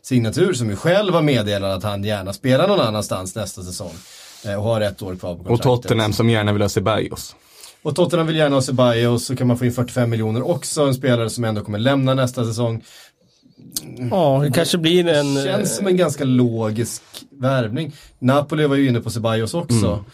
signatur 0.02 0.54
som 0.54 0.70
ju 0.70 0.76
själv 0.76 1.14
har 1.14 1.22
meddelat 1.22 1.78
att 1.78 1.84
han 1.84 2.04
gärna 2.04 2.34
spelar 2.34 2.68
någon 2.68 2.80
annanstans 2.80 3.36
nästa 3.36 3.62
säsong 3.64 3.94
eh, 4.46 4.56
och 4.56 4.64
har 4.64 4.82
ett 4.82 5.02
år 5.02 5.16
kvar 5.16 5.36
på 5.36 5.44
kontraktet. 5.44 5.66
Och 5.66 5.82
Tottenham 5.84 6.14
som 6.14 6.30
gärna 6.30 6.54
vill 6.54 6.62
ha 6.62 6.70
Ceballos. 6.70 7.36
Och 7.84 7.96
Tottenham 7.96 8.28
vill 8.28 8.36
gärna 8.36 8.56
ha 8.56 8.62
Ceballos 8.62 9.26
så 9.26 9.36
kan 9.36 9.48
man 9.48 9.58
få 9.58 9.66
in 9.66 9.72
45 9.74 10.10
miljoner 10.10 10.50
också, 10.50 10.82
en 10.82 10.94
spelare 10.94 11.30
som 11.30 11.44
ändå 11.44 11.62
kommer 11.62 11.80
lämna 11.80 12.14
nästa 12.14 12.46
säsong. 12.46 12.84
ja, 14.12 14.42
det 14.44 14.52
kanske 14.52 14.78
blir 14.78 15.08
en... 15.08 15.38
eh, 15.38 15.44
Känns 15.44 15.76
som 15.78 15.88
en 15.88 15.98
ganska 15.98 16.24
logisk 16.24 17.02
värvning. 17.32 17.96
Napoli 18.20 18.66
var 18.68 18.76
ju 18.76 18.88
inne 18.88 19.00
på 19.02 19.10
Ceballos 19.10 19.54
också. 19.54 20.06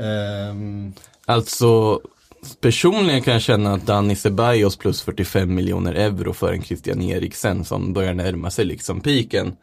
Ehm, 0.00 0.92
Alltså, 1.26 2.00
personligen 2.60 3.22
kan 3.22 3.32
jag 3.32 3.42
känna 3.42 3.74
att 3.74 3.86
Danny 3.86 4.16
Ceballos 4.16 4.76
plus 4.76 5.02
45 5.02 5.54
miljoner 5.54 5.94
euro 5.94 6.32
för 6.32 6.52
en 6.52 6.62
Christian 6.62 7.02
Eriksen 7.02 7.64
som 7.64 7.92
börjar 7.92 8.14
närma 8.14 8.50
sig 8.50 8.64
liksom 8.64 9.00
piken 9.00 9.56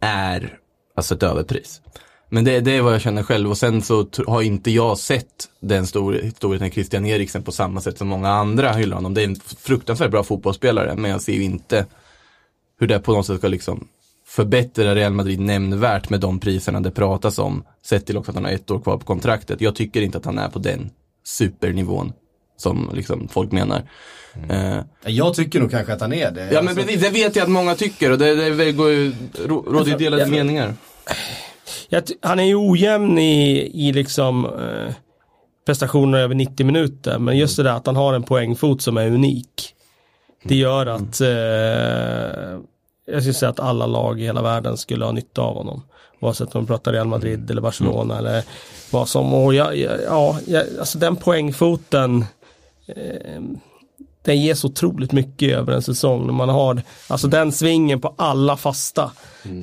är 0.00 0.58
alltså 0.96 1.14
ett 1.14 1.22
överpris. 1.22 1.80
Men 2.28 2.44
det, 2.44 2.60
det 2.60 2.76
är 2.76 2.82
vad 2.82 2.94
jag 2.94 3.00
känner 3.00 3.22
själv 3.22 3.50
och 3.50 3.58
sen 3.58 3.82
så 3.82 4.06
har 4.26 4.42
inte 4.42 4.70
jag 4.70 4.98
sett 4.98 5.48
den 5.60 5.86
stor, 5.86 6.20
storheten 6.36 6.70
Christian 6.70 7.06
Eriksen 7.06 7.42
på 7.42 7.52
samma 7.52 7.80
sätt 7.80 7.98
som 7.98 8.08
många 8.08 8.28
andra 8.28 8.72
hyllar 8.72 8.96
honom. 8.96 9.14
Det 9.14 9.22
är 9.22 9.26
en 9.26 9.36
fruktansvärt 9.36 10.10
bra 10.10 10.22
fotbollsspelare 10.22 10.96
men 10.96 11.10
jag 11.10 11.22
ser 11.22 11.32
ju 11.32 11.42
inte 11.42 11.86
hur 12.78 12.86
det 12.86 12.98
på 12.98 13.12
något 13.12 13.26
sätt 13.26 13.38
ska 13.38 13.48
liksom 13.48 13.88
förbättra 14.26 14.94
Real 14.94 15.12
Madrid 15.12 15.40
nämnvärt 15.40 16.10
med 16.10 16.20
de 16.20 16.40
priserna 16.40 16.80
det 16.80 16.90
pratas 16.90 17.38
om. 17.38 17.64
Sett 17.82 18.06
till 18.06 18.16
också 18.16 18.30
att 18.30 18.34
han 18.34 18.44
har 18.44 18.52
ett 18.52 18.70
år 18.70 18.80
kvar 18.80 18.96
på 18.96 19.04
kontraktet. 19.04 19.60
Jag 19.60 19.74
tycker 19.74 20.02
inte 20.02 20.18
att 20.18 20.24
han 20.24 20.38
är 20.38 20.48
på 20.48 20.58
den 20.58 20.90
supernivån 21.26 22.12
som 22.56 22.90
liksom 22.94 23.28
folk 23.28 23.52
menar. 23.52 23.82
Eh, 24.50 24.78
jag 25.04 25.34
tycker 25.34 25.60
nog 25.60 25.70
kanske 25.70 25.92
att 25.92 26.00
han 26.00 26.12
är 26.12 26.30
det. 26.30 26.48
ja 26.52 26.62
men 26.62 26.78
Alltså, 26.78 26.96
det 26.98 27.10
vet 27.10 27.36
jag 27.36 27.42
att 27.42 27.48
många 27.50 27.74
tycker 27.74 28.12
och 28.12 28.18
det, 28.18 28.54
det 28.54 28.72
går 28.72 28.90
ju, 28.90 29.12
rå- 29.46 29.64
råder 29.72 29.90
ju 29.90 29.96
delade 29.96 30.22
Ja. 30.22 30.28
meningar. 30.28 30.74
Jag 31.88 32.02
han 32.22 32.38
är 32.40 32.44
ju 32.44 32.54
ojämn 32.54 33.18
i, 33.18 33.70
i 33.88 33.92
liksom 33.92 34.44
eh, 34.44 34.94
prestationer 35.66 36.18
över 36.18 36.34
90 36.34 36.66
minuter. 36.66 37.18
Men 37.18 37.36
just 37.36 37.56
det 37.56 37.62
där 37.62 37.72
att 37.76 37.86
han 37.86 37.96
har 37.96 38.14
en 38.14 38.22
poängfot 38.22 38.82
som 38.82 38.96
är 38.96 39.06
unik. 39.06 39.74
Det 40.42 40.54
gör 40.56 40.86
att 40.86 41.20
eh, 41.20 42.60
jag 43.06 43.22
skulle 43.22 43.34
säga 43.34 43.50
att 43.50 43.60
alla 43.60 43.86
lag 43.86 44.20
i 44.20 44.24
hela 44.24 44.42
världen 44.42 44.76
skulle 44.76 45.04
ha 45.04 45.12
nytta 45.12 45.42
av 45.42 45.54
honom. 45.56 45.82
Oavsett 46.20 46.54
om 46.54 46.60
vi 46.60 46.66
pratar 46.66 46.92
Real 46.92 47.08
Madrid 47.08 47.50
eller 47.50 47.62
Barcelona 47.62 48.18
eller 48.18 48.44
vad 48.90 49.08
som. 49.08 49.34
Och 49.34 49.54
jag, 49.54 49.76
jag, 49.76 49.98
ja, 50.04 50.38
jag, 50.46 50.64
alltså 50.78 50.98
den 50.98 51.16
poängfoten 51.16 52.24
eh, 52.86 53.42
den 54.26 54.40
ger 54.40 54.54
så 54.54 54.68
otroligt 54.68 55.12
mycket 55.12 55.52
över 55.52 55.72
en 55.72 55.82
säsong. 55.82 56.26
När 56.26 56.32
man 56.32 56.48
har, 56.48 56.82
alltså 57.08 57.28
den 57.28 57.52
svingen 57.52 58.00
på 58.00 58.14
alla 58.18 58.56
fasta. 58.56 59.10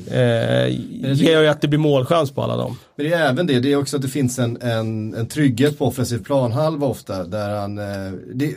Eh, 0.08 0.68
ger 1.14 1.42
ju 1.42 1.48
att 1.48 1.62
det 1.62 1.68
blir 1.68 1.80
målchans 1.80 2.32
på 2.32 2.44
alla 2.44 2.58
dem. 2.58 2.78
Men 2.96 3.06
det 3.06 3.14
är 3.14 3.30
även 3.30 3.48
det, 3.48 3.60
det 3.60 3.72
är 3.72 3.76
också 3.76 3.96
att 3.96 4.02
det 4.02 4.08
finns 4.08 4.40
en, 4.40 4.62
en, 4.62 5.14
en 5.14 5.28
trygghet 5.28 5.78
på 5.78 5.88
offensiv 5.88 6.24
planhalva 6.24 6.88
ofta. 6.88 7.24
Där 7.24 7.50
han, 7.50 7.78
eh, 7.78 8.12
det, 8.34 8.56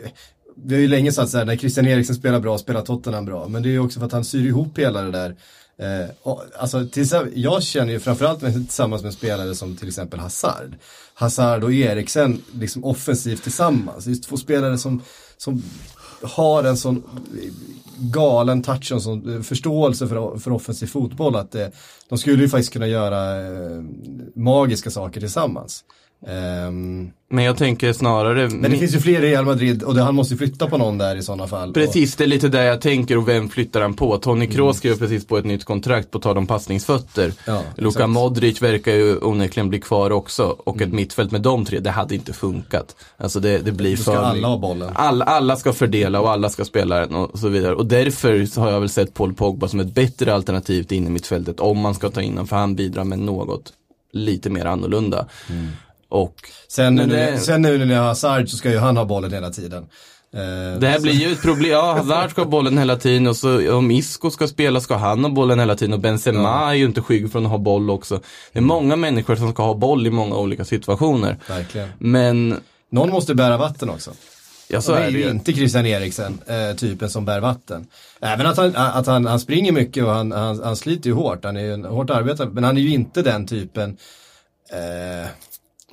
vi 0.65 0.75
har 0.75 0.83
ju 0.83 0.89
länge 0.89 1.13
sagt 1.13 1.31
så 1.31 1.39
här, 1.39 1.45
när 1.45 1.57
Christian 1.57 1.87
Eriksen 1.87 2.17
spelar 2.17 2.41
bra 2.41 2.59
spelar 2.59 2.83
Tottenham 2.83 3.25
bra. 3.25 3.49
Men 3.49 3.63
det 3.63 3.69
är 3.69 3.71
ju 3.71 3.81
också 3.81 3.99
för 3.99 4.07
att 4.07 4.13
han 4.13 4.25
syr 4.25 4.47
ihop 4.47 4.79
hela 4.79 5.03
det 5.03 5.11
där. 5.11 5.37
Eh, 5.79 6.11
och, 6.23 6.45
alltså, 6.59 6.87
jag 7.35 7.63
känner 7.63 7.93
ju 7.93 8.01
framförallt 8.01 8.43
med, 8.43 8.53
tillsammans 8.53 9.03
med 9.03 9.13
spelare 9.13 9.55
som 9.55 9.77
till 9.77 9.89
exempel 9.89 10.21
Hazard. 10.21 10.77
Hazard 11.15 11.65
och 11.65 11.73
Eriksen 11.73 12.43
liksom 12.53 12.85
offensivt 12.85 13.43
tillsammans. 13.43 14.05
Det 14.05 14.11
är 14.11 14.23
två 14.23 14.37
spelare 14.37 14.79
som, 14.79 15.03
som 15.37 15.63
har 16.23 16.65
en 16.65 16.77
sån 16.77 17.03
galen 17.99 18.63
touch 18.63 18.93
och 18.93 19.03
sån 19.03 19.37
eh, 19.37 19.43
förståelse 19.43 20.09
för, 20.09 20.39
för 20.39 20.51
offensiv 20.51 20.87
fotboll 20.87 21.37
att 21.37 21.55
eh, 21.55 21.67
de 22.09 22.19
skulle 22.19 22.43
ju 22.43 22.49
faktiskt 22.49 22.73
kunna 22.73 22.87
göra 22.87 23.47
eh, 23.47 23.83
magiska 24.35 24.91
saker 24.91 25.21
tillsammans. 25.21 25.85
Ehm, 26.27 27.11
Men 27.29 27.45
jag 27.45 27.57
tänker 27.57 27.93
snarare, 27.93 28.49
men 28.51 28.71
det 28.71 28.77
finns 28.77 28.95
ju 28.95 29.01
fler 29.01 29.25
i 29.25 29.31
Real 29.31 29.45
Madrid 29.45 29.83
och 29.83 29.95
det, 29.95 30.03
han 30.03 30.15
måste 30.15 30.37
flytta 30.37 30.67
på 30.67 30.79
någon 30.79 30.99
där 30.99 31.17
i 31.17 31.23
sådana 31.23 31.47
fall. 31.47 31.73
Precis, 31.73 32.17
det 32.17 32.25
är 32.25 32.29
lite 32.29 32.49
där 32.49 32.63
jag 32.63 32.81
tänker 32.81 33.19
och 33.19 33.29
vem 33.29 33.49
flyttar 33.49 33.81
han 33.81 33.95
på? 33.95 34.19
Tony 34.19 34.47
Kroos 34.47 34.77
skrev 34.77 34.99
precis 34.99 35.27
på 35.27 35.39
ett 35.39 35.45
nytt 35.45 35.65
kontrakt 35.65 36.11
på 36.11 36.19
tal 36.19 36.39
om 36.39 36.47
passningsfötter. 36.47 37.23
Mm. 37.25 37.37
Ja, 37.47 37.63
Luka 37.75 37.89
exakt. 37.89 37.97
Mm. 37.97 38.11
Modric 38.11 38.63
verkar 38.63 38.93
ju 38.93 39.19
onekligen 39.19 39.69
bli 39.69 39.81
kvar 39.81 40.11
också 40.11 40.57
och 40.65 40.81
ett 40.81 40.93
mittfält 40.93 41.31
med 41.31 41.43
de 41.43 41.65
tre, 41.65 41.79
det 41.79 41.91
hade 41.91 42.15
inte 42.15 42.33
funkat. 42.33 42.97
Alltså 43.17 43.41
det, 43.41 43.59
det 43.59 43.73
blir 43.73 43.97
ska 43.97 44.13
för... 44.13 44.23
alla 44.23 44.49
ha 44.49 44.59
bollen. 44.59 44.91
Alla, 44.95 45.25
alla 45.25 45.57
ska 45.57 45.73
fördela 45.73 46.21
och 46.21 46.31
alla 46.31 46.49
ska 46.49 46.65
spela 46.65 47.01
den 47.01 47.15
och 47.15 47.39
så 47.39 47.49
vidare. 47.49 47.75
Och 47.75 47.87
därför 47.87 48.61
har 48.61 48.71
jag 48.71 48.81
väl 48.81 48.89
sett 48.89 49.15
Paul 49.15 49.35
Pogba 49.35 49.69
som 49.69 49.81
ett 49.81 49.95
bättre 49.95 50.35
alternativ 50.35 50.83
till 50.83 50.97
in 50.97 51.07
i 51.07 51.11
mittfältet 51.11 51.61
om 51.61 51.79
man 51.79 51.95
ska 51.95 52.11
ta 52.11 52.23
in 52.23 52.31
honom, 52.31 52.47
för 52.47 52.57
han 52.57 52.77
bidrar 52.77 53.05
med 53.05 53.19
något 53.19 53.73
lite 54.13 54.51
mer 54.51 54.65
annorlunda. 54.65 55.27
Och 56.09 56.35
Sen, 56.69 56.95
nu, 56.95 57.07
det- 57.07 57.39
sen 57.39 57.63
nu 57.63 57.79
när 57.79 57.87
ni 57.87 57.95
har 57.95 58.05
Hazard 58.07 58.49
så 58.49 58.57
ska 58.57 58.71
ju 58.71 58.79
han 58.79 58.97
ha 58.97 59.05
bollen 59.05 59.33
hela 59.33 59.51
tiden. 59.51 59.83
Eh, 60.35 60.79
Det 60.81 60.89
här 60.89 61.01
blir 61.01 61.13
ju 61.13 61.33
ett 61.33 61.43
problem. 61.43 61.71
Ja, 61.71 61.93
Hazard 61.93 62.31
ska 62.31 62.41
ha 62.43 62.49
bollen 62.51 62.79
hela 62.79 62.97
tiden 62.97 63.27
och 63.27 63.37
så 63.37 63.77
om 63.77 63.91
Isco 63.91 64.31
ska 64.31 64.49
spela 64.49 64.81
ska 64.81 64.97
han 64.97 65.25
ha 65.25 65.31
bollen 65.31 65.59
hela 65.59 65.77
tiden 65.77 65.93
och 65.93 66.01
Benzema 66.01 66.71
är 66.71 66.75
ju 66.75 66.85
inte 66.85 67.01
skygg 67.03 67.33
från 67.33 67.45
att 67.45 67.51
ha 67.51 67.59
boll 67.59 67.91
också. 67.91 68.21
Det 68.53 68.59
är 68.59 68.63
många 68.63 68.97
människor 68.97 69.37
som 69.37 69.53
ska 69.53 69.63
ha 69.63 69.75
boll 69.75 70.07
i 70.07 70.11
många 70.11 70.37
olika 70.37 70.65
situationer. 70.65 71.37
Verkligen. 71.49 71.89
Men, 71.99 72.61
Någon 72.91 73.11
måste 73.11 73.35
bära 73.35 73.57
vatten 73.57 73.91
också. 73.91 74.11
ja 74.69 74.81
så 74.81 74.93
Och 74.93 74.99
det 74.99 75.05
är 75.05 75.09
är 75.09 75.13
det 75.13 75.19
ju 75.19 75.25
ju. 75.25 75.31
inte 75.31 75.53
Christian 75.53 75.87
Eriksen, 75.87 76.39
eh, 76.47 76.77
typen 76.77 77.11
som 77.11 77.25
bär 77.25 77.41
vatten. 77.41 77.87
Även 78.21 78.47
att 78.47 78.57
han, 78.57 78.77
att 78.77 79.07
han, 79.07 79.27
han 79.27 79.41
springer 79.41 79.73
mycket 79.73 80.05
och 80.05 80.11
han, 80.11 80.33
han, 80.33 80.61
han 80.65 80.77
sliter 80.77 81.11
ju 81.11 81.15
hårt, 81.15 81.45
han 81.45 81.57
är 81.57 81.61
ju 81.61 81.75
en 81.75 81.85
hårt 81.85 82.11
arbetare, 82.11 82.49
men 82.53 82.65
han 82.65 82.77
är 82.77 82.81
ju 82.83 82.91
inte 82.93 83.23
den 83.23 83.47
typen 83.47 83.97
eh, 84.73 85.29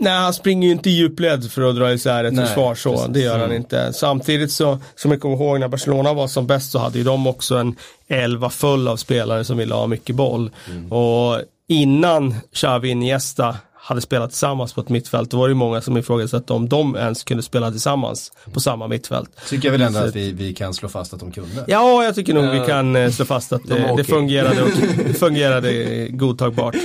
Nej, 0.04 0.14
han 0.14 0.34
springer 0.34 0.68
ju 0.68 0.74
inte 0.74 0.90
i 0.90 0.94
djupled 0.94 1.52
för 1.52 1.62
att 1.62 1.76
dra 1.76 1.94
isär 1.94 2.24
ett 2.24 2.34
Nej, 2.34 2.46
försvar 2.46 2.76
så. 2.76 2.92
precis. 2.92 3.08
Det 3.14 3.20
gör 3.20 3.40
han 3.40 3.54
inte. 3.54 3.94
Samtidigt 3.94 4.52
så, 4.52 4.80
som 4.96 5.12
jag 5.12 5.22
kommer 5.22 5.36
ihåg 5.36 5.60
när 5.60 5.68
Barcelona 5.68 6.14
var 6.14 6.28
som 6.28 6.48
bäst 6.48 6.72
så 6.72 6.80
hade 6.80 6.98
ju 6.98 7.04
de 7.04 7.28
också 7.28 7.56
en 7.56 7.76
elva 8.08 8.50
full 8.50 8.88
av 8.88 8.98
spelare 8.98 9.44
som 9.44 9.58
ville 9.58 9.76
ha 9.76 9.88
mycket 9.88 10.16
boll. 10.16 10.52
Och 10.90 11.42
innan 11.68 12.36
Xavi 12.54 12.90
Iniesta 12.90 13.56
hade 13.86 14.02
spelat 14.02 14.30
tillsammans 14.30 14.74
på 14.74 14.82
ett 14.82 14.90
mittfält, 14.90 15.32
då 15.32 15.38
var 15.38 15.48
det 15.48 15.52
ju 15.52 15.56
många 15.56 15.82
som 15.82 15.98
ifrågasatte 15.98 16.54
om 16.54 16.70
de 16.70 16.96
ens 16.96 17.24
kunde 17.24 17.44
spela 17.44 17.72
tillsammans 17.72 18.32
på 18.54 18.60
samma 18.60 18.88
mittfält. 18.88 19.30
tycker 19.50 19.68
jag 19.68 19.72
väl 19.72 19.82
ändå 19.82 20.00
Så- 20.00 20.06
att 20.06 20.16
vi, 20.16 20.32
vi 20.32 20.54
kan 20.54 20.74
slå 20.74 20.90
fast 20.90 21.14
att 21.14 21.20
de 21.20 21.32
kunde. 21.32 21.66
Ja, 21.68 22.04
jag 22.04 22.16
tycker 22.16 22.34
nog 22.34 22.50
vi 22.52 22.60
kan 22.68 22.96
eh, 22.96 23.10
slå 23.12 23.26
fast 23.26 23.54
att 23.54 23.64
De 23.64 23.82
var 23.82 23.90
det, 23.90 23.96
det 23.98 24.04
fungerade, 24.04 24.62
och, 24.64 24.70
det 25.08 25.14
fungerade 25.20 26.08
godtagbart. 26.10 26.76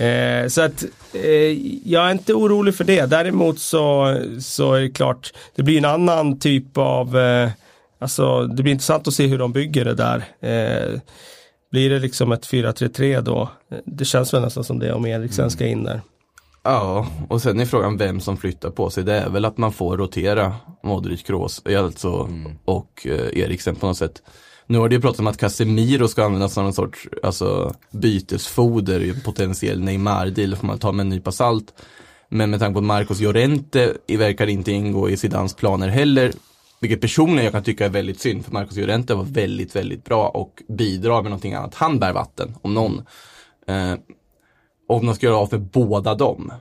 Eh, 0.00 0.48
så 0.48 0.60
att 0.62 0.84
eh, 1.12 1.30
jag 1.90 2.06
är 2.06 2.10
inte 2.12 2.34
orolig 2.34 2.74
för 2.74 2.84
det. 2.84 3.06
Däremot 3.06 3.58
så, 3.58 4.16
så 4.40 4.74
är 4.74 4.80
det 4.80 4.90
klart, 4.90 5.32
det 5.54 5.62
blir 5.62 5.78
en 5.78 5.84
annan 5.84 6.38
typ 6.38 6.76
av, 6.78 7.18
eh, 7.18 7.50
alltså 7.98 8.42
det 8.46 8.62
blir 8.62 8.72
intressant 8.72 9.08
att 9.08 9.14
se 9.14 9.26
hur 9.26 9.38
de 9.38 9.52
bygger 9.52 9.84
det 9.84 9.94
där. 9.94 10.16
Eh, 10.40 11.00
blir 11.70 11.90
det 11.90 11.98
liksom 11.98 12.32
ett 12.32 12.46
4-3-3 12.46 13.20
då? 13.20 13.50
Eh, 13.72 13.78
Det 13.86 14.04
känns 14.04 14.34
väl 14.34 14.42
nästan 14.42 14.64
som 14.64 14.78
det 14.78 14.92
om 14.92 15.06
Eriksen 15.06 15.50
ska 15.50 15.66
in 15.66 15.84
där. 15.84 16.00
Ja, 16.68 17.06
och 17.28 17.42
sen 17.42 17.60
är 17.60 17.64
frågan 17.64 17.96
vem 17.96 18.20
som 18.20 18.36
flyttar 18.36 18.70
på 18.70 18.90
sig. 18.90 19.04
Det 19.04 19.12
är 19.12 19.30
väl 19.30 19.44
att 19.44 19.58
man 19.58 19.72
får 19.72 19.96
rotera 19.96 20.54
Modric, 20.82 21.22
Kroos 21.22 21.62
alltså, 21.66 22.30
och 22.64 23.06
eh, 23.06 23.38
Eriksen 23.38 23.76
på 23.76 23.86
något 23.86 23.96
sätt. 23.96 24.22
Nu 24.66 24.78
har 24.78 24.88
det 24.88 24.94
ju 24.94 25.00
pratats 25.00 25.20
om 25.20 25.26
att 25.26 25.36
Casemiro 25.36 26.08
ska 26.08 26.24
användas 26.24 26.52
som 26.52 26.64
någon 26.64 26.72
sorts 26.72 27.08
alltså, 27.22 27.74
bytesfoder 27.90 29.20
potentiell 29.24 29.80
Neymar-deal, 29.80 30.56
får 30.56 30.66
man 30.66 30.78
ta 30.78 30.92
med 30.92 31.04
en 31.04 31.08
nypa 31.08 31.32
salt. 31.32 31.74
Men 32.28 32.50
med 32.50 32.60
tanke 32.60 32.72
på 32.72 32.78
att 32.78 32.84
Marcos 32.84 33.20
Llorente 33.20 33.94
verkar 34.08 34.46
inte 34.46 34.72
ingå 34.72 35.10
i 35.10 35.16
Zidans 35.16 35.54
planer 35.54 35.88
heller, 35.88 36.32
vilket 36.80 37.00
personligen 37.00 37.44
jag 37.44 37.52
kan 37.52 37.64
tycka 37.64 37.84
är 37.84 37.90
väldigt 37.90 38.20
synd, 38.20 38.44
för 38.44 38.52
Marcos 38.52 38.76
Llorente 38.76 39.14
var 39.14 39.24
väldigt, 39.24 39.76
väldigt 39.76 40.04
bra 40.04 40.28
och 40.28 40.62
bidrar 40.68 41.22
med 41.22 41.30
någonting 41.30 41.54
annat. 41.54 41.74
Han 41.74 41.98
bär 41.98 42.12
vatten, 42.12 42.54
om 42.62 42.74
någon. 42.74 43.02
Om 44.88 45.06
de 45.06 45.14
ska 45.14 45.26
göra 45.26 45.36
av 45.36 45.48
med 45.52 45.60
båda 45.60 46.14
dem, 46.14 46.52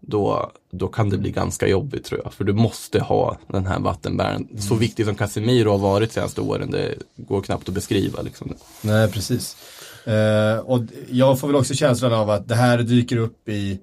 då, 0.00 0.50
då 0.70 0.88
kan 0.88 1.10
det 1.10 1.18
bli 1.18 1.30
ganska 1.30 1.68
jobbigt 1.68 2.04
tror 2.04 2.20
jag. 2.24 2.32
För 2.32 2.44
du 2.44 2.52
måste 2.52 3.00
ha 3.00 3.38
den 3.46 3.66
här 3.66 3.78
vattenbäraren. 3.78 4.48
Så 4.60 4.74
viktig 4.74 5.06
som 5.06 5.14
Casemiro 5.14 5.70
har 5.70 5.78
varit 5.78 6.10
de 6.10 6.14
senaste 6.14 6.40
åren, 6.40 6.70
det 6.70 6.94
går 7.16 7.42
knappt 7.42 7.68
att 7.68 7.74
beskriva. 7.74 8.22
Liksom. 8.22 8.54
Nej, 8.80 9.10
precis. 9.10 9.56
Eh, 10.04 10.58
och 10.58 10.80
jag 11.10 11.40
får 11.40 11.48
väl 11.48 11.56
också 11.56 11.74
känslan 11.74 12.12
av 12.12 12.30
att 12.30 12.48
det 12.48 12.54
här 12.54 12.78
dyker 12.78 13.16
upp 13.16 13.48
i, 13.48 13.78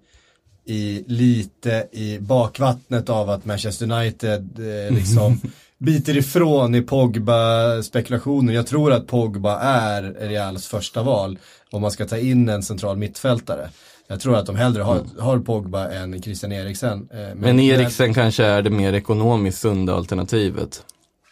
i 0.65 1.04
lite 1.08 1.88
i 1.91 2.19
bakvattnet 2.19 3.10
av 3.10 3.30
att 3.30 3.45
Manchester 3.45 3.91
United 3.91 4.60
eh, 4.60 4.95
liksom 4.95 5.41
biter 5.80 6.18
ifrån 6.18 6.76
i 6.76 6.82
Pogba-spekulationen. 6.82 8.56
Jag 8.56 8.68
tror 8.68 8.94
att 8.94 9.08
Pogba 9.08 9.60
är 9.60 10.02
Reals 10.20 10.68
första 10.68 11.04
val 11.04 11.39
om 11.72 11.82
man 11.82 11.92
ska 11.92 12.06
ta 12.06 12.18
in 12.18 12.50
en 12.50 12.63
central 12.63 12.98
mittfältare. 12.98 13.70
Jag 14.08 14.20
tror 14.20 14.36
att 14.36 14.46
de 14.46 14.56
hellre 14.56 14.84
har, 14.84 15.02
har 15.20 15.39
Pogba 15.39 15.89
än 15.89 16.22
Christian 16.22 16.52
Eriksen. 16.52 17.10
Eh, 17.13 17.36
Men 17.36 17.60
Eriksen 17.60 18.13
kanske 18.13 18.46
är 18.46 18.62
det 18.62 18.70
mer 18.70 18.94
ekonomiskt 18.94 19.60
sunda 19.60 19.96
alternativet. 19.96 20.84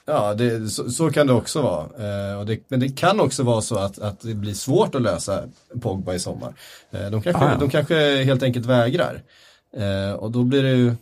Ja, 0.05 0.33
det, 0.33 0.69
så, 0.69 0.91
så 0.91 1.09
kan 1.11 1.27
det 1.27 1.33
också 1.33 1.61
vara. 1.61 1.83
Eh, 1.83 2.45
det, 2.45 2.59
men 2.67 2.79
det 2.79 2.89
kan 2.89 3.19
också 3.19 3.43
vara 3.43 3.61
så 3.61 3.75
att, 3.77 3.99
att 3.99 4.21
det 4.21 4.33
blir 4.33 4.53
svårt 4.53 4.95
att 4.95 5.01
lösa 5.01 5.43
Pogba 5.81 6.13
i 6.13 6.19
sommar. 6.19 6.53
Eh, 6.91 7.09
de, 7.11 7.21
kanske, 7.21 7.43
Ah, 7.45 7.51
ja. 7.51 7.57
de 7.59 7.69
kanske 7.69 8.23
helt 8.23 8.43
enkelt 8.43 8.65
vägrar. 8.65 9.21
Eh, 9.77 10.13
och 10.15 10.31
då 10.31 10.43
blir 10.43 10.63
det 10.63 10.69
ju 10.69 10.93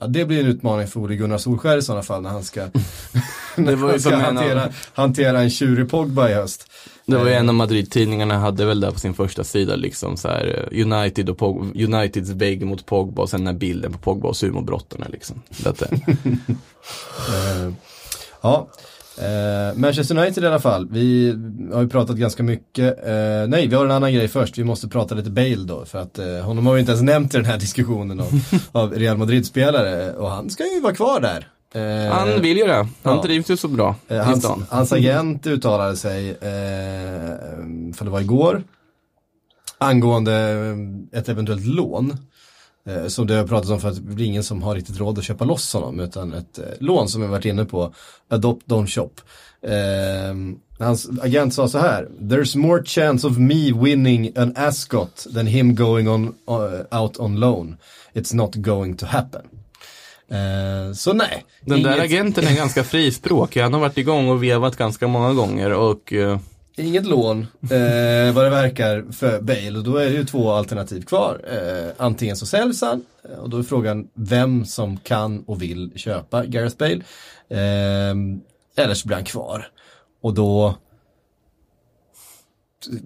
Ja, 0.00 0.06
det 0.06 0.24
blir 0.24 0.40
en 0.40 0.46
utmaning 0.46 0.86
för 0.88 1.00
Ole 1.00 1.16
Gunnar 1.16 1.38
Solskjaer 1.38 1.76
i 1.78 1.82
sådana 1.82 2.02
fall 2.02 2.22
när 2.22 2.30
han 2.30 2.44
ska, 2.44 2.60
när 3.56 3.76
han 3.76 4.00
ska 4.00 4.10
en 4.12 4.14
av- 4.20 4.22
hantera, 4.34 4.68
hantera 4.94 5.40
en 5.40 5.50
tjurig 5.50 5.90
Pogba 5.90 6.28
i 6.30 6.34
höst. 6.34 6.66
Det 7.06 7.16
var 7.16 7.26
ju 7.26 7.32
en 7.32 7.48
av 7.48 7.54
Madrid-tidningarna 7.54 8.38
hade 8.38 8.64
väl 8.66 8.80
där 8.80 8.90
på 8.90 8.98
sin 8.98 9.14
första 9.14 9.44
sida 9.44 9.76
liksom 9.76 10.16
så 10.16 10.28
här 10.28 10.68
eh, 10.72 10.80
United 10.92 11.28
och 11.30 11.38
Pog- 11.38 11.84
Uniteds 11.84 12.30
vägg 12.30 12.66
mot 12.66 12.86
Pogba 12.86 13.22
och 13.22 13.30
sen 13.30 13.40
den 13.44 13.54
här 13.54 13.60
bilden 13.60 13.92
på 13.92 13.98
Pogba 13.98 14.28
och 14.28 14.36
sumobrottarna 14.36 15.06
liksom. 15.10 15.42
Detta. 15.48 15.86
Eh, 17.28 17.72
ja, 18.42 18.68
eh, 19.20 19.78
Manchester 19.78 20.18
United 20.18 20.44
i 20.44 20.46
alla 20.46 20.60
fall. 20.60 20.88
Vi 20.90 21.34
har 21.72 21.82
ju 21.82 21.88
pratat 21.88 22.16
ganska 22.16 22.42
mycket. 22.42 23.06
Eh, 23.06 23.12
nej, 23.48 23.66
vi 23.68 23.74
har 23.74 23.84
en 23.84 23.90
annan 23.90 24.12
grej 24.14 24.28
först. 24.28 24.58
Vi 24.58 24.64
måste 24.64 24.88
prata 24.88 25.14
lite 25.14 25.30
Bale 25.30 25.56
då. 25.66 25.84
För 25.84 25.98
att 25.98 26.18
eh, 26.18 26.26
honom 26.26 26.66
har 26.66 26.74
vi 26.74 26.80
inte 26.80 26.92
ens 26.92 27.02
nämnt 27.02 27.34
i 27.34 27.36
den 27.36 27.46
här 27.46 27.58
diskussionen 27.58 28.20
av, 28.20 28.26
av 28.72 28.92
Real 28.94 29.16
Madrid-spelare. 29.18 30.12
Och 30.12 30.30
han 30.30 30.50
ska 30.50 30.64
ju 30.74 30.80
vara 30.80 30.94
kvar 30.94 31.20
där. 31.20 31.48
Eh, 31.74 32.12
Han 32.12 32.42
vill 32.42 32.56
ju 32.58 32.66
det. 32.66 32.74
Han 32.74 32.88
Ja. 33.16 33.22
trivs 33.22 33.50
ju 33.50 33.56
så 33.56 33.68
bra 33.68 33.94
eh, 34.08 34.18
hans, 34.18 34.46
hans 34.68 34.92
agent 34.92 35.46
uttalade 35.46 35.96
sig, 35.96 36.30
eh, 36.30 36.36
för 37.94 38.04
det 38.04 38.10
var 38.10 38.20
igår, 38.20 38.62
angående 39.78 40.32
ett 41.12 41.28
eventuellt 41.28 41.66
lån. 41.66 42.16
Eh, 42.86 43.06
som 43.06 43.26
det 43.26 43.34
har 43.34 43.46
pratats 43.46 43.70
om 43.70 43.80
för 43.80 43.88
att 43.88 43.94
det 43.94 44.00
blir 44.14 44.26
ingen 44.26 44.44
som 44.44 44.62
har 44.62 44.74
riktigt 44.74 44.98
råd 44.98 45.18
att 45.18 45.24
köpa 45.24 45.44
loss 45.44 45.72
honom 45.74 46.00
utan 46.00 46.32
ett 46.32 46.58
eh, 46.58 46.64
lån 46.78 47.08
som 47.08 47.22
vi 47.22 47.26
varit 47.28 47.44
inne 47.44 47.64
på, 47.64 47.94
Adopt 48.30 48.66
Don't 48.66 48.86
Shop. 48.86 49.10
Eh, 49.62 50.34
hans 50.86 51.08
agent 51.22 51.54
sa 51.54 51.68
så 51.68 51.78
här, 51.78 52.08
There's 52.20 52.58
more 52.58 52.84
chance 52.84 53.26
of 53.26 53.38
me 53.38 53.72
winning 53.72 54.32
an 54.36 54.52
ascot 54.56 55.26
than 55.34 55.46
him 55.46 55.74
going 55.74 56.08
on, 56.08 56.34
uh, 56.48 57.00
out 57.00 57.18
on 57.18 57.40
loan. 57.40 57.76
It's 58.14 58.34
not 58.34 58.54
going 58.54 58.96
to 58.96 59.06
happen. 59.06 59.42
Eh, 60.30 60.92
så 60.94 61.12
nej. 61.12 61.44
Den 61.60 61.82
där 61.82 61.90
inget- 61.92 62.04
agenten 62.04 62.46
är 62.46 62.56
ganska 62.56 62.84
frispråkig. 62.84 63.60
Han 63.60 63.72
har 63.72 63.80
varit 63.80 63.98
igång 63.98 64.28
och 64.28 64.42
vevat 64.42 64.76
ganska 64.76 65.06
många 65.08 65.32
gånger 65.34 65.72
och 65.72 66.12
Inget 66.76 67.06
lån, 67.06 67.46
eh, 67.62 68.34
vad 68.34 68.44
det 68.44 68.50
verkar, 68.50 69.12
för 69.12 69.40
Bale. 69.40 69.78
Och 69.78 69.84
då 69.84 69.96
är 69.96 70.04
det 70.04 70.16
ju 70.16 70.24
två 70.24 70.52
alternativ 70.52 71.02
kvar. 71.02 71.40
Eh, 71.52 71.92
antingen 71.96 72.36
så 72.36 72.46
säljs 72.46 72.80
han, 72.80 73.04
eh, 73.24 73.38
och 73.38 73.50
då 73.50 73.58
är 73.58 73.62
frågan 73.62 74.08
vem 74.14 74.64
som 74.64 74.96
kan 74.96 75.44
och 75.46 75.62
vill 75.62 75.92
köpa 75.96 76.46
Gareth 76.46 76.76
Bale. 76.76 77.00
Eh, 77.48 78.14
eller 78.84 78.94
så 78.94 79.08
blir 79.08 79.16
han 79.16 79.24
kvar. 79.24 79.68
Och 80.22 80.34
då 80.34 80.74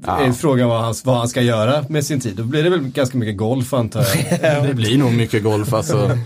är 0.07 0.33
frågan 0.33 0.68
vad 0.68 0.81
han, 0.81 0.94
vad 1.05 1.16
han 1.16 1.29
ska 1.29 1.42
göra 1.42 1.85
med 1.88 2.07
sin 2.07 2.20
tid. 2.20 2.37
Då 2.37 2.44
blir 2.44 2.62
det 2.62 2.70
väl 2.70 2.81
ganska 2.81 3.18
mycket 3.18 3.37
golf 3.37 3.74
antar 3.74 4.05
jag. 4.40 4.66
det 4.68 4.74
blir 4.74 4.98
nog 4.98 5.12
mycket 5.12 5.42
golf 5.42 5.72
alltså. 5.72 6.18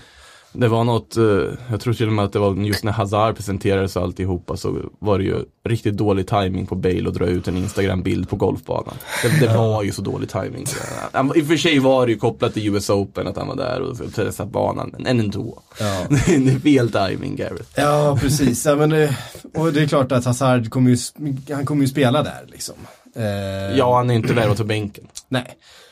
Det 0.52 0.68
var 0.68 0.84
något, 0.84 1.16
eh, 1.16 1.24
jag 1.70 1.80
tror 1.80 1.94
till 1.94 2.06
och 2.06 2.12
med 2.12 2.24
att 2.24 2.32
det 2.32 2.38
var 2.38 2.54
just 2.56 2.84
när 2.84 2.92
Hazard 2.92 3.36
presenterades 3.36 3.96
och 3.96 4.02
alltihopa 4.02 4.56
så 4.56 4.76
var 4.98 5.18
det 5.18 5.24
ju 5.24 5.36
riktigt 5.68 5.96
dålig 5.96 6.26
timing 6.26 6.66
på 6.66 6.74
Bale 6.74 7.08
att 7.08 7.14
dra 7.14 7.26
ut 7.26 7.48
en 7.48 7.56
Instagram-bild 7.56 8.28
på 8.28 8.36
golfbanan. 8.36 8.94
Det, 9.22 9.46
det 9.46 9.56
var 9.56 9.82
ju 9.82 9.92
så 9.92 10.02
dålig 10.02 10.28
timing. 10.30 10.66
Han- 11.12 11.32
I 11.36 11.42
och 11.42 11.46
för 11.46 11.56
sig 11.56 11.78
var 11.78 12.06
det 12.06 12.12
ju 12.12 12.18
kopplat 12.18 12.54
till 12.54 12.74
US 12.74 12.90
Open 12.90 13.26
att 13.26 13.36
han 13.36 13.48
var 13.48 13.56
där 13.56 13.80
och 13.82 14.14
testade 14.14 14.50
banan, 14.50 14.94
men 14.98 15.06
ändå. 15.20 15.62
Ja. 15.80 16.04
det 16.08 16.32
är 16.34 16.58
fel 16.60 16.92
timing 16.92 17.36
Gareth. 17.36 17.64
Ja, 17.74 18.18
precis. 18.20 18.66
Ja, 18.66 18.76
men, 18.76 18.92
eh, 18.92 19.10
och 19.54 19.72
det 19.72 19.82
är 19.82 19.86
klart 19.88 20.12
att 20.12 20.24
Hazard 20.24 20.70
kommer 20.70 20.90
ju, 20.90 20.96
han 21.54 21.66
kommer 21.66 21.82
ju 21.82 21.88
spela 21.88 22.22
där 22.22 22.44
liksom. 22.46 22.74
Eh, 23.16 23.76
Ja, 23.78 23.96
han 23.96 24.10
är 24.10 24.14
inte 24.14 24.34
värvad 24.34 24.56
till 24.56 24.66
bänken. 24.66 25.04
Nej, 25.28 25.46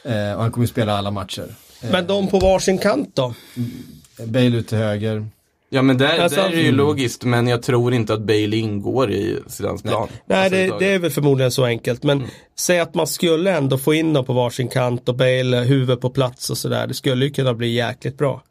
eh, 0.05 0.33
och 0.37 0.43
han 0.43 0.53
kommer 0.53 0.65
ju 0.65 0.69
spela 0.71 0.99
alla 0.99 1.11
matcher. 1.11 1.55
Men 1.91 2.07
de 2.07 2.29
på 2.29 2.39
varsin 2.39 2.79
kant 2.79 3.11
då? 3.15 3.35
Bale 4.25 4.57
ut 4.57 4.69
till 4.69 4.79
höger. 4.79 5.27
Ja 5.71 5.83
men 5.83 5.99
där, 5.99 6.19
Alltså, 6.19 6.41
där 6.41 6.49
är 6.49 6.57
det 6.57 6.63
ju 6.63 6.73
logiskt, 6.73 7.25
men 7.25 7.47
jag 7.47 7.63
tror 7.63 7.95
inte 7.95 8.15
att 8.15 8.21
Bale 8.21 8.57
ingår 8.57 9.11
i 9.11 9.39
Zidans 9.47 9.83
plan. 9.83 10.09
Nej, 10.27 10.39
Alltså, 10.39 10.57
det, 10.57 10.79
det 10.79 10.95
är 10.95 10.99
väl 10.99 11.11
förmodligen 11.11 11.51
så 11.51 11.65
enkelt. 11.65 12.03
Men 12.03 12.25
säg 12.59 12.81
att 12.81 12.95
man 12.95 13.07
skulle 13.07 13.57
ändå 13.57 13.79
få 13.79 13.95
in 13.95 14.13
dem 14.13 14.25
på 14.25 14.33
varsin 14.33 14.69
kant 14.69 15.09
och 15.09 15.15
Bale 15.17 15.57
huvud 15.57 16.01
på 16.01 16.11
plats 16.11 16.51
och 16.51 16.59
sådär. 16.59 16.87
Det 16.87 16.95
skulle 16.95 17.25
ju 17.25 17.31
kunna 17.31 17.55
bli 17.55 17.69
jäkligt 17.75 18.19
bra. 18.19 18.43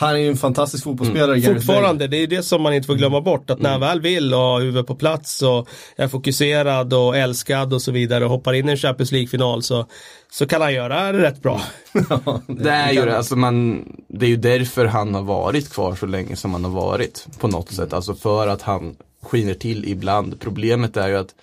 Han 0.00 0.10
är 0.14 0.18
ju 0.18 0.28
en 0.28 0.36
fantastisk 0.36 0.84
fotbollsspelare. 0.84 1.38
Gareth 1.38 1.66
Fortfarande, 1.66 2.06
det 2.06 2.16
är 2.16 2.26
det 2.26 2.42
som 2.42 2.62
man 2.62 2.74
inte 2.74 2.86
får 2.86 2.94
glömma 2.94 3.20
bort. 3.20 3.50
Att 3.50 3.60
när 3.60 3.70
han 3.70 3.80
väl 3.80 4.00
vill 4.00 4.34
och 4.34 4.40
har 4.40 4.60
huvudet 4.60 4.86
på 4.86 4.94
plats 4.94 5.42
och 5.42 5.68
är 5.96 6.08
fokuserad 6.08 6.92
och 6.92 7.16
älskad 7.16 7.72
och 7.72 7.82
så 7.82 7.92
vidare 7.92 8.24
och 8.24 8.30
hoppar 8.30 8.52
in 8.52 8.68
i 8.68 8.70
en 8.70 8.76
Champions 8.76 9.12
League-final 9.12 9.62
så, 9.62 9.86
så 10.30 10.46
kan 10.46 10.62
han 10.62 10.74
göra 10.74 11.12
det 11.12 11.22
rätt 11.22 11.42
bra. 11.42 11.60
Det 12.46 12.70
är 12.70 12.92
ju 12.92 13.04
det, 13.04 13.16
alltså 13.16 13.36
man, 13.36 13.84
det 14.08 14.26
är 14.26 14.30
ju 14.30 14.36
därför 14.36 14.84
han 14.84 15.14
har 15.14 15.22
varit 15.22 15.70
kvar 15.70 15.94
så 15.94 16.06
länge 16.06 16.36
som 16.36 16.52
han 16.52 16.64
har 16.64 16.72
varit 16.72 17.26
på 17.38 17.48
något 17.48 17.72
sätt. 17.72 17.92
Alltså 17.92 18.14
för 18.14 18.48
att 18.48 18.62
han 18.62 18.96
skiner 19.22 19.54
till 19.54 19.88
ibland. 19.88 20.40
Problemet 20.40 20.96
är 20.96 21.08
ju 21.08 21.16
att 21.16 21.34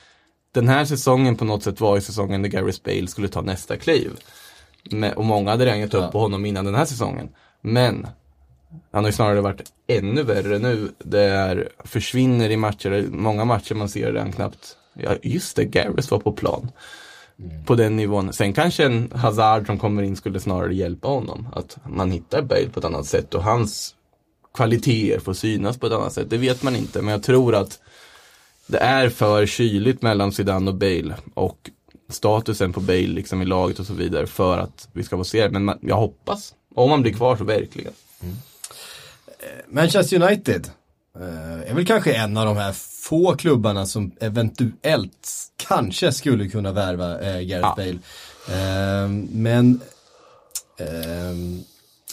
den 0.54 0.68
här 0.68 0.86
säsongen 0.86 1.36
på 1.36 1.46
något 1.46 1.64
sätt 1.64 1.82
var 1.82 1.96
ju 1.96 2.02
säsongen 2.02 2.42
när 2.42 2.50
Gareth 2.50 2.80
Bale 2.84 3.08
skulle 3.08 3.28
ta 3.28 3.42
nästa 3.42 3.78
kliv. 3.78 4.12
Och 5.16 5.26
många 5.26 5.52
hade 5.52 5.66
redan 5.66 5.80
gett 5.80 5.94
upp 5.94 6.12
på 6.12 6.20
honom 6.20 6.46
innan 6.46 6.66
den 6.66 6.76
här 6.76 6.86
säsongen. 6.86 7.30
Men 7.62 8.08
han 8.92 9.04
har 9.04 9.12
ju 9.12 9.16
snarare 9.16 9.42
varit 9.42 9.74
ännu 9.88 10.24
värre 10.24 10.60
nu. 10.60 10.90
Det 11.00 11.24
är, 11.24 11.70
försvinner 11.84 12.50
i 12.50 12.58
matcher, 12.58 13.08
många 13.10 13.46
matcher 13.46 13.76
man 13.76 13.90
ser 13.90 14.12
redan 14.12 14.32
knappt. 14.32 14.78
Ja, 14.94 15.16
just 15.24 15.56
det, 15.56 15.66
Gareth 15.66 16.12
var 16.12 16.20
på 16.20 16.32
plan. 16.32 16.72
På 17.66 17.76
den 17.76 17.96
nivån. 17.96 18.34
Sen 18.34 18.54
kanske 18.54 18.86
en 18.86 19.12
Hazard 19.16 19.66
som 19.66 19.80
kommer 19.80 20.04
in 20.04 20.16
skulle 20.16 20.40
snarare 20.40 20.76
hjälpa 20.76 21.08
honom. 21.08 21.48
Att 21.54 21.78
man 21.90 22.12
hittar 22.12 22.42
Bale 22.42 22.70
på 22.70 22.80
ett 22.80 22.86
annat 22.86 23.06
sätt 23.06 23.34
och 23.34 23.44
hans 23.44 23.96
kvaliteter 24.54 25.20
får 25.20 25.34
synas 25.34 25.78
på 25.78 25.88
ett 25.88 25.94
annat 25.94 26.14
sätt. 26.14 26.30
Det 26.30 26.38
vet 26.38 26.64
man 26.64 26.76
inte, 26.76 27.02
men 27.02 27.12
jag 27.12 27.24
tror 27.24 27.56
att 27.56 27.80
det 28.68 28.78
är 28.78 29.10
för 29.10 29.46
kyligt 29.46 30.02
mellan 30.02 30.32
Zidane 30.32 30.72
och 30.72 30.78
Bale 30.78 31.16
och 31.34 31.70
statusen 32.10 32.74
på 32.74 32.80
Bale 32.80 33.08
liksom 33.08 33.42
i 33.42 33.46
laget 33.46 33.80
och 33.80 33.86
så 33.86 33.94
vidare 33.94 34.28
för 34.28 34.58
att 34.58 34.90
vi 34.94 35.04
ska 35.04 35.18
få 35.18 35.24
se 35.24 35.44
det. 35.44 35.50
Men 35.50 35.66
man, 35.66 35.80
jag 35.82 35.96
hoppas, 35.96 36.54
om 36.76 36.92
han 36.92 37.02
blir 37.02 37.14
kvar 37.14 37.38
så 37.38 37.44
verkligen. 37.44 37.94
Manchester 39.68 40.24
United 40.24 40.70
eh, 41.20 41.72
är 41.72 41.74
väl 41.74 41.86
kanske 41.86 42.14
en 42.14 42.38
av 42.38 42.46
de 42.46 42.58
här 42.58 42.72
få 42.74 43.36
klubbarna 43.36 43.86
som 43.86 44.12
eventuellt 44.20 45.30
kanske 45.58 46.12
skulle 46.12 46.50
kunna 46.50 46.72
värva 46.72 47.20
eh, 47.20 47.42
Gareth 47.42 47.68
Ja. 47.68 47.74
Bale. 47.78 48.00
Eh, 48.50 49.10
men 49.32 49.80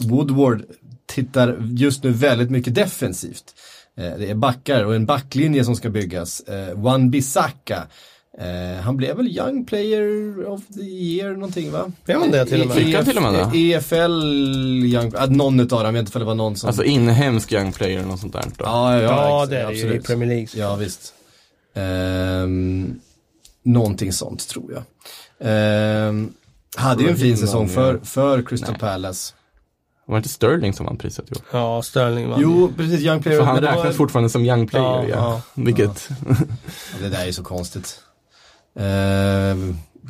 Woodward 0.01 0.64
tittar 1.07 1.57
just 1.61 2.03
nu 2.03 2.11
väldigt 2.11 2.51
mycket 2.51 2.75
defensivt. 2.75 3.55
Det 3.95 4.31
är 4.31 4.35
backar 4.35 4.85
och 4.85 4.95
en 4.95 5.07
backlinje 5.07 5.64
som 5.64 5.77
ska 5.77 5.90
byggas. 5.90 6.42
Wan 6.75 7.11
Bissaka 7.11 7.87
Eh, 8.38 8.81
han 8.83 8.97
blev 8.97 9.16
väl 9.16 9.29
Young 9.38 9.64
Player 9.64 10.47
of 10.49 10.61
the 10.75 10.81
Year 10.83 11.33
någonting 11.33 11.73
va? 11.73 11.92
Blev 12.05 12.21
han 12.21 12.31
det 12.31 12.47
till 12.47 12.61
och 12.61 12.66
med? 12.66 12.77
Fick 12.77 12.95
han 12.95 13.05
till 13.05 13.16
och 13.16 13.23
med 13.23 13.33
det? 13.53 13.59
EFL 13.59 14.23
Young, 14.85 15.12
äh, 15.14 15.31
någon 15.31 15.61
utav 15.61 15.79
dem, 15.85 15.87
jag 15.87 15.92
vet 16.03 16.09
inte 16.09 16.18
om 16.18 16.21
det 16.21 16.27
var 16.27 16.35
någon 16.35 16.57
som 16.57 16.66
Alltså 16.66 16.85
inhemsk 16.85 17.53
young 17.53 17.73
player 17.73 17.99
eller 17.99 18.09
något 18.09 18.21
sånt 18.21 18.33
där 18.33 18.42
då. 18.57 18.64
Ja, 18.64 19.01
ja, 19.01 19.03
Ja, 19.03 19.47
det 19.47 19.59
är 19.61 19.66
det 19.66 19.73
ju 19.73 19.79
i 19.79 19.83
absolut. 19.85 20.07
Premier 20.07 20.29
League. 20.29 20.49
Ja, 20.55 20.77
visst. 20.77 21.14
Ehm, 21.75 23.01
någonting 23.62 24.12
sånt 24.12 24.49
tror 24.49 24.73
jag. 24.73 24.83
Ehm, 25.40 26.33
hade 26.77 27.03
ju 27.03 27.09
en 27.11 27.16
fin 27.16 27.37
säsong 27.37 27.68
för, 27.68 27.99
för 28.05 28.42
Crystal 28.42 28.75
Palace. 28.79 29.35
Var 30.07 30.16
det 30.16 30.18
inte 30.18 30.29
Sterling 30.29 30.73
som 30.73 30.87
vann 30.87 30.97
priset? 30.97 31.25
Jo. 31.29 31.37
Ja, 31.53 31.83
Sterling 31.83 32.29
vann. 32.29 32.40
Jo, 32.42 32.73
precis, 32.77 33.01
Young 33.01 33.23
Player. 33.23 33.38
För 33.38 33.47
han 33.47 33.57
det 33.57 33.62
var- 33.62 33.77
räknas 33.77 33.97
fortfarande 33.97 34.31
som 34.31 34.45
young 34.45 34.66
player 34.68 34.87
Ja, 34.87 35.03
ja. 35.09 35.14
ja. 35.16 35.42
Vilket, 35.55 36.09
Det 37.01 37.09
där 37.09 37.27
är 37.27 37.33
så 37.33 37.42
konstigt. 37.42 38.01
Eh, 38.76 39.56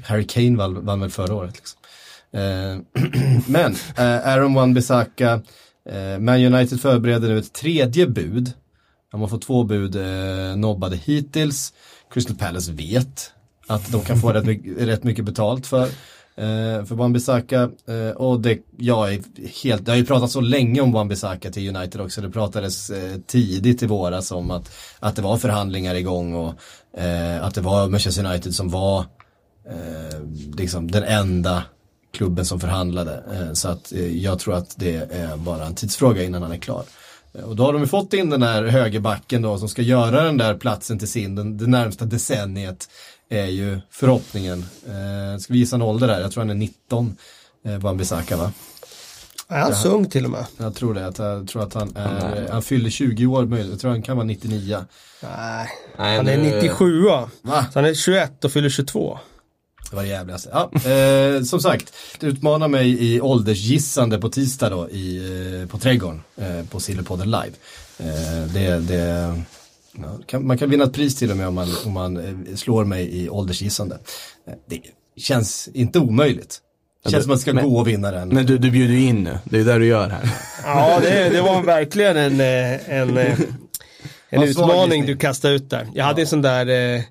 Harry 0.04 0.26
Kane 0.26 0.56
vann, 0.56 0.84
vann 0.84 1.00
väl 1.00 1.10
förra 1.10 1.34
året 1.34 1.54
liksom. 1.56 1.80
Eh, 2.32 3.02
men, 3.46 3.74
eh, 3.96 4.28
Aaron 4.28 4.54
Wan-Bissaka, 4.54 5.42
eh, 5.90 6.18
Man 6.18 6.54
United 6.54 6.80
förbereder 6.80 7.28
nu 7.28 7.38
ett 7.38 7.52
tredje 7.52 8.06
bud. 8.06 8.52
De 9.10 9.20
har 9.20 9.28
fått 9.28 9.42
två 9.42 9.64
bud 9.64 9.96
eh, 9.96 10.56
nobbade 10.56 10.96
hittills. 10.96 11.72
Crystal 12.10 12.36
Palace 12.36 12.72
vet 12.72 13.32
att 13.66 13.92
de 13.92 14.00
kan 14.00 14.20
få 14.20 14.32
rätt, 14.32 14.44
mycket, 14.44 14.78
rätt 14.78 15.04
mycket 15.04 15.24
betalt 15.24 15.66
för. 15.66 15.88
Eh, 16.36 16.84
för 16.84 16.94
Wan-Bissaka 16.94 17.70
eh, 17.86 18.16
och 18.16 18.40
det, 18.40 18.58
jag 18.76 19.14
är 19.14 19.22
helt, 19.62 19.84
det 19.84 19.92
har 19.92 19.96
ju 19.96 20.04
pratat 20.04 20.30
så 20.30 20.40
länge 20.40 20.80
om 20.80 20.96
Wan-Bissaka 20.96 21.50
till 21.50 21.76
United 21.76 22.00
också. 22.00 22.20
Det 22.20 22.30
pratades 22.30 22.90
eh, 22.90 23.18
tidigt 23.26 23.82
i 23.82 23.86
våras 23.86 24.32
om 24.32 24.50
att, 24.50 24.72
att 25.00 25.16
det 25.16 25.22
var 25.22 25.36
förhandlingar 25.36 25.94
igång 25.94 26.34
och 26.34 26.54
eh, 27.00 27.44
att 27.44 27.54
det 27.54 27.60
var 27.60 27.88
Manchester 27.88 28.24
United 28.24 28.54
som 28.54 28.68
var 28.68 28.98
eh, 29.68 30.20
liksom 30.56 30.90
den 30.90 31.02
enda 31.02 31.64
klubben 32.12 32.44
som 32.44 32.60
förhandlade. 32.60 33.22
Eh, 33.32 33.52
så 33.52 33.68
att 33.68 33.92
jag 34.12 34.38
tror 34.38 34.54
att 34.54 34.74
det 34.76 34.94
är 34.94 35.36
bara 35.36 35.66
en 35.66 35.74
tidsfråga 35.74 36.22
innan 36.22 36.42
han 36.42 36.52
är 36.52 36.58
klar. 36.58 36.84
Och 37.44 37.56
då 37.56 37.64
har 37.64 37.72
de 37.72 37.82
ju 37.82 37.88
fått 37.88 38.12
in 38.12 38.30
den 38.30 38.42
här 38.42 38.64
högerbacken 38.64 39.42
då 39.42 39.58
som 39.58 39.68
ska 39.68 39.82
göra 39.82 40.24
den 40.24 40.38
där 40.38 40.54
platsen 40.54 40.98
till 40.98 41.08
sin, 41.08 41.34
den, 41.34 41.58
det 41.58 41.66
närmsta 41.66 42.04
decenniet 42.04 42.88
är 43.40 43.46
ju 43.46 43.80
förhoppningen. 43.90 44.66
Eh, 44.86 45.38
ska 45.38 45.52
vi 45.52 45.58
gissa 45.58 45.76
en 45.76 45.82
ålder 45.82 46.06
där? 46.06 46.20
Jag 46.20 46.32
tror 46.32 46.40
han 46.40 46.50
är 46.50 46.54
19, 46.54 47.16
eh, 47.64 47.70
Wan-Bissaka 47.78 48.36
va? 48.36 48.52
Är 49.48 49.58
han 49.58 49.74
så 49.74 49.88
ung 49.88 50.10
till 50.10 50.24
och 50.24 50.30
med? 50.30 50.44
Jag 50.56 50.74
tror 50.74 50.94
det, 50.94 51.00
jag 51.00 51.14
tror 51.48 51.62
att 51.62 51.74
han 51.74 51.96
är, 51.96 52.48
han 52.52 52.62
fyller 52.62 52.90
20 52.90 53.26
år 53.26 53.44
möjligt, 53.46 53.70
jag 53.70 53.80
tror 53.80 53.90
han 53.90 54.02
kan 54.02 54.16
vara 54.16 54.26
99. 54.26 54.78
Nej, 55.22 55.68
Nej, 55.98 56.16
han 56.16 56.28
är 56.28 56.36
nu- 56.38 56.54
97 56.62 57.02
Va? 57.02 57.30
Så 57.42 57.78
han 57.78 57.84
är 57.84 57.94
21 57.94 58.44
och 58.44 58.52
fyller 58.52 58.68
22. 58.68 59.18
Det 59.90 59.96
var 59.96 60.02
det 60.02 60.08
jävligaste. 60.08 60.48
Ja, 60.52 60.90
eh, 60.90 61.42
som 61.42 61.60
sagt, 61.60 61.92
det 62.20 62.26
utmanar 62.26 62.68
mig 62.68 63.14
i 63.14 63.20
åldersgissande 63.20 64.18
på 64.18 64.28
tisdag 64.28 64.68
då 64.70 64.90
i, 64.90 65.16
eh, 65.62 65.68
på 65.68 65.78
Trädgården 65.78 66.22
eh, 66.36 66.64
på 66.70 66.80
Silverpodden 66.80 67.30
live. 67.30 67.52
Eh, 67.98 68.46
det, 68.54 68.78
det, 68.80 69.42
ja, 69.92 70.18
kan, 70.26 70.46
man 70.46 70.58
kan 70.58 70.70
vinna 70.70 70.84
ett 70.84 70.92
pris 70.92 71.16
till 71.16 71.30
och 71.30 71.36
med 71.36 71.48
om 71.48 71.54
man, 71.54 71.68
om 71.86 71.92
man 71.92 72.16
eh, 72.16 72.54
slår 72.56 72.84
mig 72.84 73.22
i 73.22 73.28
åldersgissande. 73.28 73.98
Eh, 74.46 74.54
det 74.68 74.80
känns 75.16 75.68
inte 75.74 75.98
omöjligt. 75.98 76.58
Känns 77.08 77.24
som 77.24 77.32
att 77.32 77.38
det 77.38 77.42
ska 77.42 77.52
Men- 77.52 77.70
gå 77.70 77.80
att 77.80 77.86
vinna 77.86 78.10
den. 78.10 78.28
men 78.28 78.46
du, 78.46 78.58
du 78.58 78.70
bjuder 78.70 78.94
ju 78.94 79.06
in 79.06 79.22
nu. 79.24 79.38
Det 79.44 79.60
är 79.60 79.64
det 79.64 79.78
du 79.78 79.86
gör 79.86 80.08
här. 80.08 80.30
Ja, 80.64 81.00
det, 81.00 81.28
det 81.30 81.42
var 81.42 81.62
verkligen 81.62 82.16
en, 82.16 82.40
eh, 82.40 82.90
en, 82.98 83.18
en 83.18 84.54
svag 84.54 84.70
utmaning 84.70 85.06
du 85.06 85.16
kastade 85.16 85.54
ut 85.54 85.70
där. 85.70 85.88
Jag 85.94 86.04
hade 86.04 86.20
en 86.20 86.26
sån 86.26 86.42
där 86.42 86.96
eh, 86.96 87.02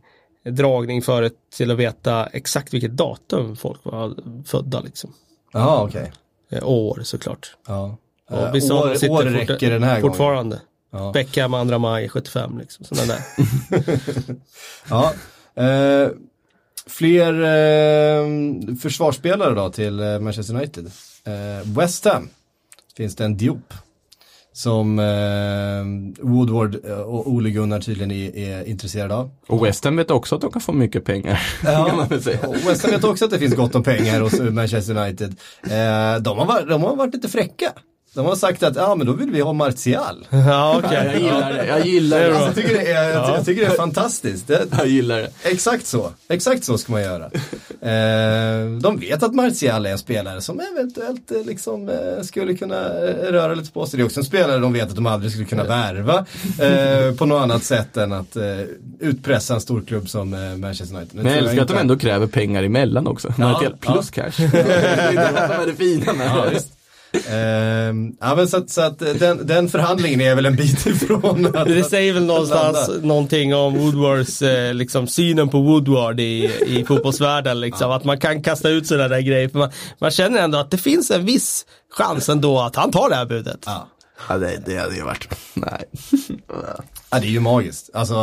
dragning 0.51 1.01
förut 1.01 1.33
till 1.57 1.71
att 1.71 1.77
veta 1.77 2.25
exakt 2.25 2.73
vilket 2.73 2.91
datum 2.91 3.55
folk 3.55 3.79
var 3.83 4.15
födda 4.45 4.79
liksom. 4.81 5.13
Jaha, 5.53 5.83
okej. 5.83 6.11
Eh, 6.51 6.67
år 6.69 6.99
såklart. 7.03 7.55
Ja. 7.67 7.97
Och 8.29 8.55
vissa 8.55 8.75
år, 8.75 9.09
år 9.09 9.23
räcker 9.23 9.69
den 9.71 9.83
här 9.83 10.01
gången. 10.01 10.01
Fortfarande. 10.01 10.59
Ja. 10.91 11.12
Beckham 11.12 11.69
2 11.69 11.80
maj 11.80 12.10
75 12.10 12.58
liksom. 12.58 12.86
Sådana 12.86 13.13
där. 13.13 13.21
Ja. 14.89 15.13
Eh, 15.63 16.10
fler 16.88 17.34
eh, 17.41 18.25
försvarsspelare 18.82 19.56
då 19.56 19.69
till 19.69 19.99
eh, 19.99 20.19
Manchester 20.19 20.56
United. 20.56 20.86
Eh, 21.23 21.67
West 21.77 22.06
Ham 22.06 22.30
finns 22.97 23.15
det 23.15 23.25
en 23.25 23.38
Diop. 23.38 23.73
Som 24.54 24.99
eh, 24.99 26.25
Woodward 26.27 26.86
eh, 26.86 26.99
och 26.99 27.27
Ole 27.27 27.49
Gunnar 27.49 27.80
tydligen 27.80 28.12
är, 28.12 28.38
är 28.38 28.63
intresserade 28.63 29.15
av. 29.15 29.32
Och 29.47 29.65
West 29.65 29.84
Ham 29.86 29.95
vet 29.95 30.12
också 30.12 30.36
att 30.36 30.41
de 30.41 30.51
kan 30.51 30.62
få 30.62 30.71
mycket 30.71 31.06
pengar. 31.06 31.41
kan 31.62 31.95
man 31.97 32.08
väl 32.08 32.23
säga. 32.23 32.47
och 32.47 32.56
West 32.56 32.84
Ham 32.84 32.91
vet 32.91 33.04
också 33.04 33.25
att 33.25 33.32
det 33.32 33.39
finns 33.39 33.56
gott 33.56 33.75
om 33.75 33.84
pengar 33.84 34.21
hos 34.21 34.39
Manchester 34.39 34.97
United. 34.97 35.36
Eh, 35.63 36.21
de, 36.21 36.38
har 36.38 36.45
varit, 36.45 36.69
de 36.69 36.84
har 36.84 36.95
varit 36.95 37.13
lite 37.13 37.30
fräcka. 37.30 37.71
De 38.15 38.26
har 38.26 38.36
sagt 38.36 38.63
att 38.63 38.76
ja 38.76 38.95
men 38.95 39.08
då 39.08 39.13
vill 39.13 39.32
vi 39.32 39.41
ha 39.41 39.54
Martial. 39.54 40.28
ja, 40.30 40.82
okej. 40.84 40.93
Jag 41.06 41.19
gillar 41.21 41.54
det. 41.54 41.65
Jag 41.65 41.86
gillar 41.86 42.19
Det. 42.19 42.26
Alltså, 42.28 42.45
jag, 42.45 42.56
tycker 42.56 42.74
det 42.84 42.91
är, 42.91 43.10
jag, 43.10 43.30
jag 43.38 43.45
tycker 43.45 43.62
det 43.62 43.67
är 43.71 43.76
fantastiskt. 43.78 44.47
Det, 44.47 44.65
Jag 44.78 44.88
gillar 44.88 45.17
det. 45.21 45.30
Exakt 45.43 45.86
så, 45.88 46.12
exakt 46.30 46.63
så 46.63 46.78
ska 46.78 46.91
man 46.91 47.02
göra. 47.02 47.26
Eh, 47.82 48.65
de 48.82 48.97
vet 49.00 49.24
att 49.24 49.34
Martial 49.36 49.86
är 49.86 49.91
en 49.91 49.97
spelare 49.97 50.41
som 50.41 50.62
eventuellt 50.74 51.32
eh, 51.32 51.38
liksom, 51.45 51.89
eh, 51.89 52.24
skulle 52.24 52.54
kunna 52.56 52.86
eh, 52.86 53.32
röra 53.32 53.54
lite 53.56 53.71
på 53.71 53.86
sig. 53.86 53.97
Det 53.97 54.04
är 54.04 54.06
också 54.06 54.19
en 54.19 54.26
spelare 54.26 54.58
de 54.60 54.74
vet 54.74 54.89
att 54.89 54.95
de 54.95 55.06
aldrig 55.06 55.32
skulle 55.32 55.45
kunna 55.47 55.63
värva 55.63 56.26
eh, 56.60 57.15
på 57.15 57.26
något 57.26 57.41
annat 57.43 57.63
sätt 57.63 57.97
än 57.97 58.13
att 58.13 58.36
eh, 58.36 58.43
utpressa 59.00 59.54
en 59.54 59.62
stor 59.62 59.82
klubb 59.88 60.10
som 60.10 60.34
eh, 60.34 60.39
Manchester 60.58 60.95
United. 60.97 61.15
Men 61.24 61.26
jag 61.26 61.38
älskar 61.38 61.52
att 61.62 61.67
de 61.67 61.74
inte- 61.74 61.82
ändå 61.82 61.97
kräver 61.97 62.28
pengar 62.28 62.63
emellan 62.63 63.08
också. 63.08 63.34
Martial 63.38 63.76
plus 63.80 64.10
cash. 64.10 64.32
det 64.52 64.60
är 64.62 65.13
det 65.13 65.47
som 65.54 65.62
är 65.63 65.65
det 65.67 65.74
fina 65.76 66.13
med 66.13 66.28
Ja, 66.36 66.45
det. 66.45 66.50
visst. 66.54 66.67
Ehm, 67.30 68.15
ja, 68.19 68.36
men 68.36 68.47
så 68.47 68.58
att, 68.58 68.69
så 68.69 68.82
att 68.82 69.02
eh, 69.02 69.13
den, 69.13 69.47
den 69.47 69.69
förhandlingen 69.69 70.21
är 70.21 70.36
väl 70.36 70.45
en 70.45 70.56
bit 70.56 70.86
ifrån 70.86 71.56
att, 71.56 71.67
Det 71.67 71.84
säger 71.84 72.13
väl 72.13 72.26
någonstans 72.26 72.88
landa. 72.88 73.08
någonting 73.08 73.56
om 73.56 73.74
Woodwards, 73.80 74.41
eh, 74.41 74.74
liksom 74.74 75.08
synen 75.08 75.50
på 75.50 75.62
Woodward 75.62 76.19
i, 76.19 76.52
i 76.67 76.86
fotbollsvärlden. 76.88 77.60
Liksom. 77.62 77.91
Att 77.91 78.04
man 78.04 78.19
kan 78.19 78.43
kasta 78.43 78.69
ut 78.69 78.88
sådana 78.88 79.08
där 79.08 79.19
grejer. 79.21 79.50
För 79.50 79.60
man, 79.60 79.71
man 80.00 80.12
känner 80.12 80.39
ändå 80.41 80.58
att 80.58 80.71
det 80.71 80.78
finns 80.78 81.12
en 81.12 81.26
viss 81.26 81.65
chans 81.89 82.30
ändå 82.30 82.60
att 82.60 82.76
han 82.76 82.91
tar 82.91 83.10
det 83.10 83.15
här 83.15 83.26
budet. 83.26 83.60
Ja. 83.65 83.88
Ja, 84.30 84.38
det, 84.38 84.62
det 84.65 84.78
hade 84.78 84.95
ju 84.95 85.02
varit, 85.04 85.28
nej. 85.54 85.84
Ja, 87.10 87.19
det 87.19 87.26
är 87.28 87.32
ju 87.32 87.39
magiskt. 87.39 87.89
Alltså, 87.93 88.15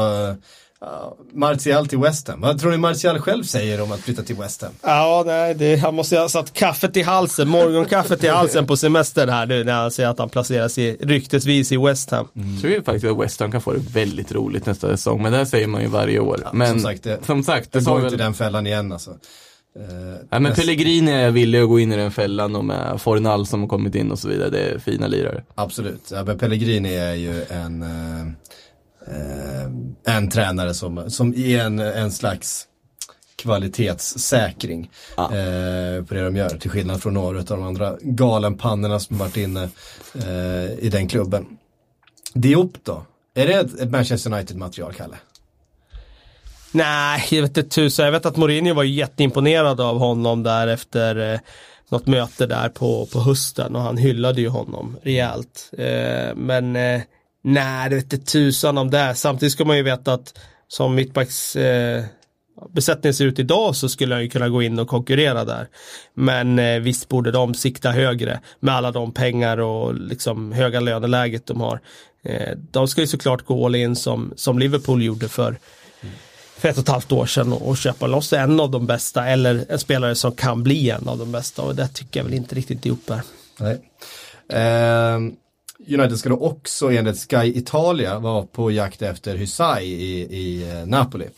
Martial 1.32 1.86
till 1.86 1.98
West 1.98 2.28
Ham. 2.28 2.40
Vad 2.40 2.60
tror 2.60 2.70
ni 2.70 2.76
Martial 2.76 3.18
själv 3.18 3.44
säger 3.44 3.80
om 3.82 3.92
att 3.92 4.00
flytta 4.00 4.22
till 4.22 4.36
West 4.36 4.62
Ham? 4.62 4.70
Ja, 4.82 5.22
nej, 5.26 5.54
det, 5.54 5.76
han 5.76 5.94
måste 5.94 6.18
ha 6.18 6.28
satt 6.28 6.52
kaffet 6.52 6.96
i 6.96 7.02
halsen, 7.02 7.48
morgonkaffet 7.48 8.24
i 8.24 8.28
halsen 8.28 8.66
på 8.66 8.76
semestern 8.76 9.28
här 9.28 9.46
nu 9.46 9.64
när 9.64 9.72
han 9.72 9.90
säger 9.90 10.08
att 10.08 10.18
han 10.18 10.28
placerar 10.28 10.68
sig 10.68 10.96
ryktesvis 11.00 11.72
i 11.72 11.76
West 11.76 12.10
Ham. 12.10 12.28
Jag 12.32 12.60
tror 12.60 12.82
faktiskt 12.82 13.04
att 13.06 13.18
West 13.20 13.40
Ham 13.40 13.52
kan 13.52 13.60
få 13.60 13.72
det 13.72 13.78
väldigt 13.92 14.32
roligt 14.32 14.66
nästa 14.66 14.88
säsong, 14.88 15.22
men 15.22 15.32
det 15.32 15.38
här 15.38 15.44
säger 15.44 15.66
man 15.66 15.80
ju 15.82 15.88
varje 15.88 16.18
år. 16.20 16.48
men 16.52 16.68
som 16.70 16.80
sagt, 16.80 17.02
det- 17.02 17.18
som 17.26 17.42
sagt, 17.42 17.72
Det 17.72 17.78
det 17.78 17.84
går 17.84 17.94
väl... 17.96 18.04
inte 18.04 18.14
i 18.14 18.18
den 18.18 18.34
fällan 18.34 18.66
igen 18.66 18.92
alltså. 18.92 19.10
Eh, 19.10 19.84
Ja, 20.30 20.38
men 20.38 20.42
näst- 20.42 20.56
Pellegrini 20.60 21.10
är 21.10 21.30
villig 21.30 21.60
att 21.60 21.68
gå 21.68 21.80
in 21.80 21.92
i 21.92 21.96
den 21.96 22.10
fällan 22.10 22.56
och 22.56 22.64
med 22.64 23.00
Fornal 23.00 23.46
som 23.46 23.60
har 23.60 23.68
kommit 23.68 23.94
in 23.94 24.10
och 24.12 24.18
så 24.18 24.28
vidare. 24.28 24.50
Det 24.50 24.58
är 24.60 24.78
fina 24.78 25.06
lirare. 25.06 25.42
Absolut, 25.54 26.10
ja, 26.12 26.24
men 26.24 26.38
Pellegrini 26.38 26.94
är 26.94 27.14
ju 27.14 27.44
en, 27.50 27.82
eh, 27.82 28.26
eh, 29.10 30.14
en 30.16 30.30
tränare 30.30 30.74
som, 30.74 31.10
som 31.10 31.34
är 31.34 31.60
en, 31.60 31.78
en 31.78 32.12
slags 32.12 32.64
kvalitetssäkring 33.36 34.90
eh, 35.16 36.04
på 36.04 36.14
det 36.14 36.24
de 36.24 36.36
gör. 36.36 36.48
Till 36.48 36.70
skillnad 36.70 37.02
från 37.02 37.14
några 37.14 37.38
av 37.38 37.44
de 37.44 37.62
andra 37.62 37.96
galenpannorna 38.00 39.00
som 39.00 39.18
varit 39.18 39.36
inne 39.36 39.68
eh, 40.14 40.78
i 40.78 40.88
den 40.92 41.08
klubben. 41.08 41.46
Diop 42.34 42.72
då? 42.84 43.06
Är 43.34 43.46
det 43.46 43.54
ett, 43.54 43.80
ett 43.80 43.90
Manchester 43.90 44.32
United-material, 44.32 44.92
Kalle? 44.92 45.16
Nej, 46.72 47.26
jag 47.30 47.42
vet 47.42 47.56
inte 47.56 47.70
tusan. 47.74 48.04
Jag 48.04 48.12
vet 48.12 48.26
att 48.26 48.36
Mourinho 48.36 48.74
var 48.74 48.84
jätteimponerad 48.84 49.80
av 49.80 49.98
honom 49.98 50.42
där 50.42 50.66
efter 50.66 51.32
eh, 51.32 51.40
något 51.88 52.06
möte 52.06 52.46
där 52.46 52.68
på, 52.68 53.06
på 53.06 53.20
hösten 53.20 53.76
och 53.76 53.82
han 53.82 53.96
hyllade 53.96 54.40
ju 54.40 54.48
honom 54.48 54.96
rejält. 55.02 55.70
Eh, 55.78 56.34
men 56.36 56.76
eh, 56.76 57.00
nej, 57.52 57.90
det 57.90 57.96
vete 57.96 58.18
tusan 58.18 58.78
om 58.78 58.90
det. 58.90 59.14
Samtidigt 59.14 59.52
ska 59.52 59.64
man 59.64 59.76
ju 59.76 59.82
veta 59.82 60.12
att 60.12 60.38
som 60.68 60.94
mittbacks 60.94 61.56
eh, 61.56 62.04
besättningen 62.70 63.14
ser 63.14 63.24
ut 63.24 63.38
idag 63.38 63.76
så 63.76 63.88
skulle 63.88 64.14
han 64.14 64.22
ju 64.22 64.28
kunna 64.28 64.48
gå 64.48 64.62
in 64.62 64.78
och 64.78 64.88
konkurrera 64.88 65.44
där. 65.44 65.68
Men 66.14 66.58
eh, 66.58 66.80
visst 66.80 67.08
borde 67.08 67.30
de 67.30 67.54
sikta 67.54 67.90
högre 67.90 68.40
med 68.60 68.74
alla 68.74 68.90
de 68.90 69.12
pengar 69.12 69.58
och 69.58 69.94
liksom 69.94 70.52
höga 70.52 70.80
löneläget 70.80 71.46
de 71.46 71.60
har. 71.60 71.80
Eh, 72.24 72.56
de 72.70 72.88
ska 72.88 73.00
ju 73.00 73.06
såklart 73.06 73.44
gå 73.44 73.66
all 73.66 73.74
in 73.74 73.96
som, 73.96 74.32
som 74.36 74.58
Liverpool 74.58 75.02
gjorde 75.02 75.28
för 75.28 75.56
för 76.56 76.68
ett 76.68 76.76
och 76.76 76.82
ett 76.82 76.88
halvt 76.88 77.12
år 77.12 77.26
sedan 77.26 77.52
och, 77.52 77.68
och 77.68 77.76
köpa 77.76 78.06
loss 78.06 78.32
en 78.32 78.60
av 78.60 78.70
de 78.70 78.86
bästa 78.86 79.26
eller 79.26 79.64
en 79.68 79.78
spelare 79.78 80.14
som 80.14 80.32
kan 80.32 80.62
bli 80.62 80.90
en 80.90 81.08
av 81.08 81.18
de 81.18 81.32
bästa 81.32 81.62
och 81.62 81.74
det 81.74 81.88
tycker 81.88 82.20
jag 82.20 82.24
väl 82.24 82.34
inte 82.34 82.54
riktigt 82.54 82.86
ihop 82.86 83.10
här. 83.10 83.22
Nej. 83.58 83.80
Eh, 84.52 85.18
United 85.86 86.18
ska 86.18 86.28
då 86.28 86.36
också 86.36 86.90
enligt 86.92 87.30
Sky 87.30 87.36
Italia 87.58 88.18
vara 88.18 88.46
på 88.46 88.70
jakt 88.70 89.02
efter 89.02 89.36
Hysaj 89.36 89.84
i, 89.86 90.20
i 90.36 90.70
eh, 90.70 90.86
Napoli. 90.86 91.28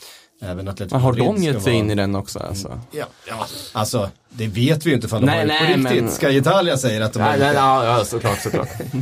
Även 0.43 0.69
Atletico 0.69 0.97
har 0.97 1.13
de 1.13 1.43
gett 1.43 1.63
sig 1.63 1.73
vara- 1.73 1.75
in 1.75 1.91
i 1.91 1.95
den 1.95 2.15
också 2.15 2.39
alltså? 2.39 2.81
Ja, 2.91 3.05
ja, 3.29 3.47
alltså 3.73 4.11
det 4.33 4.47
vet 4.47 4.87
vi 4.87 4.91
ju 4.91 4.97
inte 4.97 5.09
för 5.09 5.17
de 5.21 5.27
Nej, 5.27 5.39
har 5.39 5.47
det 5.47 5.53
nej, 5.53 5.73
på 5.75 5.89
riktigt. 5.89 6.03
men- 6.05 6.31
Sky 6.31 6.39
Italia 6.39 6.77
säger 6.77 7.01
att 7.01 7.13
de 7.13 7.23
har 7.23 7.29
Nej, 7.29 7.39
gjort 7.39 7.45
nej, 7.47 7.53
det. 7.55 7.59
ja, 7.61 7.99
ja, 7.99 8.05
såklart, 8.05 8.39
såklart. 8.41 8.69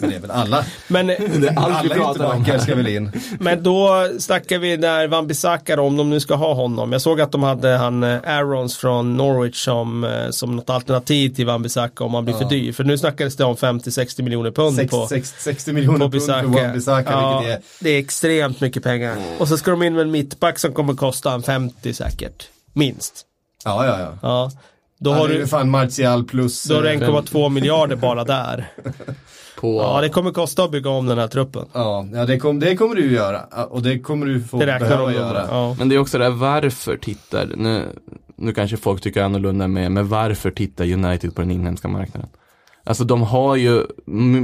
Men 0.00 0.10
det 0.10 0.16
är 0.16 0.20
väl 0.20 0.30
alla. 0.30 0.64
Men, 0.88 1.10
alla 1.56 1.82
vi 1.82 1.88
pratar 1.88 2.24
om 2.24 2.42
ytterbackar 2.42 2.58
ska 2.58 2.74
väl 2.74 2.86
in. 2.88 3.12
men 3.40 3.62
då 3.62 4.08
snackar 4.18 4.58
vi 4.58 4.76
när 4.76 5.06
Van 5.08 5.26
Bissaka 5.26 5.80
om 5.80 5.96
de 5.96 6.10
nu 6.10 6.20
ska 6.20 6.34
ha 6.34 6.54
honom. 6.54 6.92
Jag 6.92 7.00
såg 7.02 7.20
att 7.20 7.32
de 7.32 7.42
hade 7.42 7.68
han 7.76 8.02
eh, 8.04 8.18
Aarons 8.24 8.76
från 8.76 9.16
Norwich 9.16 9.64
som, 9.64 10.04
eh, 10.04 10.30
som 10.30 10.56
något 10.56 10.70
alternativ 10.70 11.34
till 11.34 11.46
Van 11.46 11.62
Bissaka 11.62 12.04
om 12.04 12.14
han 12.14 12.24
blir 12.24 12.34
för 12.34 12.44
dyr. 12.44 12.72
För 12.72 12.84
nu 12.84 12.98
snackades 12.98 13.36
det 13.36 13.44
om 13.44 13.56
50-60 13.56 14.22
miljoner 14.22 14.50
pund 14.50 14.76
Sex- 14.76 14.90
på, 14.90 15.06
sex- 15.06 15.34
60 15.38 15.72
miljoner 15.72 15.98
på 15.98 16.10
pund 16.10 16.22
för 16.26 16.42
Wan 16.62 16.72
Bissaka, 16.72 17.10
ja, 17.12 17.44
är 17.44 17.60
Det 17.80 17.90
är 17.90 17.98
extremt 17.98 18.60
mycket 18.60 18.82
pengar. 18.82 19.16
Och 19.38 19.48
så 19.48 19.56
ska 19.58 19.70
de 19.70 19.82
in 19.82 19.94
med 19.94 20.02
en 20.02 20.10
mittback 20.10 20.58
som 20.58 20.72
kommer 20.72 20.94
kosta 20.94 21.32
en 21.32 21.42
50 21.42 21.94
säkert. 21.94 22.48
Minst. 22.72 23.22
Ja, 23.64 23.86
ja, 23.86 24.00
ja. 24.00 24.18
Ja. 24.22 24.50
Då 24.98 25.10
Ja, 25.10 25.16
har 25.16 25.28
du, 25.28 25.46
fan 25.46 25.70
Martial 25.70 26.24
plus... 26.24 26.64
då 26.64 26.74
har 26.74 26.82
du 26.82 26.92
eh, 26.92 26.98
1,2 27.00 27.48
miljarder 27.50 27.96
bara 27.96 28.24
där. 28.24 28.68
På, 29.60 29.80
Ja, 29.80 30.00
det 30.00 30.08
kommer 30.08 30.30
kosta 30.30 30.64
att 30.64 30.70
bygga 30.70 30.90
om 30.90 31.06
den 31.06 31.18
här 31.18 31.28
truppen. 31.28 31.64
Ja, 31.72 32.06
ja 32.14 32.26
det, 32.26 32.38
kom, 32.38 32.60
det 32.60 32.76
kommer 32.76 32.94
du 32.94 33.02
ju 33.02 33.12
göra. 33.14 33.64
Och 33.64 33.82
det 33.82 33.98
kommer 33.98 34.26
du 34.26 34.40
få 34.42 34.58
behöva 34.58 35.12
göra. 35.12 35.46
Ja. 35.50 35.76
Men 35.78 35.88
det 35.88 35.94
är 35.94 35.98
också 35.98 36.18
det 36.18 36.24
här 36.24 36.30
varför 36.30 36.96
tittar, 36.96 37.48
nu, 37.56 37.82
nu 38.36 38.52
kanske 38.52 38.76
folk 38.76 39.00
tycker 39.02 39.22
annorlunda 39.22 39.68
med, 39.68 39.92
men 39.92 40.08
varför 40.08 40.50
tittar 40.50 40.92
United 40.92 41.34
på 41.34 41.40
den 41.40 41.50
inhemska 41.50 41.88
marknaden? 41.88 42.28
Alltså 42.86 43.04
de 43.04 43.22
har 43.22 43.56
ju 43.56 43.82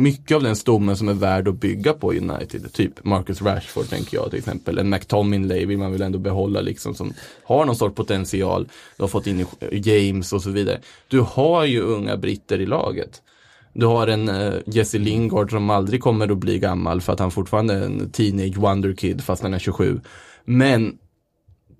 mycket 0.03 0.35
av 0.35 0.43
den 0.43 0.57
stommen 0.57 0.97
som 0.97 1.09
är 1.09 1.15
värd 1.15 1.49
att 1.49 1.61
bygga 1.61 1.93
på 1.93 2.13
United. 2.13 2.73
Typ 2.73 3.05
Marcus 3.05 3.43
Rashford 3.43 3.89
tänker 3.89 4.17
jag 4.17 4.31
till 4.31 4.39
exempel. 4.39 4.79
En 4.79 4.91
McTominay 4.91 5.67
vill 5.67 5.79
man 5.79 5.93
väl 5.93 6.03
ändå 6.03 6.19
behålla 6.19 6.61
liksom 6.61 6.95
som 6.95 7.15
har 7.45 7.65
någon 7.65 7.77
sorts 7.77 7.95
potential. 7.95 8.69
Du 8.97 9.03
har 9.03 9.09
fått 9.09 9.27
in 9.27 9.47
James 9.71 10.33
och 10.33 10.43
så 10.43 10.51
vidare. 10.51 10.81
Du 11.09 11.21
har 11.21 11.65
ju 11.65 11.81
unga 11.81 12.17
britter 12.17 12.61
i 12.61 12.67
laget. 12.67 13.23
Du 13.73 13.87
har 13.87 14.07
en 14.07 14.29
uh, 14.29 14.55
Jesse 14.67 14.99
Lingard 14.99 15.51
som 15.51 15.71
aldrig 15.71 16.01
kommer 16.01 16.33
att 16.33 16.39
bli 16.39 16.59
gammal 16.59 17.01
för 17.01 17.13
att 17.13 17.21
han 17.21 17.31
fortfarande 17.31 17.75
är 17.75 17.83
en 17.83 18.11
teenage 18.11 18.57
wonderkid 18.57 19.25
fast 19.25 19.43
han 19.43 19.55
är 19.55 19.59
27. 19.59 20.01
Men 20.45 20.99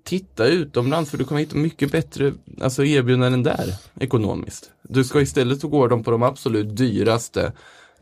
titta 0.03 0.45
utomlands 0.45 1.11
för 1.11 1.17
du 1.17 1.23
kommer 1.25 1.41
hitta 1.41 1.55
mycket 1.55 1.91
bättre 1.91 2.33
alltså 2.61 2.85
erbjudanden 2.85 3.43
där 3.43 3.73
ekonomiskt. 3.99 4.69
Du 4.81 5.03
ska 5.03 5.21
istället 5.21 5.59
så 5.61 5.67
går 5.67 5.87
de 5.89 6.03
på 6.03 6.11
de 6.11 6.23
absolut 6.23 6.77
dyraste 6.77 7.51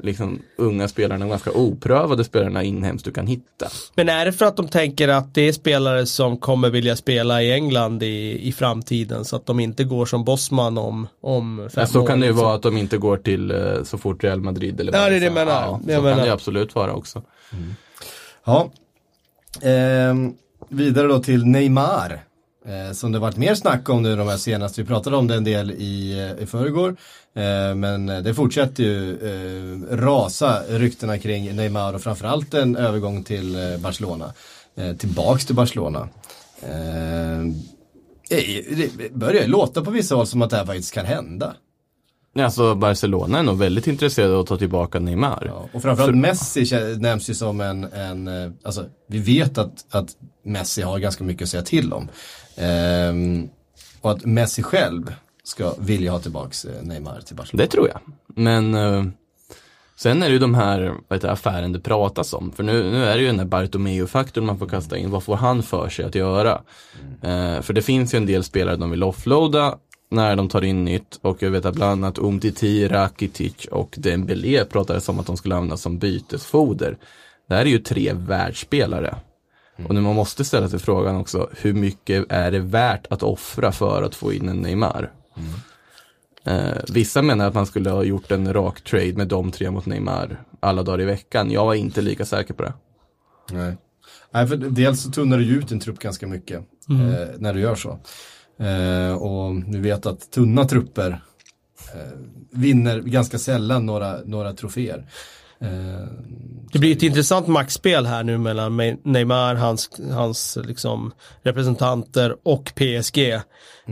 liksom 0.04 0.40
unga 0.58 0.88
spelarna, 0.88 1.28
ganska 1.28 1.52
oprövade 1.52 2.24
spelarna 2.24 2.64
inhemskt 2.64 3.06
du 3.06 3.12
kan 3.12 3.28
hitta. 3.28 3.68
Men 3.96 4.10
är 4.10 4.26
det 4.26 4.34
för 4.34 4.46
att 4.46 4.58
de 4.58 4.68
tänker 4.68 5.08
att 5.08 5.34
det 5.34 5.42
är 5.42 5.52
spelare 5.54 6.06
som 6.06 6.38
kommer 6.38 6.70
vilja 6.70 6.96
spela 6.96 7.42
i 7.44 7.52
England 7.54 8.04
i, 8.04 8.48
i 8.48 8.52
framtiden 8.52 9.26
så 9.26 9.36
att 9.36 9.46
de 9.46 9.60
inte 9.60 9.84
går 9.84 10.06
som 10.06 10.24
bossman 10.24 10.78
om, 10.78 11.08
om 11.22 11.58
fem 11.74 11.82
Ja, 11.82 11.88
så 11.88 12.02
år? 12.02 12.08
kan 12.08 12.20
det 12.20 12.26
ju 12.26 12.32
liksom? 12.32 12.46
vara 12.46 12.56
att 12.56 12.62
de 12.64 12.78
inte 12.78 12.98
går 12.98 13.18
till 13.18 13.52
eh, 13.52 13.84
så 13.84 13.98
fort 13.98 14.24
Real 14.24 14.42
Madrid 14.42 14.80
eller 14.80 14.94
Ja, 14.94 15.10
det 15.10 15.16
är 15.16 15.20
det 15.20 15.26
jag 15.26 15.34
menar. 15.34 15.52
Ja, 15.52 15.80
Det 15.84 15.94
jag 15.94 16.00
så 16.02 16.08
kan 16.08 16.12
menar. 16.16 16.26
det 16.28 16.34
absolut 16.34 16.76
vara 16.76 16.94
också. 16.94 17.22
Ja. 18.46 18.72
Ehm, 19.62 20.34
vidare 20.72 21.08
då 21.08 21.20
till 21.20 21.46
Neymar. 21.46 22.24
Eh, 22.66 22.94
som 22.94 23.12
det 23.12 23.20
varit 23.20 23.38
mer 23.38 23.56
snack 23.56 23.90
om 23.90 24.04
nu 24.04 24.16
de 24.16 24.28
här 24.28 24.38
senaste. 24.38 24.82
Vi 24.82 24.88
pratade 24.88 25.16
om 25.16 25.28
det 25.28 25.36
en 25.36 25.44
del 25.44 25.72
i, 25.72 26.20
eh, 26.38 26.44
i 26.44 26.46
förrgår. 26.46 26.96
Eh, 27.36 27.76
men 27.76 28.06
det 28.06 28.34
fortsätter 28.34 28.84
ju 28.84 29.12
eh, 29.12 29.96
rasa 29.96 30.64
ryktena 30.70 31.18
kring 31.18 31.56
Neymar 31.56 31.94
och 31.94 32.02
framförallt 32.02 32.54
en 32.54 32.76
övergång 32.76 33.24
till 33.24 33.56
eh, 33.56 33.78
Barcelona. 33.78 34.34
Eh, 34.76 34.96
tillbaks 34.96 35.46
till 35.46 35.56
Barcelona. 35.56 36.10
Eh, 36.62 37.46
det 38.30 39.14
börjar 39.14 39.48
låta 39.48 39.82
på 39.82 39.92
vissa 39.92 40.16
håll 40.16 40.28
som 40.28 40.42
att 40.42 40.50
det 40.50 40.58
här 40.58 40.66
faktiskt 40.66 40.94
kan 40.94 41.06
hända. 41.06 41.54
Alltså 42.40 42.76
Barcelona 42.76 43.40
är 43.40 43.44
nog 43.44 43.58
väldigt 43.58 43.88
intresserade 43.88 44.34
av 44.34 44.40
att 44.40 44.48
ta 44.48 44.58
tillbaka 44.58 45.00
Neymar. 45.00 45.44
Ja, 45.48 45.70
och 45.74 45.82
framförallt 45.82 46.16
Messi 46.18 46.64
kä- 46.64 47.00
nämns 47.00 47.30
ju 47.30 47.34
som 47.34 47.62
en, 47.62 47.84
en 47.84 48.28
eh, 48.28 48.52
alltså 48.64 48.86
vi 49.08 49.20
vet 49.20 49.58
att, 49.58 49.86
att 49.96 50.10
Messi 50.44 50.82
har 50.82 51.00
ganska 51.00 51.24
mycket 51.24 51.44
att 51.44 51.50
säga 51.50 51.64
till 51.64 51.94
om. 51.94 52.08
Ehm, 52.56 53.50
och 54.02 54.12
att 54.12 54.26
Messi 54.26 54.64
själv 54.64 55.14
ska 55.44 55.74
vilja 55.80 56.12
ha 56.12 56.20
tillbaks 56.20 56.66
eh, 56.66 56.84
Neymar 56.84 57.22
till 57.22 57.36
Barcelona. 57.36 57.64
Det 57.64 57.72
tror 57.72 57.88
jag. 57.88 58.00
Men 58.36 58.76
eh, 58.76 59.04
sen 59.96 60.24
är 60.24 60.28
det 60.28 60.34
ju 60.34 60.40
de 60.40 60.56
här 60.56 60.94
vad 61.08 61.18
heter, 61.18 61.28
affären 61.30 61.72
det 61.72 61.80
pratas 61.80 62.34
om. 62.34 62.52
För 62.52 62.64
nu, 62.64 62.92
nu 62.92 63.06
är 63.06 63.16
det 63.16 63.22
ju 63.22 63.28
den 63.28 63.40
här 63.40 63.46
Bartomeu-faktorn 63.46 64.46
man 64.46 64.60
får 64.60 64.68
kasta 64.68 64.98
in. 64.98 65.12
Vad 65.12 65.24
får 65.24 65.36
han 65.36 65.64
för 65.64 65.90
sig 65.90 66.06
att 66.06 66.16
göra? 66.16 66.62
Eh, 67.22 67.62
för 67.62 67.74
det 67.74 67.82
finns 67.82 68.14
ju 68.14 68.18
en 68.18 68.26
del 68.26 68.44
spelare 68.44 68.76
de 68.76 68.92
vill 68.92 69.04
offloada 69.04 69.78
när 70.12 70.36
de 70.36 70.50
tar 70.50 70.64
in 70.64 70.86
nytt. 70.86 71.20
Och 71.22 71.44
jag 71.44 71.52
vet 71.52 71.66
att 71.66 71.76
bland 71.76 71.92
annat 71.92 72.18
Umtiti, 72.20 72.88
Rakitic 72.88 73.66
och 73.72 73.96
Dembélé 73.98 74.66
pratades 74.66 75.10
om 75.10 75.20
att 75.20 75.26
de 75.26 75.38
skulle 75.38 75.56
användas 75.56 75.82
som 75.82 75.98
bytesfoder. 75.98 76.98
Det 77.48 77.56
här 77.56 77.62
är 77.62 77.70
ju 77.70 77.80
tre 77.80 78.14
världsspelare. 78.14 79.16
Och 79.88 79.96
nu 79.96 80.02
man 80.02 80.16
måste 80.16 80.46
ställa 80.46 80.70
sig 80.70 80.80
frågan 80.80 81.16
också, 81.16 81.50
hur 81.62 81.74
mycket 81.74 82.26
är 82.30 82.52
det 82.52 82.60
värt 82.60 83.08
att 83.10 83.24
offra 83.24 83.72
för 83.72 84.04
att 84.04 84.16
få 84.16 84.34
in 84.34 84.50
en 84.50 84.58
Neymar? 84.58 85.12
Eh, 86.44 86.78
vissa 86.90 87.22
menar 87.22 87.48
att 87.48 87.54
man 87.54 87.66
skulle 87.66 87.90
ha 87.90 88.04
gjort 88.04 88.32
en 88.32 88.54
rak 88.54 88.82
trade 88.82 89.14
med 89.14 89.28
de 89.28 89.52
tre 89.52 89.72
mot 89.72 89.86
Neymar 89.86 90.44
alla 90.60 90.84
dagar 90.84 91.02
i 91.02 91.06
veckan. 91.06 91.52
Jag 91.52 91.66
var 91.66 91.74
inte 91.74 92.02
lika 92.02 92.26
säker 92.26 92.54
på 92.54 92.64
det. 92.64 92.74
Nej. 93.52 93.78
Nej, 94.34 94.48
för 94.48 94.58
dels 94.58 95.02
så 95.02 95.12
tunnar 95.12 95.38
du 95.38 95.46
ju 95.46 95.58
ut 95.58 95.68
din 95.68 95.80
trupp 95.80 96.00
ganska 96.00 96.28
mycket 96.28 96.60
eh, 96.90 97.28
när 97.38 97.54
du 97.54 97.60
gör 97.60 97.76
så. 97.76 98.00
Eh, 98.62 99.14
och 99.14 99.56
du 99.72 99.80
vet 99.82 100.06
att 100.06 100.32
tunna 100.32 100.66
trupper 100.66 101.22
eh, 101.94 102.18
vinner 102.52 103.00
ganska 103.00 103.40
sällan 103.40 103.86
några, 103.86 104.18
några 104.26 104.54
troféer. 104.54 105.06
Eh, 105.62 106.08
Det 106.74 106.80
blir 106.80 106.96
ett 106.96 107.04
intressant 107.04 107.48
maxspel 107.48 108.06
här 108.06 108.24
nu 108.24 108.38
mellan 108.38 108.78
Neymar, 109.04 109.56
hans, 109.56 109.90
hans 110.12 110.58
liksom 110.64 111.12
representanter 111.44 112.36
och 112.44 112.72
PSG. 112.76 113.20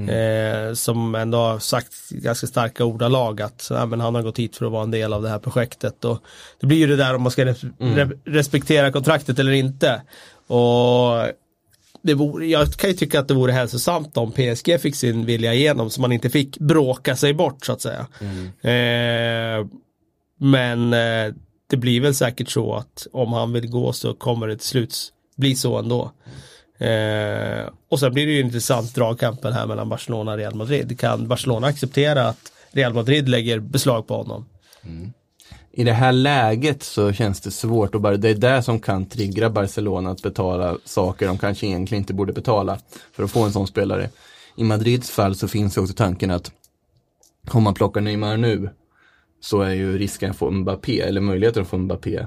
Eh, 0.09 0.73
som 0.73 1.15
ändå 1.15 1.37
har 1.37 1.59
sagt 1.59 2.09
ganska 2.09 2.47
starka 2.47 2.85
ordalag 2.85 3.41
att 3.41 3.67
ja, 3.69 3.85
men 3.85 3.99
han 3.99 4.15
har 4.15 4.21
gått 4.21 4.39
hit 4.39 4.55
för 4.57 4.65
att 4.65 4.71
vara 4.71 4.83
en 4.83 4.91
del 4.91 5.13
av 5.13 5.21
det 5.21 5.29
här 5.29 5.39
projektet. 5.39 6.05
Och 6.05 6.19
det 6.59 6.67
blir 6.67 6.77
ju 6.77 6.87
det 6.87 6.95
där 6.95 7.15
om 7.15 7.21
man 7.21 7.31
ska 7.31 7.45
res- 7.45 7.63
re- 7.79 8.19
respektera 8.25 8.91
kontraktet 8.91 9.39
eller 9.39 9.51
inte. 9.51 10.01
Och 10.47 11.25
det 12.01 12.13
vore, 12.13 12.45
jag 12.45 12.73
kan 12.73 12.89
ju 12.89 12.95
tycka 12.95 13.19
att 13.19 13.27
det 13.27 13.33
vore 13.33 13.51
hälsosamt 13.51 14.17
om 14.17 14.31
PSG 14.31 14.81
fick 14.81 14.95
sin 14.95 15.25
vilja 15.25 15.53
igenom 15.53 15.89
så 15.89 16.01
man 16.01 16.11
inte 16.11 16.29
fick 16.29 16.59
bråka 16.59 17.15
sig 17.15 17.33
bort 17.33 17.65
så 17.65 17.73
att 17.73 17.81
säga. 17.81 18.07
Eh, 18.61 19.65
men 20.39 20.93
eh, 20.93 21.33
det 21.69 21.77
blir 21.77 22.01
väl 22.01 22.15
säkert 22.15 22.49
så 22.49 22.75
att 22.75 23.07
om 23.11 23.33
han 23.33 23.53
vill 23.53 23.69
gå 23.69 23.93
så 23.93 24.13
kommer 24.13 24.47
det 24.47 24.57
till 24.57 24.67
slut 24.67 25.13
bli 25.35 25.55
så 25.55 25.77
ändå. 25.77 26.11
Eh, 26.77 27.69
och 27.89 27.99
sen 27.99 28.13
blir 28.13 28.25
det 28.25 28.31
ju 28.31 28.39
intressant 28.39 28.95
dragkampen 28.95 29.53
här 29.53 29.67
mellan 29.67 29.89
Barcelona 29.89 30.31
och 30.31 30.37
Real 30.37 30.55
Madrid. 30.55 30.99
Kan 30.99 31.27
Barcelona 31.27 31.67
acceptera 31.67 32.27
att 32.27 32.51
Real 32.71 32.93
Madrid 32.93 33.29
lägger 33.29 33.59
beslag 33.59 34.07
på 34.07 34.17
honom? 34.17 34.45
Mm. 34.83 35.13
I 35.79 35.83
det 35.83 35.93
här 35.93 36.11
läget 36.11 36.83
så 36.83 37.13
känns 37.13 37.41
det 37.41 37.51
svårt 37.51 37.95
och 37.95 38.01
bara, 38.01 38.17
det 38.17 38.29
är 38.29 38.35
det 38.35 38.63
som 38.63 38.79
kan 38.79 39.05
trigga 39.05 39.49
Barcelona 39.49 40.11
att 40.11 40.21
betala 40.21 40.77
saker 40.85 41.27
de 41.27 41.37
kanske 41.37 41.67
egentligen 41.67 42.01
inte 42.01 42.13
borde 42.13 42.33
betala 42.33 42.79
för 43.11 43.23
att 43.23 43.31
få 43.31 43.43
en 43.43 43.51
sån 43.51 43.67
spelare. 43.67 44.09
I 44.55 44.63
Madrids 44.63 45.09
fall 45.09 45.35
så 45.35 45.47
finns 45.47 45.77
ju 45.77 45.81
också 45.81 45.93
tanken 45.93 46.31
att 46.31 46.51
om 47.51 47.63
man 47.63 47.73
plockar 47.73 48.01
Neymar 48.01 48.37
nu 48.37 48.69
så 49.41 49.61
är 49.61 49.73
ju 49.73 49.97
risken 49.97 50.31
att 50.31 50.37
få 50.37 50.51
Mbappé, 50.51 51.01
eller 51.01 51.21
möjligheten 51.21 51.61
att 51.61 51.69
få 51.69 51.77
Mbappé 51.77 52.25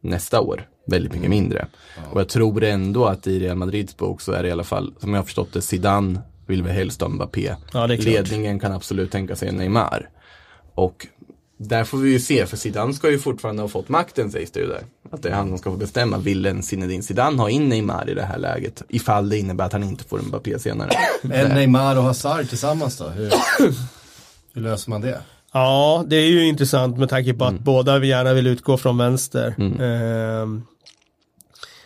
nästa 0.00 0.40
år 0.40 0.68
väldigt 0.86 1.12
mycket 1.12 1.30
mindre. 1.30 1.66
Och 2.12 2.20
jag 2.20 2.28
tror 2.28 2.64
ändå 2.64 3.06
att 3.06 3.26
i 3.26 3.38
Real 3.38 3.56
Madrids 3.56 3.96
bok 3.96 4.20
så 4.20 4.32
är 4.32 4.42
det 4.42 4.48
i 4.48 4.52
alla 4.52 4.64
fall, 4.64 4.94
som 5.00 5.14
jag 5.14 5.20
har 5.20 5.24
förstått 5.24 5.52
det, 5.52 5.62
Zidane 5.62 6.20
vill 6.46 6.62
väl 6.62 6.72
helst 6.72 7.00
ha 7.00 7.08
Mbappé. 7.08 7.54
Ja. 7.72 7.86
Ledningen 7.86 8.60
kan 8.60 8.72
absolut 8.72 9.10
tänka 9.10 9.36
sig 9.36 9.52
Neymar. 9.52 10.10
Och 10.74 11.06
där 11.60 11.84
får 11.84 11.98
vi 11.98 12.10
ju 12.10 12.20
se, 12.20 12.46
för 12.46 12.56
Zidane 12.56 12.94
ska 12.94 13.10
ju 13.10 13.18
fortfarande 13.18 13.62
ha 13.62 13.68
fått 13.68 13.88
makten 13.88 14.30
sägs 14.30 14.50
det 14.50 14.60
ju 14.60 14.66
där. 14.66 14.82
Att 15.10 15.22
det 15.22 15.28
är 15.28 15.34
han 15.34 15.48
som 15.48 15.58
ska 15.58 15.70
få 15.70 15.76
bestämma. 15.76 16.18
Vill 16.18 16.46
en 16.46 16.62
Zinedine 16.62 17.02
Zidane 17.02 17.42
ha 17.42 17.50
in 17.50 17.68
Neymar 17.68 18.10
i 18.10 18.14
det 18.14 18.22
här 18.22 18.38
läget? 18.38 18.82
Ifall 18.88 19.28
det 19.28 19.38
innebär 19.38 19.64
att 19.64 19.72
han 19.72 19.84
inte 19.84 20.04
får 20.04 20.18
Mbappé 20.18 20.58
senare. 20.58 20.90
En 21.32 21.48
Neymar 21.48 21.96
och 21.96 22.02
Hazard 22.02 22.48
tillsammans 22.48 22.98
då? 22.98 23.08
Hur, 23.08 23.32
hur 24.54 24.62
löser 24.62 24.90
man 24.90 25.00
det? 25.00 25.20
Ja, 25.52 26.04
det 26.06 26.16
är 26.16 26.26
ju 26.26 26.46
intressant 26.46 26.98
med 26.98 27.08
tanke 27.08 27.34
på 27.34 27.44
att 27.44 27.60
båda 27.60 28.04
gärna 28.04 28.32
vill 28.32 28.46
utgå 28.46 28.76
från 28.76 28.98
vänster. 28.98 29.54
Ehm, 29.80 30.62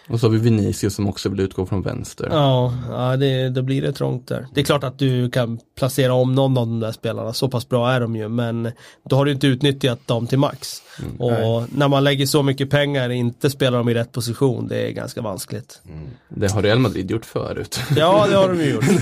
Och 0.08 0.20
så 0.20 0.26
har 0.26 0.30
vi 0.32 0.38
Vinicius 0.38 0.94
som 0.94 1.08
också 1.08 1.28
vill 1.28 1.40
utgå 1.40 1.66
från 1.66 1.82
vänster. 1.82 2.28
Ja, 2.30 2.74
ja 2.90 3.16
det, 3.16 3.48
då 3.48 3.62
blir 3.62 3.82
det 3.82 3.92
trångt 3.92 4.28
där. 4.28 4.46
Det 4.54 4.60
är 4.60 4.64
klart 4.64 4.84
att 4.84 4.98
du 4.98 5.30
kan 5.30 5.58
placera 5.78 6.14
om 6.14 6.34
någon 6.34 6.58
av 6.58 6.66
de 6.66 6.80
där 6.80 6.92
spelarna, 6.92 7.32
så 7.32 7.48
pass 7.48 7.68
bra 7.68 7.92
är 7.92 8.00
de 8.00 8.16
ju, 8.16 8.28
men 8.28 8.72
då 9.08 9.16
har 9.16 9.24
du 9.24 9.32
inte 9.32 9.46
utnyttjat 9.46 10.06
dem 10.06 10.26
till 10.26 10.38
max. 10.38 10.82
och 11.18 11.64
när 11.74 11.88
man 11.88 12.04
lägger 12.04 12.26
så 12.26 12.42
mycket 12.42 12.70
pengar 12.70 13.08
och 13.08 13.14
inte 13.14 13.50
spelar 13.50 13.78
dem 13.78 13.88
i 13.88 13.94
rätt 13.94 14.12
position, 14.12 14.68
det 14.68 14.88
är 14.88 14.90
ganska 14.90 15.20
vanskligt. 15.20 15.80
Det 16.28 16.52
har 16.52 16.62
Real 16.62 16.78
Madrid 16.78 17.10
gjort 17.10 17.24
förut. 17.24 17.80
Ja, 17.96 18.26
det 18.28 18.36
har 18.36 18.48
de 18.48 18.60
ju 18.60 18.70
gjort. 18.70 18.84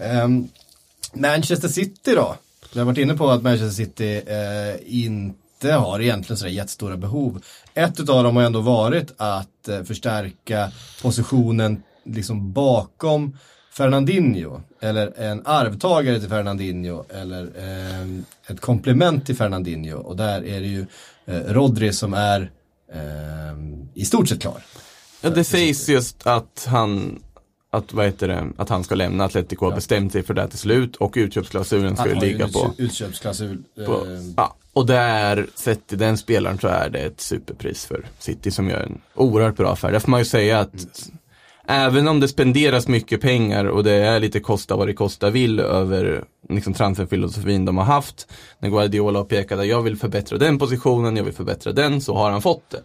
Ehm, 0.00 0.48
Manchester 1.14 1.68
City 1.68 2.14
då? 2.14 2.36
Vi 2.72 2.78
har 2.78 2.86
varit 2.86 2.98
inne 2.98 3.14
på 3.14 3.30
att 3.30 3.42
Manchester 3.42 3.84
City 3.84 4.22
eh, 4.26 5.04
inte 5.04 5.72
har 5.72 6.00
egentligen 6.00 6.36
sådär 6.36 6.52
jättestora 6.52 6.96
behov. 6.96 7.42
Ett 7.78 8.00
utav 8.00 8.24
dem 8.24 8.36
har 8.36 8.42
ändå 8.42 8.60
varit 8.60 9.14
att 9.16 9.68
eh, 9.68 9.82
förstärka 9.82 10.70
positionen 11.02 11.82
liksom 12.04 12.52
bakom 12.52 13.36
Fernandinho. 13.72 14.60
Eller 14.80 15.20
en 15.20 15.42
arvtagare 15.46 16.20
till 16.20 16.28
Fernandinho. 16.28 17.04
Eller 17.08 17.42
eh, 17.42 18.08
ett 18.46 18.60
komplement 18.60 19.26
till 19.26 19.36
Fernandinho. 19.36 19.98
Och 19.98 20.16
där 20.16 20.44
är 20.44 20.60
det 20.60 20.66
ju 20.66 20.86
eh, 21.26 21.40
Rodri 21.52 21.92
som 21.92 22.14
är 22.14 22.50
eh, 22.92 23.58
i 23.94 24.04
stort 24.04 24.28
sett 24.28 24.40
klar. 24.40 24.62
Ja, 25.20 25.30
det 25.30 25.44
sägs 25.44 25.88
just 25.88 26.26
att 26.26 26.66
han 26.68 27.22
att, 27.70 27.92
vad 27.92 28.06
heter 28.06 28.28
det, 28.28 28.46
att 28.56 28.68
han 28.68 28.84
ska 28.84 28.94
lämna 28.94 29.24
Atletico 29.24 29.64
har 29.64 29.74
bestämt 29.74 30.12
sig 30.12 30.22
för 30.22 30.34
det 30.34 30.48
till 30.48 30.58
slut 30.58 30.96
och 30.96 31.12
utköpsklausulen 31.16 31.96
ska 31.96 32.08
ju 32.08 32.14
ligga 32.14 32.48
på, 32.48 32.58
utköp- 32.58 32.74
utköpsklausul. 32.78 33.62
på 33.86 34.06
eh, 34.06 34.22
ja, 34.36 34.56
och 34.72 34.86
där, 34.86 35.46
sett 35.54 35.86
till 35.86 35.98
den 35.98 36.18
spelaren 36.18 36.58
så 36.58 36.68
är 36.68 36.90
det 36.90 36.98
ett 36.98 37.20
superpris 37.20 37.86
för 37.86 38.06
City 38.18 38.50
som 38.50 38.68
gör 38.68 38.80
en 38.80 39.00
oerhört 39.14 39.56
bra 39.56 39.72
affär. 39.72 39.92
Där 39.92 39.98
får 39.98 40.10
man 40.10 40.20
ju 40.20 40.24
säga 40.24 40.60
att 40.60 41.10
även 41.66 42.08
om 42.08 42.20
det 42.20 42.28
spenderas 42.28 42.88
mycket 42.88 43.20
pengar 43.20 43.64
och 43.64 43.84
det 43.84 43.92
är 43.92 44.20
lite 44.20 44.40
kosta 44.40 44.76
vad 44.76 44.86
det 44.86 44.94
kosta 44.94 45.30
vill 45.30 45.60
över 45.60 46.24
liksom 46.48 46.74
transferfilosofin 46.74 47.64
de 47.64 47.76
har 47.76 47.84
haft. 47.84 48.32
När 48.58 48.68
Guardiola 48.68 49.18
har 49.18 49.24
pekat 49.24 49.58
att 49.58 49.66
jag 49.66 49.82
vill 49.82 49.96
förbättra 49.96 50.38
den 50.38 50.58
positionen, 50.58 51.16
jag 51.16 51.24
vill 51.24 51.34
förbättra 51.34 51.72
den, 51.72 52.00
så 52.00 52.14
har 52.14 52.30
han 52.30 52.42
fått 52.42 52.70
det. 52.70 52.82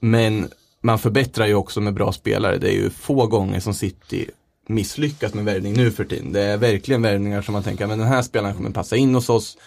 Men 0.00 0.48
man 0.82 0.98
förbättrar 0.98 1.46
ju 1.46 1.54
också 1.54 1.80
med 1.80 1.94
bra 1.94 2.12
spelare. 2.12 2.58
Det 2.58 2.68
är 2.68 2.74
ju 2.74 2.90
få 2.90 3.26
gånger 3.26 3.60
som 3.60 3.74
City 3.74 4.30
misslyckas 4.68 5.34
med 5.34 5.44
värvning 5.44 5.74
nu 5.74 5.90
för 5.90 6.04
tiden. 6.04 6.32
Det 6.32 6.42
är 6.42 6.56
verkligen 6.56 7.02
värvningar 7.02 7.42
som 7.42 7.52
man 7.52 7.62
tänker, 7.62 7.86
men 7.86 7.98
den 7.98 8.08
här 8.08 8.22
spelaren 8.22 8.56
kommer 8.56 8.70
passa 8.70 8.96
in 8.96 9.14
hos 9.14 9.30
oss. 9.30 9.58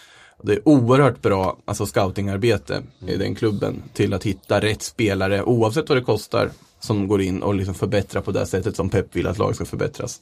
Det 0.43 0.53
är 0.53 0.68
oerhört 0.68 1.22
bra 1.22 1.57
alltså 1.66 1.86
scoutingarbete 1.86 2.84
i 3.07 3.18
den 3.18 3.36
klubben 3.36 3.84
till 3.93 4.13
att 4.13 4.24
hitta 4.24 4.61
rätt 4.61 4.82
spelare 4.82 5.43
oavsett 5.43 5.89
vad 5.89 5.97
det 5.97 6.01
kostar 6.01 6.51
som 6.80 7.07
går 7.07 7.22
in 7.22 7.43
och 7.43 7.55
liksom 7.55 7.76
förbättrar 7.76 8.22
på 8.22 8.32
det 8.32 8.45
sättet 8.45 8.76
som 8.76 8.89
Pep 8.89 9.16
vill 9.16 9.28
att 9.28 9.38
laget 9.38 9.55
ska 9.55 9.66
förbättras. 9.66 10.22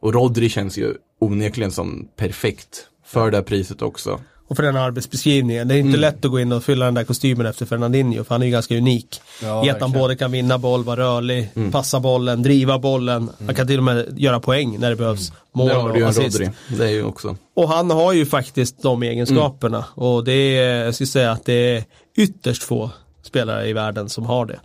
Och 0.00 0.14
Rodri 0.14 0.48
känns 0.48 0.78
ju 0.78 0.94
onekligen 1.18 1.70
som 1.70 2.08
perfekt 2.16 2.88
för 3.04 3.30
det 3.30 3.36
här 3.36 3.44
priset 3.44 3.82
också. 3.82 4.20
Och 4.48 4.56
för 4.56 4.62
den 4.62 4.76
arbetsbeskrivningen. 4.76 5.68
Det 5.68 5.74
är 5.74 5.78
inte 5.78 5.98
lätt 5.98 6.24
att 6.24 6.30
gå 6.30 6.40
in 6.40 6.52
och 6.52 6.64
fylla 6.64 6.84
den 6.84 6.94
där 6.94 7.04
kostymen 7.04 7.46
efter 7.46 7.66
Fernandinho, 7.66 8.24
för 8.24 8.34
han 8.34 8.42
är 8.42 8.46
ju 8.46 8.52
ganska 8.52 8.76
unik. 8.76 9.20
Ja, 9.42 9.66
I 9.66 9.70
att 9.70 9.80
han 9.80 9.92
både 9.92 10.16
kan 10.16 10.32
vinna 10.32 10.58
boll, 10.58 10.84
vara 10.84 11.00
rörlig, 11.00 11.50
passa 11.72 12.00
bollen, 12.00 12.42
driva 12.42 12.78
bollen. 12.78 13.30
Han 13.46 13.54
kan 13.54 13.66
till 13.66 13.78
och 13.78 13.84
med 13.84 14.18
göra 14.18 14.40
poäng 14.40 14.76
när 14.80 14.90
det 14.90 14.96
behövs. 14.96 15.32
Mål 15.52 15.68
Där 15.68 15.74
har 15.74 15.90
och 15.90 16.08
assist. 16.08 16.40
Rodri. 16.40 16.50
Det 16.78 16.84
är 16.84 16.90
ju 16.90 17.04
också. 17.04 17.36
Och 17.54 17.68
han 17.68 17.90
har 17.90 18.12
ju 18.12 18.26
faktiskt 18.26 18.82
de 18.82 19.02
egenskaperna. 19.02 19.84
Och 19.94 20.24
det 20.24 20.58
är, 20.58 20.84
jag 20.84 20.94
skulle 20.94 21.06
säga 21.06 21.32
att 21.32 21.44
det 21.44 21.76
är 21.76 21.84
ytterst 22.16 22.62
få 22.62 22.90
spelare 23.22 23.68
i 23.68 23.72
världen 23.72 24.08
som 24.08 24.26
har 24.26 24.46
det. 24.46 24.60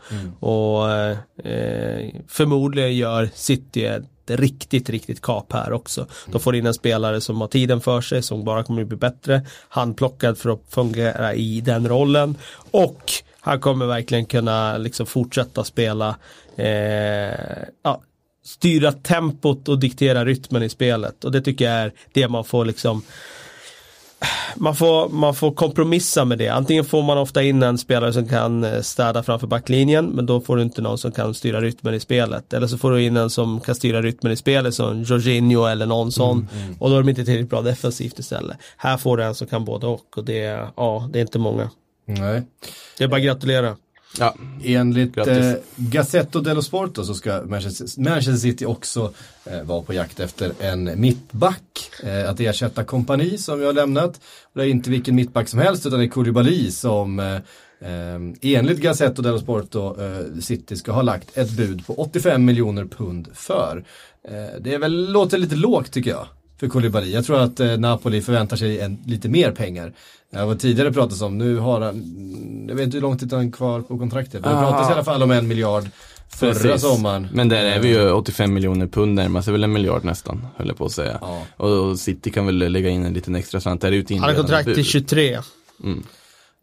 Och 0.45 0.91
eh, 0.91 2.09
förmodligen 2.27 2.95
gör 2.95 3.30
City 3.36 3.89
ett 4.30 4.39
riktigt, 4.39 4.89
riktigt 4.89 5.21
kap 5.21 5.53
här 5.53 5.73
också. 5.73 6.05
De 6.25 6.41
får 6.41 6.55
in 6.55 6.65
en 6.65 6.73
spelare 6.73 7.21
som 7.21 7.41
har 7.41 7.47
tiden 7.47 7.82
för 7.82 8.01
sig, 8.01 8.21
som 8.21 8.43
bara 8.43 8.63
kommer 8.63 8.82
att 8.82 8.88
bli 8.88 8.97
bättre. 8.97 9.41
Handplockad 9.69 10.38
för 10.38 10.49
att 10.49 10.61
fungera 10.69 11.34
i 11.34 11.61
den 11.61 11.88
rollen. 11.88 12.36
Och 12.71 13.11
han 13.39 13.59
kommer 13.59 13.86
verkligen 13.86 14.25
kunna 14.25 14.77
liksom 14.77 15.05
fortsätta 15.05 15.63
spela 15.63 16.15
eh, 16.55 17.65
ja, 17.84 18.01
styra 18.43 18.91
tempot 18.91 19.67
och 19.67 19.80
diktera 19.80 20.25
rytmen 20.25 20.63
i 20.63 20.69
spelet. 20.69 21.23
Och 21.23 21.32
det 21.32 21.41
tycker 21.41 21.65
jag 21.65 21.73
är 21.73 21.93
det 22.13 22.27
man 22.27 22.43
får 22.43 22.65
liksom 22.65 23.01
man 24.55 24.76
får, 24.76 25.09
man 25.09 25.36
får 25.36 25.51
kompromissa 25.51 26.26
med 26.26 26.38
det. 26.38 26.47
Antingen 26.47 26.86
får 26.86 27.03
man 27.03 27.17
ofta 27.17 27.43
in 27.43 27.63
en 27.63 27.78
spelare 27.78 28.13
som 28.13 28.28
kan 28.28 28.63
eh, 28.63 28.82
städa 28.82 29.24
framför 29.24 29.47
backlinjen, 29.47 30.05
men 30.05 30.26
då 30.26 30.41
får 30.41 30.55
du 30.55 30.61
inte 30.61 30.82
någon 30.82 30.97
som 30.97 31.11
kan 31.11 31.34
styra 31.34 31.61
rytmen 31.61 31.93
i 31.93 31.99
spelet. 31.99 32.53
Eller 32.53 32.67
så 32.67 32.78
får 32.78 32.91
du 32.91 33.03
in 33.03 33.17
en 33.17 33.30
som 33.30 33.59
kan 33.59 33.76
styra 33.76 34.01
rytmen 34.01 34.32
i 34.32 34.36
spelet, 34.36 34.76
som 34.76 35.03
Jorginho 35.03 35.65
eller 35.65 35.86
någon 35.86 36.11
sån. 36.11 36.47
Och 36.80 36.89
då 36.89 36.95
är 36.95 36.99
de 36.99 37.09
inte 37.09 37.26
tillräckligt 37.26 37.49
bra 37.49 37.61
defensivt 37.61 38.20
istället. 38.20 38.57
Här 38.78 38.97
får 38.97 39.17
du 39.17 39.24
en 39.24 39.36
som 39.36 39.47
kan 39.47 39.65
både 39.65 39.88
och, 39.88 40.17
och 40.17 40.24
det 40.24 40.67
ja, 40.76 41.09
det 41.13 41.20
är 41.20 41.22
inte 41.22 41.39
många. 41.39 41.70
Nej. 42.05 42.43
Det 42.97 43.03
är 43.03 43.07
bara 43.07 43.17
att 43.17 43.24
gratulera. 43.24 43.76
Ja, 44.18 44.36
Enligt 44.64 45.16
Grattis. 45.16 45.38
eh, 45.38 45.55
Gazzetto 45.76 46.39
dello 46.39 46.62
Sport 46.62 46.95
så 46.95 47.14
ska 47.14 47.41
Manchester, 47.45 48.01
Manchester 48.01 48.36
City 48.36 48.66
också 48.66 49.14
eh, 49.45 49.64
vara 49.64 49.82
på 49.82 49.93
jakt 49.93 50.20
efter 50.20 50.51
en 50.60 51.01
mittback. 51.01 51.91
Eh, 52.03 52.30
att 52.30 52.39
ersätta 52.39 52.84
kompani 52.84 53.38
som 53.38 53.60
vi 53.60 53.66
har 53.66 53.74
lämnat. 53.74 54.20
Och 54.53 54.60
det 54.60 54.64
är 54.64 54.68
inte 54.68 54.89
vilken 54.89 55.16
mittback 55.16 55.47
som 55.49 55.60
helst 55.60 55.86
utan 55.86 55.99
det 55.99 56.05
är 56.05 56.10
Koulibaly 56.10 56.72
som 56.72 57.20
eh, 57.20 57.36
eh, 57.82 58.16
enligt 58.55 58.80
Gazzetto 58.80 59.22
dello 59.22 59.39
Sport 59.39 59.72
då, 59.72 59.97
eh, 60.01 60.39
City 60.41 60.76
ska 60.76 60.91
ha 60.91 61.01
lagt 61.01 61.38
ett 61.38 61.51
bud 61.51 61.86
på 61.88 61.93
85 61.93 62.45
miljoner 62.45 62.86
pund 62.86 63.28
för. 63.34 63.84
Eh, 64.28 64.60
det 64.62 64.74
är 64.74 64.80
väl, 64.80 65.12
låter 65.12 65.38
lite 65.38 65.55
lågt 65.55 65.91
tycker 65.91 66.12
jag 66.12 66.28
för 66.60 66.68
Koulibaly. 66.68 67.12
Jag 67.12 67.26
tror 67.26 67.39
att 67.39 67.60
eh, 67.60 67.78
Napoli 67.78 68.22
förväntar 68.22 68.57
sig 68.57 68.80
en, 68.80 68.97
lite 69.05 69.30
mer 69.30 69.51
pengar. 69.51 69.93
Det 70.32 70.45
var 70.45 70.55
tidigare 70.55 70.93
pratats 70.93 71.22
om, 71.22 71.38
nu 71.38 71.57
har 71.57 71.82
han, 71.82 72.66
jag 72.70 72.76
vet 72.76 72.84
inte 72.86 72.97
hur 72.97 73.01
lång 73.01 73.18
tid 73.18 73.34
han 73.34 73.47
är 73.47 73.51
kvar 73.51 73.82
på 73.82 73.97
kontraktet. 73.97 74.43
Det 74.43 74.49
Aha. 74.49 74.72
pratas 74.72 74.89
i 74.89 74.93
alla 74.93 75.03
fall 75.03 75.24
om 75.24 75.32
en 75.32 75.47
miljard 75.47 75.84
förra 76.30 76.53
Precis. 76.53 76.82
sommaren. 76.82 77.28
Men 77.34 77.49
där 77.49 77.66
är 77.66 77.80
vi 77.80 77.88
ju 77.88 78.12
85 78.12 78.53
miljoner 78.53 78.88
pund 78.88 79.14
närmar 79.16 79.41
sig 79.41 79.51
väl 79.51 79.64
en 79.64 79.74
miljard 79.74 80.03
nästan, 80.03 80.47
höll 80.55 80.68
jag 80.68 80.78
på 80.78 80.86
att 80.86 80.91
säga. 80.91 81.18
Ja. 81.22 81.66
Och 81.66 81.99
City 81.99 82.32
kan 82.32 82.45
väl 82.45 82.57
lägga 82.72 82.89
in 82.89 83.05
en 83.05 83.14
liten 83.14 83.36
extra 83.36 83.62
slant. 83.62 83.82
Det 83.82 83.88
är 83.88 83.91
ju 83.91 83.99
ett 83.99 84.10
Han 84.10 84.20
har 84.20 84.34
kontrakt 84.34 84.66
till 84.66 84.76
bud. 84.76 84.86
23. 84.86 85.39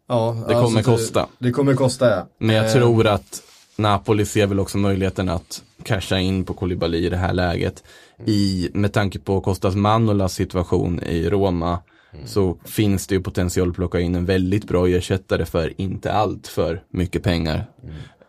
Ja, 0.07 0.35
Det 0.47 0.53
kommer 0.53 0.77
alltså, 0.77 0.91
kosta. 0.91 1.19
Det, 1.19 1.45
det 1.47 1.51
kommer 1.51 1.73
kosta 1.73 2.09
ja. 2.09 2.27
Men 2.39 2.55
jag 2.55 2.65
Eh, 2.65 2.71
tror 2.73 3.07
att 3.07 3.41
Napoli 3.75 4.25
ser 4.25 4.47
väl 4.47 4.59
också 4.59 4.77
möjligheten 4.77 5.29
att 5.29 5.61
casha 5.83 6.19
in 6.19 6.45
på 6.45 6.53
Koulibaly 6.53 6.97
i 7.05 7.09
det 7.09 7.17
här 7.17 7.33
läget. 7.33 7.83
I, 8.25 8.69
med 8.73 8.93
tanke 8.93 9.19
på 9.19 9.41
Kostas 9.41 9.75
Manolas 9.75 10.33
situation 10.33 11.03
i 11.03 11.29
Roma 11.29 11.79
så 12.25 12.57
finns 12.65 13.07
det 13.07 13.15
ju 13.15 13.21
potential 13.21 13.69
att 13.69 13.75
plocka 13.75 13.99
in 13.99 14.15
en 14.15 14.25
väldigt 14.25 14.67
bra 14.67 14.87
ersättare 14.87 15.45
för 15.45 15.81
inte 15.81 16.11
allt 16.11 16.47
för 16.47 16.83
mycket 16.89 17.23
pengar. 17.23 17.65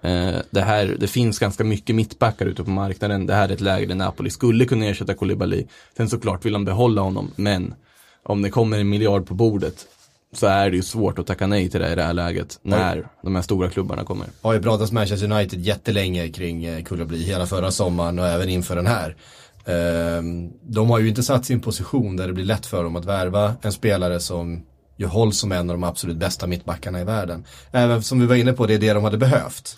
Eh, 0.03 0.36
det, 0.51 0.61
här, 0.61 0.97
det 1.01 1.07
finns 1.07 1.39
ganska 1.39 1.64
mycket 1.64 1.97
mittbackar 1.97 2.47
ute 2.47 2.64
på 2.64 2.70
marknaden. 2.70 3.26
Det 3.26 3.34
här 3.34 3.49
är 3.49 3.53
ett 3.53 3.61
läge 3.61 3.86
där 3.86 3.95
Napoli 3.95 4.30
skulle 4.30 4.64
kunna 4.64 4.86
ersätta 4.86 5.14
Koulibaly. 5.14 5.66
Sen 5.97 6.09
såklart 6.09 6.45
vill 6.45 6.53
de 6.53 6.64
behålla 6.64 7.03
honom, 7.03 7.30
men 7.36 7.74
om 8.22 8.43
det 8.43 8.51
kommer 8.51 8.78
en 8.78 8.89
miljard 8.89 9.26
på 9.26 9.34
bordet 9.34 9.86
så 10.32 10.47
är 10.47 10.70
det 10.70 10.76
ju 10.76 10.82
svårt 10.82 11.18
att 11.18 11.26
tacka 11.26 11.47
nej 11.47 11.70
till 11.70 11.80
det 11.80 11.93
i 11.93 11.95
det 11.95 12.03
här 12.03 12.12
läget 12.12 12.59
när 12.62 13.09
de 13.22 13.34
här 13.34 13.43
stora 13.43 13.70
klubbarna 13.70 14.05
kommer. 14.05 14.26
har 14.43 14.55
ju 14.55 14.62
pratats 14.62 14.93
Manchester 14.93 15.32
United 15.32 15.61
jättelänge 15.61 16.28
kring 16.28 16.64
eh, 16.64 16.82
Kullabli 16.82 17.22
hela 17.22 17.47
förra 17.47 17.70
sommaren 17.70 18.18
och 18.18 18.26
även 18.26 18.49
inför 18.49 18.76
den 18.76 18.86
här. 18.86 19.16
Ehm, 19.64 20.50
De 20.62 20.90
har 20.90 20.98
ju 20.98 21.09
inte 21.09 21.22
satt 21.22 21.44
sin 21.44 21.61
position 21.61 22.16
där 22.16 22.26
det 22.26 22.32
blir 22.32 22.44
lätt 22.44 22.66
för 22.66 22.84
dem 22.84 22.96
att 22.96 23.04
värva 23.04 23.54
en 23.62 23.72
spelare 23.72 24.20
som 24.20 24.62
ju 24.96 25.06
hålls 25.06 25.38
som 25.38 25.52
en 25.52 25.70
av 25.70 25.76
de 25.76 25.84
absolut 25.84 26.16
bästa 26.16 26.46
mittbackarna 26.46 27.00
i 27.00 27.04
världen. 27.04 27.44
Även 27.72 28.02
som 28.02 28.20
vi 28.20 28.26
var 28.26 28.34
inne 28.34 28.52
på, 28.52 28.66
det 28.66 28.74
är 28.74 28.78
det 28.78 28.92
de 28.92 29.04
hade 29.04 29.18
behövt. 29.18 29.76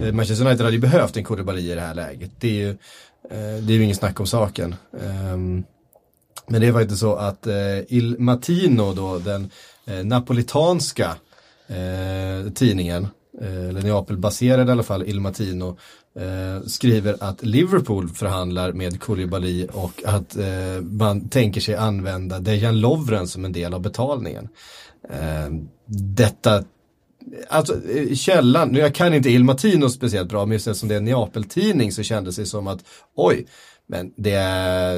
Eh, 0.00 0.12
Manchester 0.12 0.46
United 0.46 0.64
hade 0.64 0.76
ju 0.76 0.80
behövt 0.80 1.16
en 1.16 1.24
Koulibaly 1.24 1.72
i 1.72 1.74
det 1.74 1.80
här 1.80 1.94
läget. 1.94 2.30
Det 2.38 2.48
är 2.48 2.52
ju, 2.52 2.70
eh, 2.70 3.62
det 3.62 3.72
är 3.72 3.76
ju 3.76 3.82
ingen 3.82 3.96
snack 3.96 4.20
om 4.20 4.26
saken. 4.26 4.74
Ehm, 5.00 5.64
Men 6.50 6.60
det 6.60 6.66
är 6.66 6.72
faktiskt 6.72 7.00
så 7.00 7.14
att 7.14 7.46
eh, 7.46 7.78
Il 7.88 8.18
Matino 8.18 8.94
då, 8.94 9.18
den 9.18 9.50
napolitanska 10.04 11.16
tidningen, 12.54 13.08
eller 13.40 13.82
Neapel-baserad 13.82 14.68
i 14.68 14.72
alla 14.72 14.82
fall, 14.82 15.02
Il 15.02 15.20
Matino, 15.20 15.76
eh, 16.18 16.66
skriver 16.66 17.16
att 17.20 17.42
Liverpool 17.42 18.08
förhandlar 18.08 18.72
med 18.72 19.00
Koulibaly 19.00 19.66
och 19.66 20.02
att 20.04 20.36
eh, 20.36 20.80
man 20.82 21.28
tänker 21.28 21.60
sig 21.60 21.74
använda 21.74 22.38
Dejan 22.38 22.80
Lovren 22.80 23.28
som 23.28 23.44
en 23.44 23.52
del 23.52 23.74
av 23.74 23.80
betalningen. 23.80 24.48
Eh, 25.10 25.48
detta 25.86 26.64
Alltså 27.48 27.88
eh, 27.90 28.14
källan, 28.14 28.68
nu 28.68 28.78
jag 28.78 28.94
kan 28.94 29.14
inte 29.14 29.30
Il 29.30 29.44
Matino 29.44 29.88
speciellt 29.88 30.28
bra, 30.28 30.46
men 30.46 30.52
just 30.52 30.66
eftersom 30.66 30.88
det 30.88 30.94
är 30.94 30.98
en 30.98 31.04
Neapel-tidning 31.04 31.92
så 31.92 32.02
kändes 32.02 32.36
det 32.36 32.46
som 32.46 32.66
att 32.66 32.84
oj, 33.14 33.46
men 33.86 34.12
det, 34.16 34.40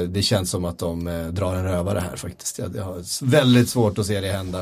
det 0.09 0.21
känns 0.21 0.49
som 0.49 0.65
att 0.65 0.79
de 0.79 1.07
eh, 1.07 1.27
drar 1.27 1.55
en 1.55 1.63
rövare 1.63 1.99
här 1.99 2.15
faktiskt. 2.15 2.59
Jag, 2.59 2.75
jag 2.75 2.83
har 2.83 3.25
väldigt 3.25 3.69
svårt 3.69 3.97
att 3.97 4.05
se 4.05 4.21
det 4.21 4.31
hända. 4.31 4.59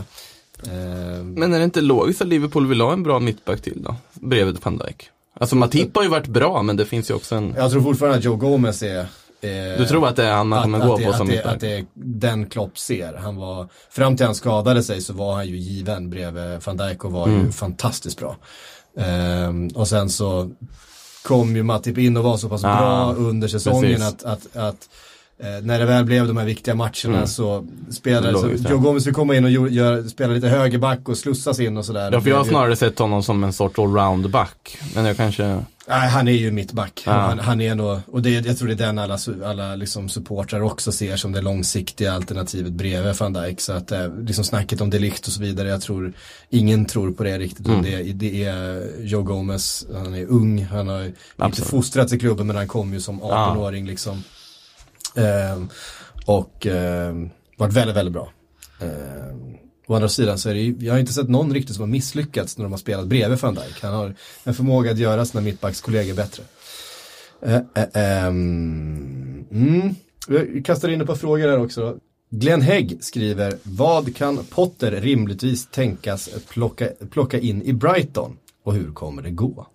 Eh, 0.63 1.23
Men 1.23 1.53
är 1.53 1.57
det 1.57 1.63
inte 1.65 1.81
logiskt 1.81 2.21
att 2.21 2.27
Liverpool 2.27 2.67
vill 2.67 2.81
ha 2.81 2.93
en 2.93 3.03
bra 3.03 3.19
mittback 3.19 3.61
till 3.61 3.83
då? 3.83 3.95
Bredvid 4.13 4.57
van 4.63 4.77
Dijk. 4.77 5.09
Alltså 5.39 5.55
Matip 5.55 5.95
har 5.95 6.03
ju 6.03 6.09
varit 6.09 6.27
bra, 6.27 6.61
men 6.63 6.77
det 6.77 6.85
finns 6.85 7.09
ju 7.09 7.13
också 7.13 7.35
en... 7.35 7.53
jag 7.57 7.71
tror 7.71 7.81
fortfarande 7.81 8.17
att 8.17 8.23
Joe 8.23 8.35
Gomez 8.35 8.83
är 8.83 8.99
eh, 8.99 9.77
Du 9.77 9.85
tror 9.85 10.07
att 10.07 10.15
det 10.15 10.23
är 10.25 10.31
han 10.33 10.47
man 10.47 10.63
kommer 10.63 10.85
gå 10.87 10.97
det, 10.97 11.03
på 11.03 11.09
att 11.09 11.17
som 11.17 11.27
det, 11.27 11.33
mittback? 11.33 11.53
att 11.53 11.59
det 11.59 11.77
är 11.77 11.85
den 11.93 12.45
Klopp 12.45 12.77
ser. 12.77 13.13
Han 13.13 13.35
var, 13.35 13.67
fram 13.89 14.17
till 14.17 14.25
han 14.25 14.35
skadade 14.35 14.83
sig 14.83 15.01
så 15.01 15.13
var 15.13 15.33
han 15.35 15.47
ju 15.47 15.57
given 15.57 16.09
bredvid 16.09 16.59
van 16.65 16.77
Dijk 16.77 17.05
och 17.05 17.11
var 17.11 17.27
Mm. 17.27 17.45
ju 17.45 17.51
fantastiskt 17.51 18.19
bra. 18.19 18.35
Ehm, 18.97 19.67
och 19.67 19.87
sen 19.87 20.09
så 20.09 20.49
kom 21.23 21.55
ju 21.55 21.63
Matip 21.63 21.97
in 21.97 22.17
och 22.17 22.23
var 22.23 22.37
så 22.37 22.49
pass 22.49 22.63
Ah, 22.63 22.77
bra 22.77 23.13
under 23.13 23.47
säsongen 23.47 23.95
precis. 23.95 24.03
att, 24.03 24.23
att, 24.25 24.55
att 24.57 24.89
eh, 25.39 25.63
när 25.63 25.79
det 25.79 25.85
väl 25.85 26.05
blev 26.05 26.27
de 26.27 26.37
här 26.37 26.45
viktiga 26.45 26.75
matcherna 26.75 27.15
Mm. 27.15 27.27
så 27.27 27.67
spelade 27.91 28.39
så 28.39 28.49
ja. 28.63 28.69
Joe 28.69 28.77
Gomez 28.79 29.05
fick 29.05 29.13
komma 29.13 29.35
in 29.35 29.45
och 29.45 29.51
gör, 29.51 30.03
spela 30.03 30.33
lite 30.33 30.47
högerback 30.47 31.09
och 31.09 31.17
slussas 31.17 31.59
in 31.59 31.77
och 31.77 31.85
sådär. 31.85 32.11
Ja, 32.11 32.21
för 32.21 32.29
jag 32.29 32.37
har 32.37 32.45
snarare 32.45 32.75
sett 32.75 32.99
honom 32.99 33.23
som 33.23 33.43
en 33.43 33.53
sorts 33.53 33.79
allround-back. 33.79 34.77
Men 34.95 35.05
jag 35.05 35.17
kanske... 35.17 35.63
Nej, 35.87 36.09
han 36.09 36.27
är 36.27 36.31
ju 36.31 36.51
mittback. 36.51 37.03
Ja. 37.05 37.11
Han, 37.11 37.39
han 37.39 37.61
är 37.61 37.75
nog, 37.75 37.99
och 38.07 38.21
det, 38.21 38.29
jag 38.29 38.57
tror 38.57 38.67
det 38.67 38.73
är 38.73 38.77
den 38.77 38.99
alla, 38.99 39.17
alla 39.45 39.75
liksom 39.75 40.09
supportrar 40.09 40.61
också 40.61 40.91
ser 40.91 41.15
som 41.15 41.31
det 41.31 41.41
långsiktiga 41.41 42.13
alternativet 42.13 42.71
bredvid 42.73 43.15
van 43.15 43.33
Dijk. 43.33 43.61
Så 43.61 43.73
att 43.73 43.91
eh, 43.91 44.15
liksom 44.19 44.43
snacket 44.43 44.81
om 44.81 44.89
delikt 44.89 45.27
och 45.27 45.33
så 45.33 45.41
vidare, 45.41 45.69
jag 45.69 45.81
tror 45.81 46.13
ingen 46.49 46.85
tror 46.85 47.11
på 47.11 47.23
det 47.23 47.37
riktigt. 47.39 47.67
Mm. 47.67 47.81
Det, 47.83 48.13
det 48.13 48.43
är 48.43 48.87
Joe 49.01 49.21
Gomez, 49.23 49.85
han 49.93 50.13
är 50.15 50.25
ung, 50.25 50.65
han 50.71 50.87
har 50.87 50.99
ju 50.99 51.05
inte 51.05 51.17
Absolut. 51.37 51.69
fostrats 51.69 52.13
i 52.13 52.19
klubben 52.19 52.47
men 52.47 52.55
han 52.55 52.67
kom 52.67 52.93
ju 52.93 53.01
som 53.01 53.21
18-åring 53.21 53.85
liksom. 53.87 54.23
Ehm, 55.15 55.69
och 56.25 56.65
ehm, 56.65 57.29
varit 57.57 57.73
väldigt, 57.73 57.95
väldigt 57.95 58.13
bra. 58.13 58.31
Ehm, 58.81 59.57
å 59.87 59.95
andra 59.95 60.09
sidan 60.09 60.37
så 60.37 60.49
är 60.49 60.53
det 60.53 60.59
ju, 60.59 60.75
jag 60.79 60.93
har 60.93 60.99
inte 60.99 61.13
sett 61.13 61.29
någon 61.29 61.53
riktigt 61.53 61.75
som 61.75 61.81
har 61.81 61.87
misslyckats 61.87 62.57
när 62.57 62.63
de 62.63 62.71
har 62.71 62.77
spelat 62.77 63.07
bredvid 63.07 63.39
van 63.39 63.55
Dijk. 63.55 63.81
Han 63.81 63.93
har 63.93 64.15
en 64.43 64.53
förmåga 64.53 64.91
att 64.91 64.97
göra 64.97 65.25
sina 65.25 65.41
mittbackskollegor 65.41 66.15
bättre. 66.15 66.43
Eh, 67.41 67.55
eh, 67.55 67.87
ehm, 67.93 69.45
mm. 69.51 69.95
Vi 70.27 70.63
kastar 70.65 70.89
in 70.89 71.01
ett 71.01 71.07
par 71.07 71.15
frågor 71.15 71.47
här 71.47 71.59
också. 71.59 71.97
Glenn 72.31 72.61
Hägg 72.61 72.97
skriver, 73.01 73.57
vad 73.63 74.15
kan 74.15 74.45
Potter 74.49 74.91
rimligtvis 74.91 75.67
tänkas 75.67 76.29
plocka, 76.49 76.89
plocka 77.11 77.39
in 77.39 77.63
i 77.63 77.73
Brighton? 77.73 78.37
Och 78.63 78.73
hur 78.73 78.91
kommer 78.91 79.21
det 79.21 79.29
gå? 79.29 79.67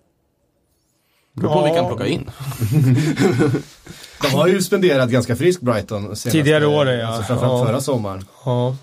Beror 1.35 1.53
på 1.53 1.59
Ja. 1.59 1.63
vilka 1.63 1.79
han 1.81 1.87
plockar 1.87 2.05
in. 2.05 2.29
De 4.21 4.27
har 4.33 4.47
ju 4.47 4.61
spenderat 4.61 5.09
ganska 5.09 5.35
friskt 5.35 5.61
Brighton 5.61 6.01
senaste, 6.03 6.31
Tidigare 6.31 6.65
år, 6.65 6.87
ja. 6.87 7.07
Alltså 7.07 7.23
framförallt 7.23 7.59
Ja. 7.59 7.65
förra 7.65 7.81
sommaren. 7.81 8.25
Ja. 8.45 8.75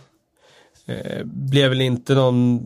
Eh, 0.86 1.24
blev 1.24 1.68
väl 1.68 1.80
inte 1.80 2.14
någon 2.14 2.60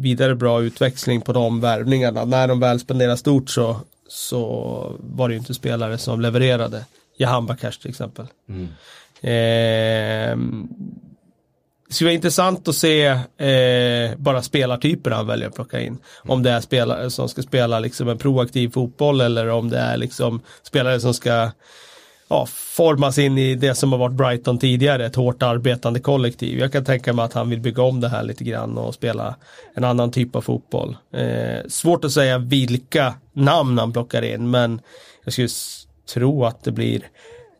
vidare 0.00 0.34
bra 0.34 0.62
utväxling 0.62 1.20
på 1.20 1.32
de 1.32 1.60
värvningarna. 1.60 2.24
När 2.24 2.48
de 2.48 2.60
väl 2.60 2.80
spenderade 2.80 3.16
stort 3.16 3.50
så, 3.50 3.76
så 4.08 4.92
var 5.00 5.28
det 5.28 5.34
ju 5.34 5.38
inte 5.38 5.54
spelare 5.54 5.98
som 5.98 6.20
levererade. 6.20 6.84
Jahan 7.16 7.46
Bakash 7.46 7.78
till 7.80 7.90
exempel. 7.90 8.26
Eh, 9.20 10.36
det 11.92 11.96
skulle 11.96 12.08
vara 12.08 12.14
intressant 12.14 12.68
att 12.68 12.74
se 12.74 13.06
eh, 13.06 14.16
bara 14.16 14.42
spelartyper 14.42 15.10
han 15.10 15.26
väljer 15.26 15.48
att 15.48 15.54
plocka 15.54 15.80
in. 15.80 15.98
Om 16.24 16.42
det 16.42 16.50
är 16.50 16.60
spelare 16.60 17.10
som 17.10 17.28
ska 17.28 17.42
spela 17.42 17.78
liksom 17.78 18.08
en 18.08 18.18
proaktiv 18.18 18.68
fotboll 18.68 19.20
eller 19.20 19.48
om 19.48 19.70
det 19.70 19.78
är 19.78 19.96
liksom 19.96 20.40
spelare 20.62 21.00
som 21.00 21.14
ska 21.14 21.50
ja, 22.28 22.46
formas 22.76 23.18
in 23.18 23.38
i 23.38 23.54
det 23.54 23.74
som 23.74 23.92
har 23.92 23.98
varit 23.98 24.14
Brighton 24.14 24.58
tidigare, 24.58 25.06
ett 25.06 25.16
hårt 25.16 25.42
arbetande 25.42 26.00
kollektiv. 26.00 26.58
Jag 26.58 26.72
kan 26.72 26.84
tänka 26.84 27.12
mig 27.12 27.24
att 27.24 27.32
han 27.32 27.50
vill 27.50 27.60
bygga 27.60 27.82
om 27.82 28.00
det 28.00 28.08
här 28.08 28.22
lite 28.22 28.44
grann 28.44 28.78
och 28.78 28.94
spela 28.94 29.36
en 29.74 29.84
annan 29.84 30.10
typ 30.10 30.36
av 30.36 30.40
fotboll. 30.40 30.96
Eh, 31.14 31.68
svårt 31.68 32.04
att 32.04 32.12
säga 32.12 32.38
vilka 32.38 33.14
namn 33.32 33.78
han 33.78 33.92
plockar 33.92 34.22
in, 34.22 34.50
men 34.50 34.80
jag 35.24 35.32
skulle 35.32 35.48
tro 36.14 36.44
att 36.44 36.64
det 36.64 36.72
blir 36.72 37.02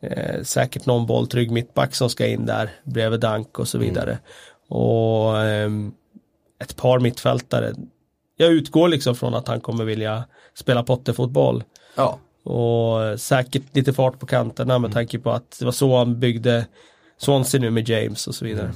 eh, 0.03 0.43
säkert 0.43 0.85
någon 0.85 1.05
bolltrygg 1.05 1.51
mittback 1.51 1.95
som 1.95 2.09
ska 2.09 2.27
in 2.27 2.45
där 2.45 2.69
bredvid 2.83 3.19
Dank 3.19 3.59
och 3.59 3.67
så 3.67 3.77
vidare. 3.77 4.19
Och 4.69 5.41
ehm, 5.41 5.91
ett 6.61 6.75
par 6.75 6.99
mittfältare. 6.99 7.73
Jag 8.37 8.51
utgår 8.51 8.87
liksom 8.87 9.15
från 9.15 9.35
att 9.35 9.47
han 9.47 9.61
kommer 9.61 9.85
vilja 9.85 10.23
spela 10.53 10.83
potterfotboll. 10.83 11.63
Ja. 11.95 12.19
Och 12.43 13.19
säkert 13.19 13.63
lite 13.75 13.93
fart 13.93 14.19
på 14.19 14.25
kanterna 14.25 14.79
med 14.79 14.93
tanke 14.93 15.19
på 15.19 15.31
att 15.31 15.59
det 15.59 15.65
var 15.65 15.71
så 15.71 15.97
han 15.97 16.19
byggde 16.19 16.65
Swansea 17.17 17.61
nu 17.61 17.69
med 17.69 17.89
James 17.89 18.27
och 18.27 18.35
så 18.35 18.45
vidare. 18.45 18.71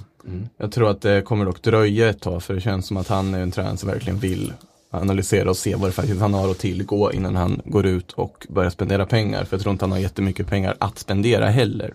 Jag 0.57 0.71
tror 0.71 0.89
att 0.89 1.01
det 1.01 1.21
kommer 1.21 1.45
dock 1.45 1.61
dröja 1.61 2.09
ett 2.09 2.21
tag 2.21 2.43
för 2.43 2.53
det 2.53 2.61
känns 2.61 2.87
som 2.87 2.97
att 2.97 3.07
han 3.07 3.33
är 3.33 3.39
en 3.39 3.51
tränare 3.51 3.77
som 3.77 3.89
verkligen 3.89 4.19
vill 4.19 4.53
analysera 4.91 5.49
och 5.49 5.57
se 5.57 5.75
vad 5.75 5.89
det 5.89 5.93
faktiskt 5.93 6.21
han 6.21 6.33
har 6.33 6.51
att 6.51 6.59
tillgå 6.59 7.11
innan 7.11 7.35
han 7.35 7.61
går 7.65 7.85
ut 7.85 8.11
och 8.11 8.45
börjar 8.49 8.69
spendera 8.69 9.05
pengar. 9.05 9.43
För 9.43 9.55
jag 9.55 9.61
tror 9.61 9.71
inte 9.71 9.85
han 9.85 9.91
har 9.91 9.99
jättemycket 9.99 10.47
pengar 10.47 10.75
att 10.79 10.99
spendera 10.99 11.47
heller. 11.47 11.93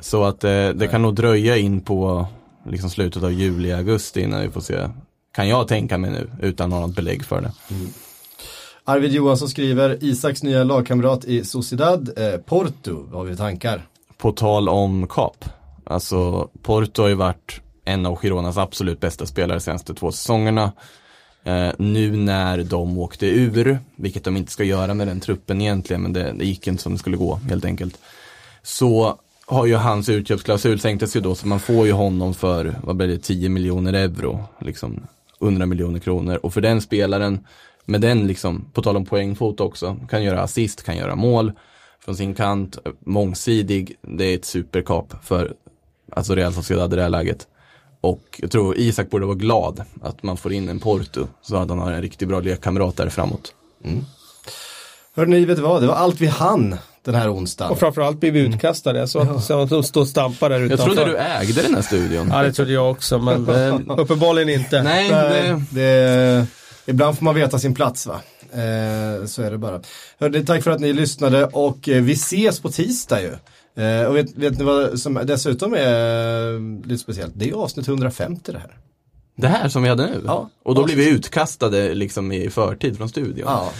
Så 0.00 0.24
att 0.24 0.44
eh, 0.44 0.68
det 0.68 0.88
kan 0.90 1.02
nog 1.02 1.14
dröja 1.14 1.56
in 1.56 1.80
på 1.80 2.26
liksom 2.70 2.90
slutet 2.90 3.22
av 3.22 3.32
juli, 3.32 3.72
augusti 3.72 4.20
innan 4.20 4.42
vi 4.42 4.50
får 4.50 4.60
se. 4.60 4.88
Kan 5.34 5.48
jag 5.48 5.68
tänka 5.68 5.98
mig 5.98 6.10
nu 6.10 6.30
utan 6.40 6.70
något 6.70 6.96
belägg 6.96 7.24
för 7.24 7.40
det. 7.40 7.52
Arvid 8.84 9.12
Johansson 9.12 9.48
skriver, 9.48 10.04
Isaks 10.04 10.42
nya 10.42 10.64
lagkamrat 10.64 11.24
i 11.24 11.44
Sociedad, 11.44 12.18
eh, 12.18 12.40
Porto, 12.40 13.06
vad 13.10 13.20
har 13.20 13.24
vi 13.24 13.36
tankar? 13.36 13.86
På 14.16 14.32
tal 14.32 14.68
om 14.68 15.06
kap. 15.08 15.44
Alltså 15.84 16.48
Porto 16.62 17.02
har 17.02 17.08
ju 17.08 17.14
varit 17.14 17.60
en 17.84 18.06
av 18.06 18.16
Gironas 18.16 18.56
absolut 18.56 19.00
bästa 19.00 19.26
spelare 19.26 19.58
de 19.58 19.60
senaste 19.60 19.94
två 19.94 20.12
säsongerna. 20.12 20.72
Eh, 21.46 21.72
nu 21.78 22.16
när 22.16 22.64
de 22.64 22.98
åkte 22.98 23.26
ur, 23.26 23.78
vilket 23.96 24.24
de 24.24 24.36
inte 24.36 24.52
ska 24.52 24.64
göra 24.64 24.94
med 24.94 25.06
den 25.06 25.20
truppen 25.20 25.60
egentligen, 25.60 26.02
men 26.02 26.12
det, 26.12 26.32
det 26.38 26.44
gick 26.44 26.66
inte 26.66 26.82
som 26.82 26.92
det 26.92 26.98
skulle 26.98 27.16
gå 27.16 27.34
helt 27.34 27.64
enkelt. 27.64 27.98
Så 28.62 29.18
har 29.46 29.66
ju 29.66 29.74
hans 29.74 30.08
utköpsklausul 30.08 30.80
sänktes 30.80 31.16
ju 31.16 31.20
då, 31.20 31.34
så 31.34 31.46
man 31.46 31.60
får 31.60 31.86
ju 31.86 31.92
honom 31.92 32.34
för, 32.34 32.74
vad 32.82 32.96
blir 32.96 33.08
det, 33.08 33.18
10 33.18 33.48
miljoner 33.48 33.92
euro, 33.92 34.44
liksom 34.60 35.06
100 35.40 35.66
miljoner 35.66 35.98
kronor. 35.98 36.36
Och 36.42 36.54
för 36.54 36.60
den 36.60 36.80
spelaren, 36.80 37.46
med 37.84 38.00
den 38.00 38.26
liksom, 38.26 38.64
på 38.72 38.82
tal 38.82 38.96
om 38.96 39.04
poängfot 39.04 39.60
också, 39.60 39.96
kan 40.08 40.24
göra 40.24 40.42
assist, 40.42 40.82
kan 40.82 40.96
göra 40.96 41.14
mål 41.14 41.52
från 42.04 42.16
sin 42.16 42.34
kant, 42.34 42.78
mångsidig, 43.00 43.96
det 44.00 44.24
är 44.24 44.34
ett 44.34 44.44
superkap 44.44 45.14
för 45.24 45.54
alltså 46.12 46.34
Real 46.34 46.52
Sociedad 46.52 46.92
i 46.92 46.96
det 46.96 47.02
här 47.02 47.08
läget. 47.08 47.46
Och 48.00 48.22
jag 48.36 48.50
tror 48.50 48.76
Isak 48.78 49.10
borde 49.10 49.26
vara 49.26 49.36
glad 49.36 49.84
att 50.02 50.22
man 50.22 50.36
får 50.36 50.52
in 50.52 50.68
en 50.68 50.78
Porto 50.80 51.26
så 51.42 51.56
att 51.56 51.68
han 51.68 51.78
har 51.78 51.92
en 51.92 52.02
riktigt 52.02 52.28
bra 52.28 52.40
lekkamrat 52.40 52.96
där 52.96 53.08
framåt. 53.08 53.54
Hörrni, 55.16 55.44
vet 55.44 55.56
du 55.56 55.62
vad? 55.62 55.82
Det 55.82 55.86
var 55.86 55.94
allt 55.94 56.20
vi 56.20 56.26
hann 56.26 56.76
den 57.04 57.14
här 57.14 57.34
onsdagen. 57.34 57.72
Och 57.72 57.78
framförallt 57.78 58.20
blir 58.20 58.30
vi 58.30 58.40
utkastade. 58.40 58.98
Jag 58.98 59.08
såg 59.08 59.42
så 59.42 59.62
att 59.62 59.70
de 59.70 59.82
stod 59.82 60.00
och 60.02 60.08
stampade 60.08 60.54
där 60.54 60.60
Jag 60.60 60.72
utanför. 60.72 60.94
trodde 60.94 61.10
du 61.10 61.16
ägde 61.16 61.62
den 61.62 61.74
här 61.74 61.82
studion. 61.82 62.28
Ja 62.32 62.42
det 62.42 62.52
trodde 62.52 62.72
jag 62.72 62.90
också 62.90 63.18
men 63.18 63.48
eh, 63.48 63.80
uppenbarligen 63.98 64.48
inte. 64.48 64.82
Nej, 64.82 65.10
det, 65.10 65.62
det, 65.70 66.46
ibland 66.86 67.18
får 67.18 67.24
man 67.24 67.34
veta 67.34 67.58
sin 67.58 67.74
plats 67.74 68.06
va? 68.06 68.20
Eh, 68.52 69.26
så 69.26 69.42
är 69.42 69.50
det 69.50 69.58
bara. 69.58 69.80
Hörde, 70.20 70.44
tack 70.44 70.62
för 70.62 70.70
att 70.70 70.80
ni 70.80 70.92
lyssnade 70.92 71.44
och 71.44 71.88
eh, 71.88 72.02
vi 72.02 72.12
ses 72.12 72.60
på 72.60 72.70
tisdag 72.70 73.22
ju. 73.22 73.32
Eh, 73.76 74.06
och 74.06 74.16
vet, 74.16 74.36
vet 74.36 74.58
ni 74.58 74.64
vad 74.64 75.00
som 75.00 75.20
dessutom 75.24 75.74
är 75.74 76.54
eh, 76.54 76.60
lite 76.86 77.02
speciellt? 77.02 77.32
Det 77.36 77.50
är 77.50 77.54
avsnitt 77.54 77.88
150 77.88 78.52
det 78.52 78.58
här. 78.58 78.76
Det 79.36 79.48
här 79.48 79.68
som 79.68 79.82
vi 79.82 79.88
hade 79.88 80.06
nu? 80.06 80.22
Ja. 80.26 80.50
Och 80.62 80.74
då 80.74 80.84
blir 80.84 80.96
vi 80.96 81.10
utkastade 81.10 81.94
liksom 81.94 82.32
i 82.32 82.50
förtid 82.50 82.96
från 82.96 83.08
studion. 83.08 83.46
Ja. 83.46 83.70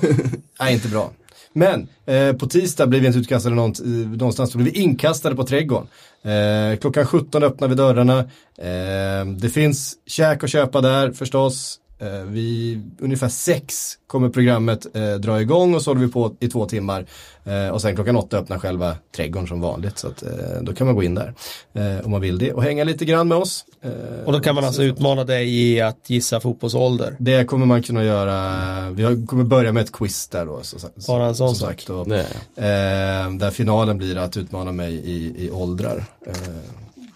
Nej, 0.60 0.74
inte 0.74 0.88
bra. 0.88 1.10
Men 1.52 1.88
eh, 2.06 2.32
på 2.32 2.46
tisdag 2.46 2.86
blir 2.86 3.00
vi 3.00 3.06
inte 3.06 3.18
utkastade 3.18 3.54
någonstans, 3.54 4.52
då 4.52 4.58
blir 4.58 4.72
vi 4.72 4.80
inkastade 4.80 5.36
på 5.36 5.44
trädgården. 5.44 5.88
Eh, 6.22 6.78
klockan 6.78 7.06
17 7.06 7.42
öppnar 7.42 7.68
vi 7.68 7.74
dörrarna. 7.74 8.18
Eh, 8.58 9.26
det 9.38 9.50
finns 9.52 9.94
käk 10.06 10.44
att 10.44 10.50
köpa 10.50 10.80
där 10.80 11.12
förstås. 11.12 11.78
Eh, 12.00 12.22
vi, 12.26 12.80
ungefär 12.98 13.28
sex 13.28 13.92
kommer 14.06 14.28
programmet 14.28 14.86
eh, 14.96 15.14
dra 15.14 15.40
igång 15.40 15.74
och 15.74 15.82
så 15.82 15.90
håller 15.90 16.00
vi 16.06 16.12
på 16.12 16.34
i 16.40 16.48
två 16.48 16.66
timmar. 16.66 17.06
Eh, 17.44 17.68
och 17.68 17.82
sen 17.82 17.94
klockan 17.94 18.16
åtta 18.16 18.38
öppnar 18.38 18.58
själva 18.58 18.94
trädgården 19.16 19.48
som 19.48 19.60
vanligt. 19.60 19.98
Så 19.98 20.08
att, 20.08 20.22
eh, 20.22 20.28
då 20.62 20.72
kan 20.74 20.86
man 20.86 20.96
gå 20.96 21.02
in 21.02 21.14
där 21.14 21.34
eh, 21.72 22.04
om 22.04 22.10
man 22.10 22.20
vill 22.20 22.38
det 22.38 22.52
och 22.52 22.62
hänga 22.62 22.84
lite 22.84 23.04
grann 23.04 23.28
med 23.28 23.38
oss. 23.38 23.64
Eh, 23.82 23.90
Och 24.26 24.32
då 24.32 24.40
kan 24.40 24.54
man 24.54 24.64
alltså 24.64 24.82
utmana 24.82 25.24
dig 25.24 25.60
i 25.60 25.80
att 25.80 26.10
gissa 26.10 26.40
fotbollsålder. 26.40 27.16
det 27.18 27.44
kommer 27.44 27.66
man 27.66 27.82
kunna 27.82 28.04
göra, 28.04 28.90
vi 28.90 29.02
har- 29.02 29.26
kommer 29.26 29.44
börja 29.44 29.72
med 29.72 29.82
ett 29.82 29.92
quiz 29.92 30.28
där 30.28 30.46
då. 30.46 30.60
Så, 30.62 30.78
så, 30.78 30.88
Bara 31.12 31.26
en 31.26 31.34
sån 31.34 31.54
sak. 31.54 31.86
och, 31.88 32.06
eh, 32.12 33.30
där 33.38 33.50
finalen 33.50 33.98
blir 33.98 34.16
att 34.18 34.36
utmana 34.36 34.72
mig 34.72 34.94
i, 34.94 35.44
i 35.46 35.50
åldrar. 35.50 36.04
Eh, 36.26 36.32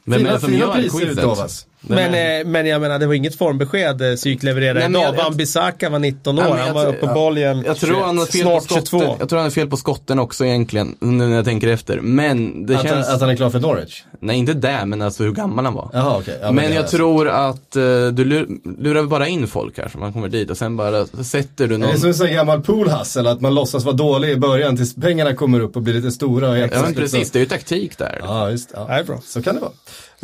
Vem 0.06 0.18
fina, 0.18 0.30
är 0.30 0.34
det 0.34 0.40
som 0.40 0.48
fina 0.48 0.60
gör 0.60 0.72
priser 0.72 0.98
quizet? 0.98 1.66
Är- 1.88 2.10
Men, 2.10 2.40
eh, 2.40 2.46
men 2.46 2.66
jag 2.66 2.80
menar, 2.80 2.98
det 2.98 3.06
var 3.06 3.14
inget 3.14 3.34
formbesked 3.38 4.02
eh, 4.10 4.14
Psyk 4.16 4.42
levererade 4.42 4.80
Nej, 4.80 4.88
men 4.88 5.00
idag. 5.00 5.14
jag- 5.14 5.18
jag- 5.18 5.24
Van 5.24 5.36
Bissaka 5.36 5.88
var 5.90 5.98
19 5.98 6.38
år, 6.38 6.44
Ja, 6.44 6.48
men 6.50 6.58
han 6.58 6.66
jag- 6.66 6.74
var 6.74 6.86
uppenbarligen 6.86 7.62
Jag 7.66 7.76
tror 7.76 8.00
han 8.00 8.18
har 8.18 8.26
fel 8.26 8.44
på 8.44 8.60
snart 8.60 8.68
22. 8.68 8.98
skotten. 8.98 9.16
Jag 9.20 9.28
tror 9.28 9.36
han 9.38 9.46
har 9.46 9.50
fel 9.50 9.68
på 9.70 9.76
skotten 9.76 10.18
också 10.18 10.44
egentligen, 10.44 10.96
nu 11.00 11.26
när 11.28 11.36
jag 11.36 11.44
tänker 11.44 11.68
efter. 11.68 12.00
Men 12.00 12.66
det 12.66 12.76
Att, 12.76 12.82
känns... 12.82 13.08
att 13.08 13.20
han 13.20 13.30
är 13.30 13.36
klar 13.36 13.50
för 13.50 13.60
Norwich? 13.60 14.02
Nej, 14.20 14.36
inte 14.38 14.52
där, 14.54 14.86
men 14.86 15.02
alltså 15.02 15.22
hur 15.24 15.32
gammal 15.32 15.64
han 15.64 15.74
var. 15.74 15.90
Jaha 15.92 16.16
okej. 16.18 16.38
Ja, 16.42 16.52
men 16.52 16.68
det 16.70 16.74
jag 16.74 16.88
tror 16.88 17.28
att 17.28 17.76
eh, 17.76 17.82
du 18.12 18.24
lur, 18.24 18.48
lurar 18.78 19.02
bara 19.02 19.28
in 19.28 19.46
folk 19.46 19.78
här, 19.78 19.88
så 19.88 19.98
man 19.98 20.12
kommer 20.12 20.28
dit 20.28 20.50
och 20.50 20.56
sen 20.56 20.76
bara 20.76 21.06
sätter 21.06 21.66
du 21.66 21.66
Det 21.66 21.78
någon... 21.78 21.90
är 21.90 21.96
som 21.96 22.08
en 22.08 22.14
sån 22.14 22.32
gammal 22.32 22.60
poolhustle, 22.62 23.30
att 23.30 23.40
man 23.40 23.54
låtsas 23.54 23.84
vara 23.84 23.96
dålig 23.96 24.28
i 24.30 24.36
början 24.36 24.76
tills 24.76 24.94
pengarna 24.94 25.34
kommer 25.34 25.60
upp 25.60 25.76
och 25.76 25.82
blir 25.82 25.94
lite 25.94 26.10
stora. 26.10 26.50
Och 26.50 26.58
Ja 26.58 26.68
men 26.82 26.94
precis, 26.94 27.30
det 27.30 27.38
är 27.38 27.40
ju 27.40 27.46
taktik 27.46 27.98
där. 27.98 28.20
Ja, 28.22 28.50
just 28.50 28.70
ja. 28.74 28.84
Det 28.88 28.92
är 28.92 29.04
bra. 29.04 29.20
Så 29.24 29.42
kan 29.42 29.54
det 29.54 29.60
vara. 29.60 29.72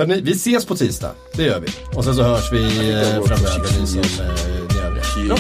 Hörrni, 0.00 0.20
vi 0.20 0.32
ses 0.32 0.66
på 0.66 0.76
tisdag, 0.76 1.12
det 1.32 1.42
gör 1.42 1.60
vi. 1.60 1.68
Och 1.96 2.04
sen 2.04 2.14
så 2.14 2.22
hörs 2.22 2.52
vi 2.52 2.62
eh, 2.62 3.22
framöver, 3.22 3.80
ni 3.80 3.86
som 3.86 4.00
eh, 4.00 4.30
ni 4.74 4.80
övriga. 4.80 5.36